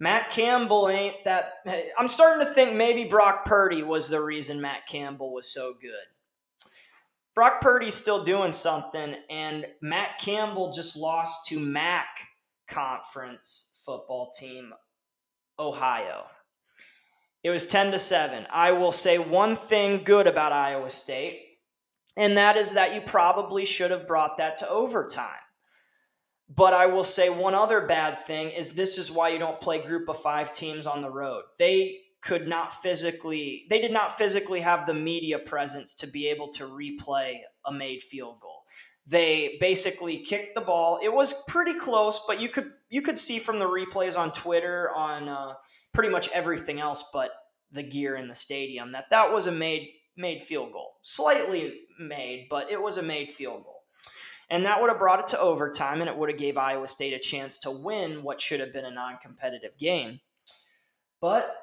Matt 0.00 0.30
Campbell 0.30 0.88
ain't 0.88 1.14
that. 1.24 1.52
I'm 1.96 2.08
starting 2.08 2.44
to 2.44 2.52
think 2.52 2.74
maybe 2.74 3.04
Brock 3.04 3.44
Purdy 3.44 3.84
was 3.84 4.08
the 4.08 4.20
reason 4.20 4.60
Matt 4.60 4.88
Campbell 4.88 5.32
was 5.32 5.52
so 5.52 5.72
good. 5.80 5.92
Brock 7.32 7.60
Purdy's 7.60 7.94
still 7.94 8.24
doing 8.24 8.50
something, 8.50 9.14
and 9.30 9.66
Matt 9.80 10.18
Campbell 10.18 10.72
just 10.72 10.96
lost 10.96 11.46
to 11.46 11.60
MAC 11.60 12.08
conference 12.66 13.80
football 13.86 14.32
team 14.36 14.72
Ohio. 15.60 16.24
It 17.44 17.50
was 17.50 17.68
10 17.68 17.92
to 17.92 18.00
7. 18.00 18.48
I 18.52 18.72
will 18.72 18.90
say 18.90 19.18
one 19.18 19.54
thing 19.54 20.02
good 20.02 20.26
about 20.26 20.50
Iowa 20.50 20.90
State, 20.90 21.45
and 22.16 22.36
that 22.36 22.56
is 22.56 22.72
that 22.72 22.94
you 22.94 23.00
probably 23.00 23.64
should 23.64 23.90
have 23.90 24.08
brought 24.08 24.38
that 24.38 24.56
to 24.58 24.68
overtime. 24.68 25.40
But 26.48 26.74
I 26.74 26.86
will 26.86 27.04
say 27.04 27.28
one 27.28 27.54
other 27.54 27.80
bad 27.86 28.18
thing 28.18 28.50
is 28.50 28.72
this 28.72 28.98
is 28.98 29.10
why 29.10 29.30
you 29.30 29.38
don't 29.38 29.60
play 29.60 29.82
group 29.82 30.08
of 30.08 30.18
five 30.18 30.52
teams 30.52 30.86
on 30.86 31.02
the 31.02 31.10
road. 31.10 31.42
They 31.58 31.98
could 32.22 32.48
not 32.48 32.72
physically, 32.72 33.66
they 33.68 33.80
did 33.80 33.92
not 33.92 34.16
physically 34.16 34.60
have 34.60 34.86
the 34.86 34.94
media 34.94 35.38
presence 35.38 35.94
to 35.96 36.06
be 36.06 36.28
able 36.28 36.48
to 36.52 36.64
replay 36.64 37.38
a 37.64 37.72
made 37.72 38.02
field 38.02 38.40
goal. 38.40 38.62
They 39.08 39.56
basically 39.60 40.18
kicked 40.18 40.54
the 40.54 40.60
ball. 40.60 40.98
It 41.02 41.12
was 41.12 41.44
pretty 41.46 41.74
close, 41.74 42.24
but 42.26 42.40
you 42.40 42.48
could 42.48 42.72
you 42.90 43.02
could 43.02 43.18
see 43.18 43.38
from 43.38 43.60
the 43.60 43.68
replays 43.68 44.18
on 44.18 44.32
Twitter, 44.32 44.90
on 44.96 45.28
uh, 45.28 45.54
pretty 45.92 46.08
much 46.08 46.28
everything 46.32 46.80
else, 46.80 47.08
but 47.12 47.30
the 47.70 47.84
gear 47.84 48.16
in 48.16 48.26
the 48.26 48.34
stadium, 48.34 48.92
that 48.92 49.04
that 49.10 49.32
was 49.32 49.46
a 49.46 49.52
made 49.52 49.88
made 50.16 50.42
field 50.42 50.72
goal, 50.72 50.94
slightly 51.02 51.80
made, 51.98 52.46
but 52.48 52.70
it 52.70 52.80
was 52.80 52.96
a 52.96 53.02
made 53.02 53.30
field 53.30 53.64
goal. 53.64 53.82
And 54.48 54.64
that 54.64 54.80
would 54.80 54.90
have 54.90 54.98
brought 54.98 55.20
it 55.20 55.26
to 55.28 55.40
overtime 55.40 56.00
and 56.00 56.08
it 56.08 56.16
would 56.16 56.30
have 56.30 56.38
gave 56.38 56.56
Iowa 56.56 56.86
State 56.86 57.12
a 57.12 57.18
chance 57.18 57.58
to 57.60 57.70
win 57.70 58.22
what 58.22 58.40
should 58.40 58.60
have 58.60 58.72
been 58.72 58.84
a 58.84 58.90
non-competitive 58.90 59.76
game. 59.76 60.20
But 61.20 61.56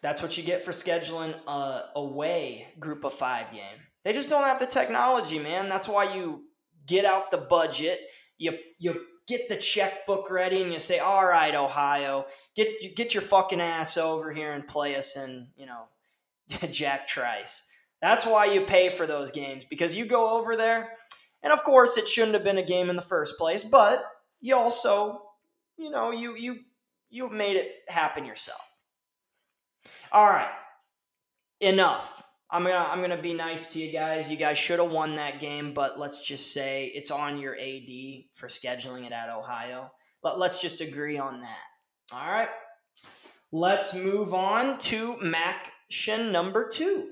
that's 0.00 0.22
what 0.22 0.36
you 0.38 0.44
get 0.44 0.62
for 0.62 0.70
scheduling 0.70 1.34
a 1.48 1.88
away 1.96 2.68
group 2.78 3.04
of 3.04 3.14
5 3.14 3.50
game. 3.50 3.80
They 4.04 4.12
just 4.12 4.28
don't 4.28 4.44
have 4.44 4.60
the 4.60 4.66
technology, 4.66 5.38
man. 5.38 5.68
That's 5.68 5.88
why 5.88 6.14
you 6.14 6.44
get 6.86 7.04
out 7.04 7.30
the 7.30 7.38
budget, 7.38 8.00
you 8.36 8.52
you 8.78 9.00
get 9.26 9.48
the 9.48 9.56
checkbook 9.56 10.30
ready 10.30 10.62
and 10.62 10.72
you 10.72 10.78
say, 10.78 10.98
"All 10.98 11.24
right, 11.24 11.54
Ohio, 11.54 12.26
get 12.54 12.94
get 12.96 13.14
your 13.14 13.22
fucking 13.22 13.60
ass 13.60 13.96
over 13.96 14.32
here 14.32 14.52
and 14.52 14.66
play 14.68 14.96
us 14.96 15.16
in, 15.16 15.48
you 15.56 15.66
know, 15.66 15.88
Jack 16.70 17.06
Trice." 17.06 17.66
That's 18.02 18.26
why 18.26 18.46
you 18.46 18.62
pay 18.62 18.90
for 18.90 19.06
those 19.06 19.30
games 19.30 19.64
because 19.68 19.96
you 19.96 20.04
go 20.04 20.38
over 20.38 20.56
there 20.56 20.90
and 21.44 21.52
of 21.52 21.62
course, 21.62 21.98
it 21.98 22.08
shouldn't 22.08 22.32
have 22.32 22.42
been 22.42 22.56
a 22.56 22.64
game 22.64 22.88
in 22.88 22.96
the 22.96 23.02
first 23.02 23.36
place, 23.36 23.62
but 23.62 24.02
you 24.40 24.56
also, 24.56 25.20
you 25.76 25.90
know, 25.90 26.10
you 26.10 26.34
you 26.36 26.60
you 27.10 27.28
made 27.28 27.56
it 27.56 27.76
happen 27.86 28.24
yourself. 28.24 28.60
All 30.10 30.26
right. 30.26 30.50
Enough. 31.60 32.22
I'm 32.50 32.62
gonna 32.62 32.76
I'm 32.76 33.02
gonna 33.02 33.20
be 33.20 33.34
nice 33.34 33.74
to 33.74 33.78
you 33.78 33.92
guys. 33.92 34.30
You 34.30 34.38
guys 34.38 34.56
should 34.56 34.78
have 34.78 34.90
won 34.90 35.16
that 35.16 35.38
game, 35.38 35.74
but 35.74 35.98
let's 35.98 36.26
just 36.26 36.54
say 36.54 36.86
it's 36.94 37.10
on 37.10 37.38
your 37.38 37.54
AD 37.56 38.24
for 38.34 38.48
scheduling 38.48 39.04
it 39.04 39.12
at 39.12 39.28
Ohio. 39.28 39.90
But 40.22 40.38
let's 40.38 40.62
just 40.62 40.80
agree 40.80 41.18
on 41.18 41.42
that. 41.42 42.14
All 42.14 42.32
right. 42.32 42.48
Let's 43.52 43.94
move 43.94 44.32
on 44.32 44.78
to 44.78 45.18
MACtion 45.90 46.30
number 46.30 46.68
two. 46.68 47.10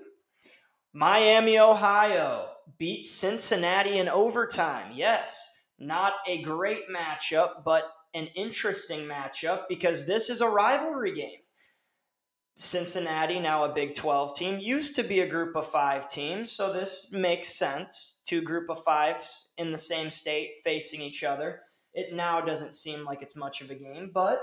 Miami, 0.93 1.59
Ohio 1.59 2.49
beat 2.79 3.05
Cincinnati 3.05 3.99
in 3.99 4.09
overtime. 4.09 4.93
Yes, 4.95 5.69
not 5.79 6.15
a 6.27 6.43
great 6.43 6.83
matchup, 6.95 7.65
but 7.65 7.91
an 8.15 8.27
interesting 8.37 9.07
matchup 9.09 9.65
because 9.69 10.07
this 10.07 10.29
is 10.29 10.41
a 10.41 10.49
rivalry 10.49 11.15
game. 11.15 11.39
Cincinnati, 12.57 13.41
now 13.41 13.65
a 13.65 13.73
Big 13.73 13.95
12 13.95 14.37
team, 14.37 14.59
used 14.59 14.95
to 14.97 15.03
be 15.03 15.21
a 15.21 15.29
group 15.29 15.57
of 15.57 15.67
five 15.67 16.07
teams, 16.07 16.53
so 16.53 16.71
this 16.73 17.11
makes 17.11 17.49
sense. 17.49 18.23
Two 18.27 18.43
group 18.43 18.69
of 18.69 18.83
fives 18.85 19.55
in 19.57 19.73
the 19.73 19.79
same 19.79 20.11
state 20.11 20.61
facing 20.63 21.01
each 21.01 21.25
other. 21.25 21.61
It 21.95 22.15
now 22.15 22.43
doesn't 22.43 22.75
seem 22.75 23.05
like 23.05 23.23
it's 23.23 23.37
much 23.37 23.63
of 23.63 23.71
a 23.71 23.75
game, 23.75 24.11
but 24.13 24.43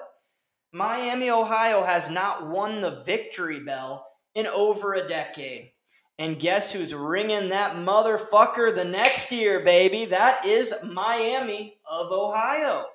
Miami, 0.71 1.29
Ohio 1.29 1.83
has 1.83 2.09
not 2.09 2.47
won 2.47 2.81
the 2.81 3.01
victory 3.03 3.59
bell 3.59 4.08
in 4.35 4.47
over 4.47 4.93
a 4.93 5.07
decade. 5.07 5.71
And 6.17 6.39
guess 6.39 6.73
who's 6.73 6.93
ringing 6.93 7.49
that 7.49 7.77
motherfucker 7.77 8.75
the 8.75 8.83
next 8.83 9.31
year, 9.31 9.61
baby? 9.61 10.05
That 10.05 10.45
is 10.45 10.73
Miami 10.83 11.77
of 11.89 12.11
Ohio. 12.11 12.87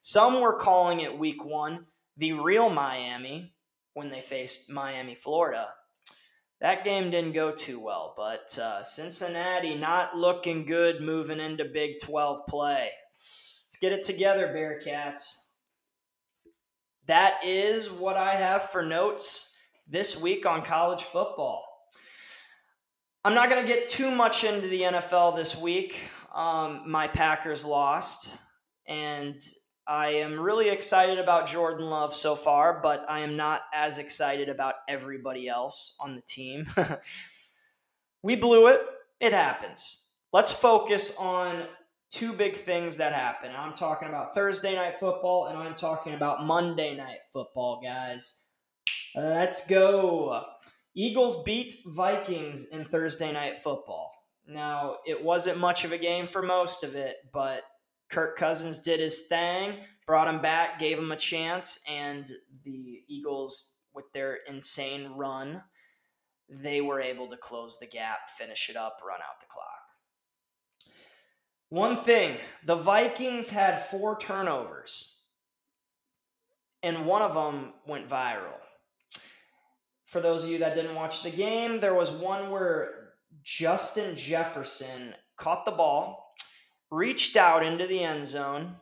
Some 0.00 0.40
were 0.40 0.58
calling 0.58 1.00
it 1.00 1.16
week 1.16 1.44
one, 1.44 1.86
the 2.16 2.32
real 2.32 2.68
Miami, 2.68 3.54
when 3.94 4.10
they 4.10 4.20
faced 4.20 4.70
Miami, 4.70 5.14
Florida. 5.14 5.68
that 6.60 6.84
game 6.84 7.10
didn't 7.10 7.32
go 7.32 7.52
too 7.52 7.78
well, 7.78 8.12
but 8.16 8.58
uh, 8.58 8.82
Cincinnati 8.82 9.76
not 9.76 10.16
looking 10.16 10.64
good 10.64 11.00
moving 11.00 11.38
into 11.40 11.64
Big 11.64 11.98
12 12.02 12.46
play. 12.48 12.90
Let's 13.64 13.76
get 13.76 13.92
it 13.92 14.02
together, 14.02 14.48
Bearcats. 14.48 15.36
That 17.06 17.44
is 17.44 17.90
what 17.90 18.16
I 18.16 18.34
have 18.34 18.70
for 18.70 18.84
notes 18.84 19.53
this 19.86 20.20
week 20.20 20.46
on 20.46 20.62
college 20.62 21.02
football. 21.02 21.64
I'm 23.24 23.34
not 23.34 23.48
going 23.48 23.64
to 23.64 23.68
get 23.72 23.88
too 23.88 24.10
much 24.10 24.44
into 24.44 24.68
the 24.68 24.82
NFL 24.82 25.36
this 25.36 25.56
week. 25.56 25.98
Um, 26.34 26.82
my 26.86 27.08
Packers 27.08 27.64
lost, 27.64 28.38
and 28.86 29.38
I 29.86 30.08
am 30.14 30.38
really 30.40 30.68
excited 30.68 31.18
about 31.18 31.46
Jordan 31.46 31.86
Love 31.88 32.14
so 32.14 32.34
far, 32.34 32.80
but 32.82 33.04
I 33.08 33.20
am 33.20 33.36
not 33.36 33.62
as 33.72 33.98
excited 33.98 34.48
about 34.48 34.74
everybody 34.88 35.48
else 35.48 35.96
on 36.00 36.16
the 36.16 36.22
team. 36.22 36.66
we 38.22 38.36
blew 38.36 38.68
it. 38.68 38.80
It 39.20 39.32
happens. 39.32 40.06
Let's 40.32 40.52
focus 40.52 41.14
on 41.18 41.66
two 42.10 42.32
big 42.32 42.56
things 42.56 42.96
that 42.96 43.12
happen. 43.12 43.52
I'm 43.56 43.72
talking 43.72 44.08
about 44.08 44.34
Thursday 44.34 44.74
night 44.74 44.94
football 44.94 45.46
and 45.46 45.58
I'm 45.58 45.74
talking 45.74 46.14
about 46.14 46.44
Monday 46.44 46.96
night 46.96 47.18
football, 47.32 47.80
guys. 47.82 48.44
Let's 49.14 49.68
go. 49.68 50.44
Eagles 50.92 51.44
beat 51.44 51.74
Vikings 51.86 52.66
in 52.66 52.82
Thursday 52.82 53.32
night 53.32 53.58
football. 53.58 54.12
Now, 54.46 54.96
it 55.06 55.22
wasn't 55.22 55.58
much 55.58 55.84
of 55.84 55.92
a 55.92 55.98
game 55.98 56.26
for 56.26 56.42
most 56.42 56.82
of 56.82 56.96
it, 56.96 57.16
but 57.32 57.62
Kirk 58.10 58.36
Cousins 58.36 58.80
did 58.80 58.98
his 58.98 59.26
thing, 59.28 59.78
brought 60.06 60.28
him 60.28 60.42
back, 60.42 60.80
gave 60.80 60.98
him 60.98 61.12
a 61.12 61.16
chance, 61.16 61.82
and 61.88 62.28
the 62.64 63.02
Eagles, 63.08 63.78
with 63.94 64.10
their 64.12 64.38
insane 64.48 65.12
run, 65.16 65.62
they 66.48 66.80
were 66.80 67.00
able 67.00 67.28
to 67.28 67.36
close 67.36 67.78
the 67.78 67.86
gap, 67.86 68.28
finish 68.36 68.68
it 68.68 68.76
up, 68.76 68.98
run 69.06 69.20
out 69.20 69.40
the 69.40 69.46
clock. 69.46 70.94
One 71.68 71.96
thing 71.96 72.36
the 72.64 72.76
Vikings 72.76 73.50
had 73.50 73.80
four 73.80 74.18
turnovers, 74.18 75.22
and 76.82 77.06
one 77.06 77.22
of 77.22 77.34
them 77.34 77.72
went 77.86 78.08
viral 78.08 78.63
for 80.06 80.20
those 80.20 80.44
of 80.44 80.50
you 80.50 80.58
that 80.58 80.74
didn't 80.74 80.94
watch 80.94 81.22
the 81.22 81.30
game, 81.30 81.78
there 81.78 81.94
was 81.94 82.10
one 82.10 82.50
where 82.50 83.12
Justin 83.42 84.16
Jefferson 84.16 85.14
caught 85.36 85.64
the 85.64 85.72
ball, 85.72 86.32
reached 86.90 87.36
out 87.36 87.64
into 87.64 87.86
the 87.86 88.02
end 88.02 88.26
zone, 88.26 88.76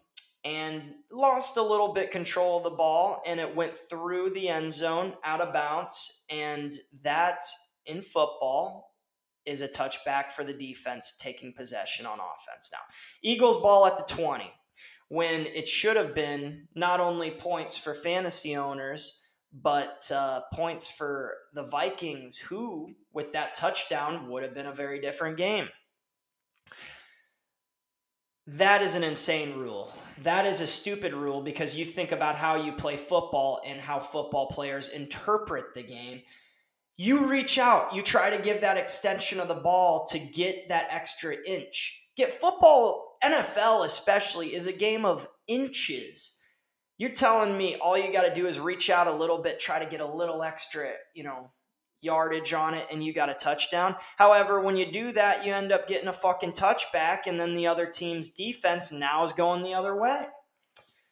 and 0.44 0.82
lost 1.10 1.56
a 1.56 1.62
little 1.62 1.92
bit 1.92 2.10
control 2.10 2.58
of 2.58 2.64
the 2.64 2.70
ball, 2.70 3.22
and 3.26 3.38
it 3.38 3.54
went 3.54 3.76
through 3.76 4.30
the 4.30 4.48
end 4.48 4.72
zone 4.72 5.14
out 5.24 5.40
of 5.40 5.52
bounds. 5.52 6.24
And 6.30 6.74
that 7.02 7.42
in 7.86 8.02
football 8.02 8.92
is 9.46 9.62
a 9.62 9.68
touchback 9.68 10.32
for 10.32 10.44
the 10.44 10.52
defense 10.52 11.16
taking 11.20 11.52
possession 11.52 12.06
on 12.06 12.18
offense. 12.18 12.70
Now, 12.72 12.78
Eagles 13.22 13.56
ball 13.56 13.86
at 13.86 13.98
the 13.98 14.14
20 14.14 14.50
when 15.08 15.46
it 15.46 15.68
should 15.68 15.96
have 15.96 16.14
been 16.14 16.66
not 16.74 16.98
only 16.98 17.30
points 17.30 17.76
for 17.76 17.92
fantasy 17.92 18.56
owners 18.56 19.28
but 19.52 20.10
uh, 20.10 20.42
points 20.52 20.90
for 20.90 21.34
the 21.52 21.62
Vikings, 21.62 22.38
who, 22.38 22.94
with 23.12 23.32
that 23.32 23.54
touchdown, 23.54 24.30
would 24.30 24.42
have 24.42 24.54
been 24.54 24.66
a 24.66 24.74
very 24.74 25.00
different 25.00 25.36
game. 25.36 25.68
That 28.46 28.82
is 28.82 28.96
an 28.96 29.04
insane 29.04 29.56
rule. 29.58 29.92
That 30.22 30.46
is 30.46 30.60
a 30.60 30.66
stupid 30.66 31.14
rule 31.14 31.42
because 31.42 31.76
you 31.76 31.84
think 31.84 32.12
about 32.12 32.34
how 32.34 32.56
you 32.56 32.72
play 32.72 32.96
football 32.96 33.60
and 33.64 33.80
how 33.80 34.00
football 34.00 34.46
players 34.46 34.88
interpret 34.88 35.74
the 35.74 35.82
game. 35.82 36.22
You 36.96 37.30
reach 37.30 37.58
out, 37.58 37.94
you 37.94 38.02
try 38.02 38.30
to 38.30 38.42
give 38.42 38.60
that 38.62 38.76
extension 38.76 39.38
of 39.38 39.48
the 39.48 39.54
ball 39.54 40.06
to 40.06 40.18
get 40.18 40.68
that 40.68 40.88
extra 40.90 41.36
inch. 41.46 42.08
Get 42.16 42.32
football, 42.32 43.18
NFL 43.24 43.86
especially, 43.86 44.54
is 44.54 44.66
a 44.66 44.72
game 44.72 45.04
of 45.04 45.26
inches 45.46 46.41
you're 47.02 47.10
telling 47.10 47.58
me 47.58 47.74
all 47.74 47.98
you 47.98 48.12
got 48.12 48.22
to 48.22 48.32
do 48.32 48.46
is 48.46 48.60
reach 48.60 48.88
out 48.88 49.08
a 49.08 49.12
little 49.12 49.38
bit, 49.38 49.58
try 49.58 49.82
to 49.82 49.90
get 49.90 50.00
a 50.00 50.06
little 50.06 50.44
extra, 50.44 50.90
you 51.14 51.24
know, 51.24 51.50
yardage 52.00 52.52
on 52.52 52.74
it, 52.74 52.86
and 52.92 53.02
you 53.02 53.12
got 53.12 53.28
a 53.28 53.34
touchdown. 53.34 53.96
However, 54.18 54.60
when 54.60 54.76
you 54.76 54.92
do 54.92 55.10
that, 55.10 55.44
you 55.44 55.52
end 55.52 55.72
up 55.72 55.88
getting 55.88 56.06
a 56.06 56.12
fucking 56.12 56.52
touchback, 56.52 57.22
and 57.26 57.40
then 57.40 57.56
the 57.56 57.66
other 57.66 57.86
team's 57.86 58.28
defense 58.28 58.92
now 58.92 59.24
is 59.24 59.32
going 59.32 59.64
the 59.64 59.74
other 59.74 59.96
way. 59.96 60.26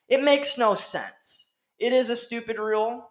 It 0.09 0.23
makes 0.23 0.57
no 0.57 0.77
sense. 0.77 1.57
It 1.77 1.93
is 1.93 2.09
a 2.09 2.15
stupid 2.15 2.61
rule, 2.61 3.11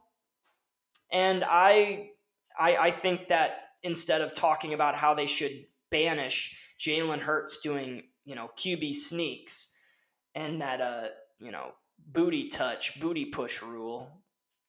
and 1.11 1.43
I, 1.43 2.11
I, 2.57 2.77
I 2.77 2.91
think 2.91 3.27
that 3.27 3.71
instead 3.83 4.21
of 4.21 4.33
talking 4.33 4.73
about 4.73 4.95
how 4.95 5.13
they 5.13 5.25
should 5.25 5.65
banish 5.91 6.57
Jalen 6.79 7.19
Hurts 7.19 7.57
doing, 7.57 8.03
you 8.23 8.35
know, 8.35 8.49
QB 8.57 8.95
sneaks, 8.95 9.75
and 10.33 10.61
that, 10.61 10.79
uh, 10.79 11.07
you 11.41 11.51
know, 11.51 11.73
booty 12.07 12.47
touch, 12.47 12.99
booty 12.99 13.25
push 13.25 13.61
rule 13.61 14.09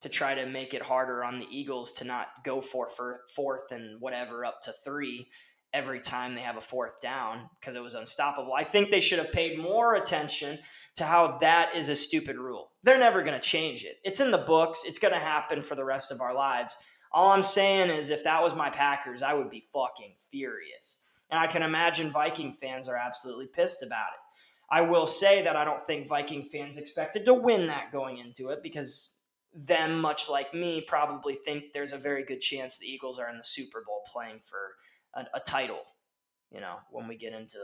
to 0.00 0.08
try 0.08 0.34
to 0.34 0.46
make 0.46 0.74
it 0.74 0.82
harder 0.82 1.22
on 1.22 1.38
the 1.38 1.46
Eagles 1.50 1.92
to 1.92 2.04
not 2.04 2.28
go 2.44 2.60
for, 2.60 2.88
for 2.88 3.20
fourth 3.34 3.70
and 3.70 4.00
whatever 4.00 4.44
up 4.44 4.62
to 4.62 4.72
three 4.84 5.28
every 5.72 6.00
time 6.00 6.34
they 6.34 6.40
have 6.40 6.56
a 6.56 6.60
fourth 6.60 7.00
down 7.00 7.48
because 7.60 7.76
it 7.76 7.82
was 7.82 7.94
unstoppable. 7.94 8.54
I 8.54 8.64
think 8.64 8.90
they 8.90 9.00
should 9.00 9.18
have 9.18 9.32
paid 9.32 9.58
more 9.58 9.94
attention 9.94 10.58
to 10.96 11.04
how 11.04 11.38
that 11.38 11.76
is 11.76 11.88
a 11.88 11.96
stupid 11.96 12.36
rule. 12.36 12.70
They're 12.82 12.98
never 12.98 13.22
going 13.22 13.38
to 13.38 13.48
change 13.48 13.84
it. 13.84 13.98
It's 14.02 14.20
in 14.20 14.30
the 14.30 14.38
books, 14.38 14.82
it's 14.84 14.98
going 14.98 15.14
to 15.14 15.20
happen 15.20 15.62
for 15.62 15.74
the 15.74 15.84
rest 15.84 16.10
of 16.10 16.20
our 16.20 16.34
lives. 16.34 16.76
All 17.12 17.30
I'm 17.30 17.42
saying 17.42 17.90
is 17.90 18.10
if 18.10 18.24
that 18.24 18.42
was 18.42 18.54
my 18.54 18.70
Packers, 18.70 19.22
I 19.22 19.34
would 19.34 19.50
be 19.50 19.64
fucking 19.72 20.14
furious. 20.30 21.06
And 21.30 21.38
I 21.38 21.46
can 21.46 21.62
imagine 21.62 22.10
Viking 22.10 22.52
fans 22.52 22.88
are 22.88 22.96
absolutely 22.96 23.46
pissed 23.46 23.84
about 23.84 24.08
it. 24.08 24.29
I 24.70 24.82
will 24.82 25.06
say 25.06 25.42
that 25.42 25.56
I 25.56 25.64
don't 25.64 25.82
think 25.82 26.06
Viking 26.06 26.42
fans 26.42 26.76
expected 26.76 27.24
to 27.24 27.34
win 27.34 27.66
that 27.66 27.90
going 27.90 28.18
into 28.18 28.50
it 28.50 28.62
because 28.62 29.20
them, 29.52 30.00
much 30.00 30.30
like 30.30 30.54
me, 30.54 30.84
probably 30.86 31.34
think 31.34 31.72
there's 31.74 31.92
a 31.92 31.98
very 31.98 32.24
good 32.24 32.40
chance 32.40 32.78
the 32.78 32.86
Eagles 32.86 33.18
are 33.18 33.28
in 33.28 33.38
the 33.38 33.44
Super 33.44 33.82
Bowl 33.84 34.02
playing 34.12 34.40
for 34.42 34.58
a, 35.14 35.38
a 35.38 35.40
title, 35.40 35.80
you 36.52 36.60
know, 36.60 36.76
when 36.90 37.08
we 37.08 37.16
get 37.16 37.32
into, 37.32 37.58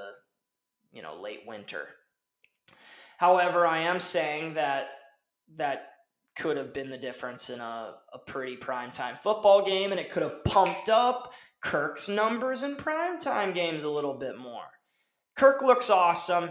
you 0.92 1.02
know, 1.02 1.20
late 1.20 1.42
winter. 1.46 1.86
However, 3.18 3.66
I 3.66 3.80
am 3.80 4.00
saying 4.00 4.54
that 4.54 4.88
that 5.56 5.90
could 6.36 6.56
have 6.56 6.74
been 6.74 6.90
the 6.90 6.98
difference 6.98 7.50
in 7.50 7.60
a, 7.60 7.94
a 8.12 8.18
pretty 8.18 8.56
primetime 8.56 9.16
football 9.16 9.64
game, 9.64 9.92
and 9.92 10.00
it 10.00 10.10
could 10.10 10.22
have 10.22 10.42
pumped 10.44 10.88
up 10.88 11.32
Kirk's 11.62 12.08
numbers 12.08 12.62
in 12.62 12.74
primetime 12.74 13.54
games 13.54 13.84
a 13.84 13.90
little 13.90 14.14
bit 14.14 14.36
more. 14.36 14.66
Kirk 15.34 15.62
looks 15.62 15.88
awesome. 15.88 16.50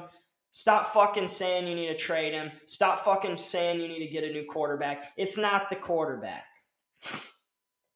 Stop 0.56 0.94
fucking 0.94 1.28
saying 1.28 1.68
you 1.68 1.76
need 1.76 1.88
to 1.88 1.98
trade 1.98 2.34
him. 2.34 2.50
Stop 2.66 3.00
fucking 3.00 3.36
saying 3.36 3.82
you 3.82 3.90
need 3.90 4.00
to 4.00 4.08
get 4.08 4.24
a 4.24 4.32
new 4.32 4.46
quarterback. 4.46 5.12
It's 5.18 5.38
not 5.38 5.70
the 5.70 5.76
quarterback. 5.76 6.46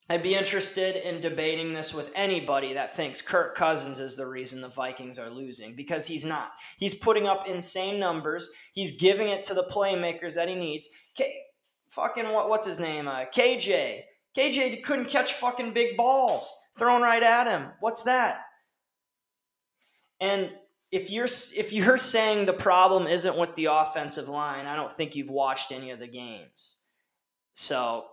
I'd 0.10 0.24
be 0.24 0.36
interested 0.36 0.98
in 1.08 1.22
debating 1.22 1.72
this 1.72 1.94
with 1.94 2.12
anybody 2.16 2.74
that 2.74 2.98
thinks 2.98 3.22
Kirk 3.22 3.56
Cousins 3.56 4.02
is 4.02 4.18
the 4.18 4.28
reason 4.28 4.60
the 4.60 4.68
Vikings 4.68 5.18
are 5.18 5.30
losing 5.30 5.74
because 5.74 6.06
he's 6.06 6.26
not. 6.26 6.50
He's 6.78 6.94
putting 6.94 7.28
up 7.28 7.48
insane 7.48 7.98
numbers. 7.98 8.52
He's 8.74 9.00
giving 9.00 9.30
it 9.30 9.42
to 9.44 9.54
the 9.54 9.70
playmakers 9.72 10.36
that 10.36 10.50
he 10.50 10.56
needs. 10.56 10.90
K- 11.16 11.34
fucking 11.88 12.30
what, 12.30 12.50
what's 12.50 12.68
his 12.68 12.78
name? 12.78 13.08
Uh, 13.08 13.24
KJ. 13.34 14.02
KJ 14.38 14.84
couldn't 14.84 15.08
catch 15.08 15.32
fucking 15.32 15.72
big 15.72 15.96
balls 15.96 16.54
thrown 16.78 17.02
right 17.02 17.24
at 17.24 17.48
him. 17.48 17.72
What's 17.80 18.04
that? 18.04 18.42
And 20.20 20.52
if 20.92 21.12
you're 21.12 21.26
if 21.26 21.72
you're 21.72 21.98
saying 21.98 22.46
the 22.46 22.54
problem 22.54 23.08
isn't 23.08 23.38
with 23.38 23.54
the 23.56 23.66
offensive 23.66 24.28
line, 24.28 24.66
I 24.66 24.76
don't 24.76 24.92
think 24.92 25.16
you've 25.16 25.30
watched 25.30 25.72
any 25.72 25.92
of 25.92 26.00
the 26.00 26.08
games. 26.08 26.84
So 27.54 28.06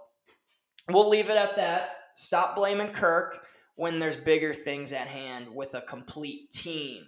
we'll 0.91 1.09
leave 1.09 1.31
it 1.31 1.37
at 1.37 1.57
that. 1.57 1.91
Stop 2.14 2.57
blaming 2.57 2.93
Kirk 2.93 3.47
when 3.77 3.99
there's 3.99 4.16
bigger 4.16 4.55
things 4.55 4.93
at 4.93 5.07
hand 5.07 5.49
with 5.55 5.74
a 5.74 5.83
complete 5.83 6.51
team. 6.51 7.05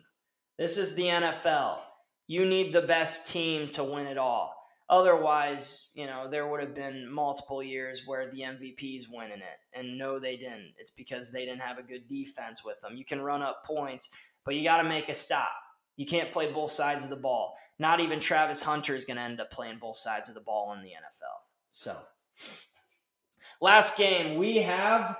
This 0.58 0.76
is 0.76 0.94
the 0.94 1.04
NFL. 1.04 1.78
You 2.26 2.44
need 2.44 2.72
the 2.72 2.82
best 2.82 3.30
team 3.30 3.68
to 3.70 3.84
win 3.84 4.06
it 4.06 4.18
all. 4.18 4.54
Otherwise, 4.90 5.90
you 5.94 6.06
know, 6.06 6.28
there 6.30 6.48
would 6.48 6.60
have 6.60 6.74
been 6.74 7.10
multiple 7.10 7.62
years 7.62 8.04
where 8.06 8.30
the 8.30 8.40
MVP's 8.40 9.08
winning 9.10 9.38
it. 9.40 9.78
And 9.78 9.98
no, 9.98 10.18
they 10.18 10.36
didn't. 10.36 10.72
It's 10.78 10.90
because 10.90 11.30
they 11.30 11.44
didn't 11.44 11.60
have 11.60 11.78
a 11.78 11.82
good 11.82 12.08
defense 12.08 12.64
with 12.64 12.80
them. 12.80 12.96
You 12.96 13.04
can 13.04 13.20
run 13.20 13.42
up 13.42 13.64
points 13.66 14.10
but 14.48 14.56
you 14.56 14.64
got 14.64 14.80
to 14.80 14.88
make 14.88 15.10
a 15.10 15.14
stop. 15.14 15.52
You 15.96 16.06
can't 16.06 16.32
play 16.32 16.50
both 16.50 16.70
sides 16.70 17.04
of 17.04 17.10
the 17.10 17.16
ball. 17.16 17.54
Not 17.78 18.00
even 18.00 18.18
Travis 18.18 18.62
Hunter 18.62 18.94
is 18.94 19.04
going 19.04 19.18
to 19.18 19.22
end 19.22 19.42
up 19.42 19.50
playing 19.50 19.76
both 19.78 19.98
sides 19.98 20.30
of 20.30 20.34
the 20.34 20.40
ball 20.40 20.72
in 20.72 20.80
the 20.80 20.88
NFL. 20.88 21.36
So, 21.70 21.94
last 23.60 23.98
game, 23.98 24.38
we 24.38 24.56
have 24.62 25.18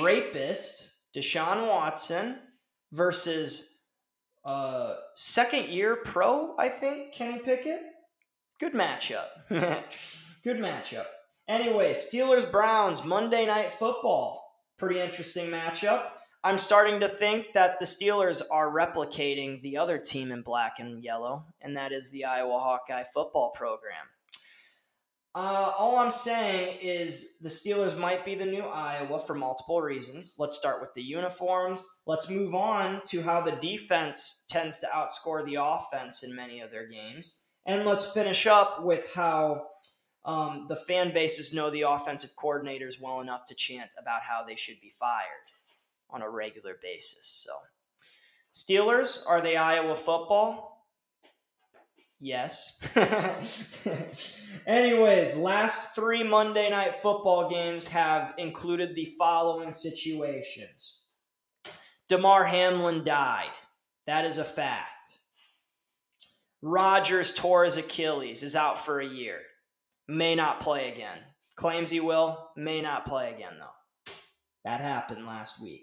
rapist 0.00 1.12
Deshaun 1.14 1.68
Watson 1.68 2.40
versus 2.90 3.84
uh, 4.44 4.94
second 5.14 5.68
year 5.68 5.98
pro, 6.04 6.56
I 6.58 6.68
think, 6.68 7.14
Kenny 7.14 7.38
Pickett. 7.38 7.82
Good 8.58 8.74
matchup. 8.74 9.28
Good 10.42 10.56
matchup. 10.56 11.06
Anyway, 11.46 11.92
Steelers 11.92 12.50
Browns, 12.50 13.04
Monday 13.04 13.46
Night 13.46 13.70
Football. 13.70 14.42
Pretty 14.76 14.98
interesting 14.98 15.50
matchup. 15.50 16.08
I'm 16.44 16.58
starting 16.58 17.00
to 17.00 17.08
think 17.08 17.54
that 17.54 17.80
the 17.80 17.86
Steelers 17.86 18.42
are 18.50 18.70
replicating 18.70 19.60
the 19.62 19.78
other 19.78 19.98
team 19.98 20.30
in 20.30 20.42
black 20.42 20.78
and 20.78 21.02
yellow, 21.02 21.44
and 21.60 21.76
that 21.76 21.92
is 21.92 22.10
the 22.10 22.24
Iowa 22.24 22.58
Hawkeye 22.58 23.04
football 23.12 23.50
program. 23.50 24.06
Uh, 25.34 25.72
all 25.76 25.98
I'm 25.98 26.10
saying 26.10 26.78
is 26.80 27.38
the 27.40 27.48
Steelers 27.48 27.98
might 27.98 28.24
be 28.24 28.34
the 28.34 28.46
new 28.46 28.62
Iowa 28.62 29.18
for 29.18 29.34
multiple 29.34 29.82
reasons. 29.82 30.36
Let's 30.38 30.56
start 30.56 30.80
with 30.80 30.94
the 30.94 31.02
uniforms. 31.02 31.86
Let's 32.06 32.30
move 32.30 32.54
on 32.54 33.02
to 33.08 33.20
how 33.22 33.42
the 33.42 33.52
defense 33.52 34.46
tends 34.48 34.78
to 34.78 34.86
outscore 34.86 35.44
the 35.44 35.58
offense 35.60 36.22
in 36.22 36.34
many 36.34 36.60
of 36.60 36.70
their 36.70 36.88
games. 36.88 37.42
And 37.66 37.84
let's 37.84 38.06
finish 38.06 38.46
up 38.46 38.82
with 38.82 39.12
how 39.14 39.66
um, 40.24 40.66
the 40.68 40.76
fan 40.76 41.12
bases 41.12 41.52
know 41.52 41.68
the 41.68 41.82
offensive 41.82 42.30
coordinators 42.42 42.98
well 42.98 43.20
enough 43.20 43.44
to 43.46 43.54
chant 43.54 43.94
about 43.98 44.22
how 44.22 44.42
they 44.42 44.56
should 44.56 44.80
be 44.80 44.92
fired 44.98 45.50
on 46.10 46.22
a 46.22 46.30
regular 46.30 46.76
basis. 46.82 47.44
So, 47.44 47.52
Steelers, 48.54 49.22
are 49.28 49.40
they 49.40 49.56
Iowa 49.56 49.96
football? 49.96 50.76
Yes. 52.18 52.80
Anyways, 54.66 55.36
last 55.36 55.94
three 55.94 56.22
Monday 56.22 56.70
night 56.70 56.94
football 56.94 57.50
games 57.50 57.88
have 57.88 58.34
included 58.38 58.94
the 58.94 59.12
following 59.18 59.70
situations 59.70 61.02
Damar 62.08 62.44
Hamlin 62.44 63.04
died. 63.04 63.50
That 64.06 64.24
is 64.24 64.38
a 64.38 64.44
fact. 64.44 65.18
Rodgers 66.62 67.32
tore 67.32 67.64
his 67.64 67.76
Achilles, 67.76 68.42
is 68.42 68.56
out 68.56 68.84
for 68.84 69.00
a 69.00 69.06
year. 69.06 69.40
May 70.08 70.34
not 70.34 70.60
play 70.60 70.92
again. 70.92 71.18
Claims 71.56 71.90
he 71.90 72.00
will, 72.00 72.50
may 72.56 72.80
not 72.80 73.06
play 73.06 73.32
again, 73.32 73.54
though. 73.58 74.12
That 74.64 74.80
happened 74.80 75.26
last 75.26 75.62
week. 75.62 75.82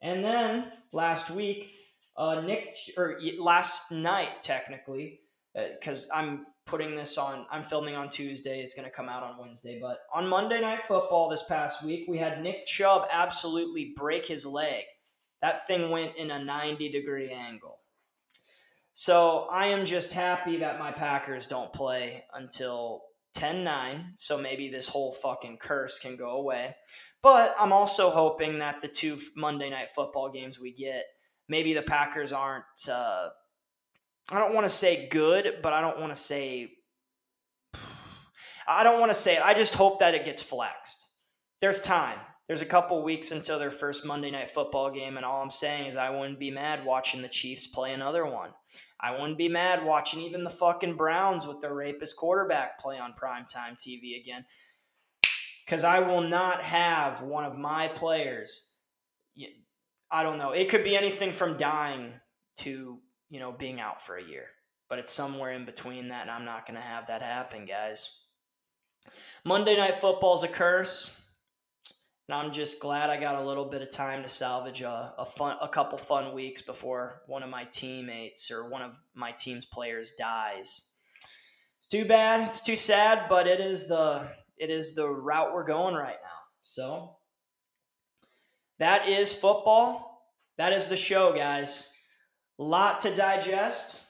And 0.00 0.22
then 0.22 0.72
last 0.92 1.30
week, 1.30 1.72
uh, 2.16 2.40
Nick, 2.40 2.76
or 2.96 3.18
last 3.38 3.92
night 3.92 4.42
technically, 4.42 5.20
because 5.54 6.10
uh, 6.10 6.16
I'm 6.16 6.46
putting 6.66 6.94
this 6.94 7.16
on, 7.18 7.46
I'm 7.50 7.62
filming 7.62 7.96
on 7.96 8.08
Tuesday. 8.08 8.60
It's 8.60 8.74
going 8.74 8.88
to 8.88 8.94
come 8.94 9.08
out 9.08 9.22
on 9.22 9.38
Wednesday. 9.38 9.78
But 9.80 10.00
on 10.14 10.28
Monday 10.28 10.60
Night 10.60 10.82
Football 10.82 11.28
this 11.28 11.42
past 11.44 11.84
week, 11.84 12.04
we 12.08 12.18
had 12.18 12.42
Nick 12.42 12.66
Chubb 12.66 13.06
absolutely 13.10 13.94
break 13.96 14.26
his 14.26 14.44
leg. 14.46 14.84
That 15.40 15.66
thing 15.66 15.90
went 15.90 16.16
in 16.16 16.30
a 16.30 16.44
90 16.44 16.90
degree 16.90 17.30
angle. 17.30 17.78
So 18.92 19.46
I 19.50 19.66
am 19.66 19.84
just 19.84 20.12
happy 20.12 20.56
that 20.58 20.80
my 20.80 20.90
Packers 20.90 21.46
don't 21.46 21.72
play 21.72 22.24
until 22.34 23.02
10 23.34 23.62
9. 23.62 24.14
So 24.16 24.36
maybe 24.36 24.68
this 24.68 24.88
whole 24.88 25.12
fucking 25.12 25.58
curse 25.58 25.98
can 25.98 26.16
go 26.16 26.30
away. 26.30 26.74
But 27.22 27.54
I'm 27.58 27.72
also 27.72 28.10
hoping 28.10 28.60
that 28.60 28.80
the 28.80 28.88
two 28.88 29.18
Monday 29.36 29.70
night 29.70 29.90
football 29.90 30.30
games 30.30 30.60
we 30.60 30.72
get, 30.72 31.04
maybe 31.48 31.74
the 31.74 31.82
Packers 31.82 32.32
aren't. 32.32 32.64
Uh, 32.90 33.28
I 34.30 34.38
don't 34.38 34.54
want 34.54 34.66
to 34.66 34.74
say 34.74 35.08
good, 35.08 35.58
but 35.62 35.72
I 35.72 35.80
don't 35.80 35.98
want 35.98 36.14
to 36.14 36.20
say. 36.20 36.70
I 38.66 38.84
don't 38.84 39.00
want 39.00 39.10
to 39.10 39.18
say 39.18 39.36
it. 39.36 39.42
I 39.44 39.54
just 39.54 39.74
hope 39.74 39.98
that 40.00 40.14
it 40.14 40.24
gets 40.24 40.42
flexed. 40.42 41.08
There's 41.60 41.80
time. 41.80 42.18
There's 42.46 42.62
a 42.62 42.66
couple 42.66 43.02
weeks 43.02 43.30
until 43.30 43.58
their 43.58 43.70
first 43.70 44.06
Monday 44.06 44.30
night 44.30 44.50
football 44.50 44.90
game, 44.90 45.16
and 45.16 45.26
all 45.26 45.42
I'm 45.42 45.50
saying 45.50 45.86
is 45.86 45.96
I 45.96 46.10
wouldn't 46.10 46.38
be 46.38 46.50
mad 46.50 46.84
watching 46.84 47.20
the 47.20 47.28
Chiefs 47.28 47.66
play 47.66 47.92
another 47.92 48.24
one. 48.24 48.50
I 49.00 49.12
wouldn't 49.12 49.38
be 49.38 49.48
mad 49.48 49.84
watching 49.84 50.20
even 50.20 50.44
the 50.44 50.50
fucking 50.50 50.96
Browns 50.96 51.46
with 51.46 51.60
their 51.60 51.74
rapist 51.74 52.16
quarterback 52.16 52.78
play 52.78 52.98
on 52.98 53.12
primetime 53.12 53.76
TV 53.76 54.20
again 54.20 54.44
because 55.68 55.84
I 55.84 55.98
will 56.00 56.22
not 56.22 56.62
have 56.62 57.20
one 57.20 57.44
of 57.44 57.58
my 57.58 57.88
players. 57.88 58.74
I 60.10 60.22
don't 60.22 60.38
know. 60.38 60.52
It 60.52 60.70
could 60.70 60.82
be 60.82 60.96
anything 60.96 61.30
from 61.30 61.58
dying 61.58 62.12
to 62.60 62.98
you 63.28 63.38
know 63.38 63.52
being 63.52 63.78
out 63.78 64.00
for 64.00 64.16
a 64.16 64.22
year, 64.22 64.46
but 64.88 64.98
it's 64.98 65.12
somewhere 65.12 65.52
in 65.52 65.66
between 65.66 66.08
that, 66.08 66.22
and 66.22 66.30
I'm 66.30 66.46
not 66.46 66.66
going 66.66 66.76
to 66.76 66.86
have 66.86 67.08
that 67.08 67.20
happen, 67.20 67.66
guys. 67.66 68.24
Monday 69.44 69.76
Night 69.76 69.96
Football 69.96 70.34
is 70.36 70.42
a 70.42 70.48
curse. 70.48 71.24
And 72.30 72.36
I'm 72.36 72.52
just 72.52 72.78
glad 72.78 73.08
I 73.08 73.18
got 73.18 73.36
a 73.36 73.42
little 73.42 73.64
bit 73.64 73.80
of 73.80 73.90
time 73.90 74.20
to 74.20 74.28
salvage 74.28 74.82
a, 74.82 75.14
a 75.16 75.24
fun, 75.24 75.56
a 75.62 75.68
couple 75.68 75.96
fun 75.96 76.34
weeks 76.34 76.60
before 76.60 77.22
one 77.26 77.42
of 77.42 77.48
my 77.48 77.64
teammates 77.64 78.50
or 78.50 78.68
one 78.68 78.82
of 78.82 79.00
my 79.14 79.32
team's 79.32 79.64
players 79.64 80.12
dies. 80.18 80.94
It's 81.76 81.86
too 81.86 82.04
bad. 82.04 82.40
It's 82.40 82.60
too 82.60 82.76
sad, 82.76 83.30
but 83.30 83.46
it 83.46 83.60
is 83.60 83.88
the 83.88 84.28
it 84.60 84.70
is 84.70 84.94
the 84.94 85.08
route 85.08 85.52
we're 85.52 85.66
going 85.66 85.94
right 85.94 86.18
now. 86.22 86.38
So 86.62 87.16
that 88.78 89.08
is 89.08 89.32
football. 89.32 90.24
That 90.56 90.72
is 90.72 90.88
the 90.88 90.96
show, 90.96 91.32
guys. 91.32 91.90
Lot 92.58 93.00
to 93.02 93.14
digest. 93.14 94.04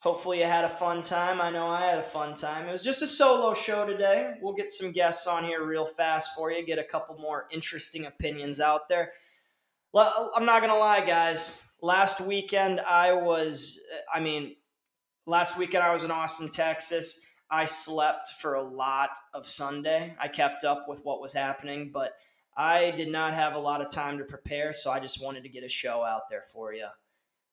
Hopefully, 0.00 0.40
you 0.40 0.44
had 0.44 0.64
a 0.64 0.68
fun 0.68 1.00
time. 1.00 1.40
I 1.40 1.50
know 1.50 1.66
I 1.66 1.82
had 1.82 1.98
a 1.98 2.02
fun 2.02 2.34
time. 2.34 2.68
It 2.68 2.72
was 2.72 2.84
just 2.84 3.00
a 3.00 3.06
solo 3.06 3.54
show 3.54 3.86
today. 3.86 4.34
We'll 4.42 4.52
get 4.52 4.70
some 4.70 4.92
guests 4.92 5.26
on 5.26 5.44
here 5.44 5.64
real 5.64 5.86
fast 5.86 6.34
for 6.36 6.52
you, 6.52 6.66
get 6.66 6.78
a 6.78 6.84
couple 6.84 7.16
more 7.16 7.46
interesting 7.50 8.04
opinions 8.04 8.60
out 8.60 8.88
there. 8.88 9.12
Well, 9.94 10.32
I'm 10.36 10.44
not 10.44 10.60
going 10.60 10.72
to 10.72 10.78
lie, 10.78 11.06
guys. 11.06 11.72
Last 11.80 12.20
weekend, 12.20 12.80
I 12.80 13.12
was, 13.12 13.80
I 14.12 14.20
mean, 14.20 14.56
last 15.26 15.56
weekend 15.56 15.84
I 15.84 15.92
was 15.92 16.04
in 16.04 16.10
Austin, 16.10 16.50
Texas. 16.50 17.24
I 17.54 17.66
slept 17.66 18.30
for 18.40 18.54
a 18.54 18.62
lot 18.62 19.10
of 19.32 19.46
Sunday. 19.46 20.12
I 20.20 20.26
kept 20.26 20.64
up 20.64 20.88
with 20.88 21.04
what 21.04 21.20
was 21.20 21.32
happening, 21.32 21.92
but 21.94 22.14
I 22.56 22.90
did 22.90 23.08
not 23.08 23.32
have 23.32 23.54
a 23.54 23.60
lot 23.60 23.80
of 23.80 23.88
time 23.88 24.18
to 24.18 24.24
prepare, 24.24 24.72
so 24.72 24.90
I 24.90 24.98
just 24.98 25.22
wanted 25.22 25.44
to 25.44 25.48
get 25.48 25.62
a 25.62 25.68
show 25.68 26.02
out 26.02 26.22
there 26.28 26.42
for 26.52 26.74
you. 26.74 26.88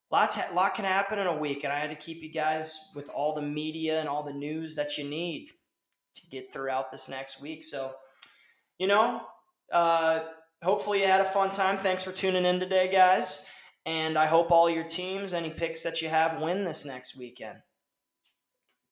Lots, 0.10 0.40
lot 0.56 0.74
can 0.74 0.86
happen 0.86 1.20
in 1.20 1.28
a 1.28 1.38
week, 1.38 1.64
and 1.64 1.72
I 1.72 1.80
had 1.80 1.92
to 1.92 1.96
keep 1.96 2.24
you 2.24 2.32
guys 2.32 2.92
with 2.96 3.12
all 3.12 3.36
the 3.36 3.44
media 3.44 4.00
and 4.00 4.10
all 4.10 4.24
the 4.24 4.34
news 4.34 4.74
that 4.74 4.98
you 4.98 5.04
need 5.04 5.50
to 6.16 6.22
get 6.32 6.52
throughout 6.52 6.90
this 6.90 7.08
next 7.08 7.40
week. 7.40 7.62
So, 7.62 7.92
you 8.80 8.88
know, 8.88 9.22
uh, 9.72 10.22
hopefully 10.64 11.02
you 11.02 11.06
had 11.06 11.22
a 11.22 11.26
fun 11.26 11.52
time. 11.52 11.78
Thanks 11.78 12.04
for 12.04 12.12
tuning 12.12 12.46
in 12.46 12.60
today, 12.60 12.92
guys. 12.92 13.46
And 13.86 14.18
I 14.18 14.26
hope 14.26 14.50
all 14.50 14.68
your 14.68 14.84
teams, 14.84 15.36
any 15.36 15.52
picks 15.52 15.84
that 15.84 16.02
you 16.02 16.10
have, 16.10 16.42
win 16.42 16.64
this 16.64 16.86
next 16.86 17.16
weekend. 17.16 17.60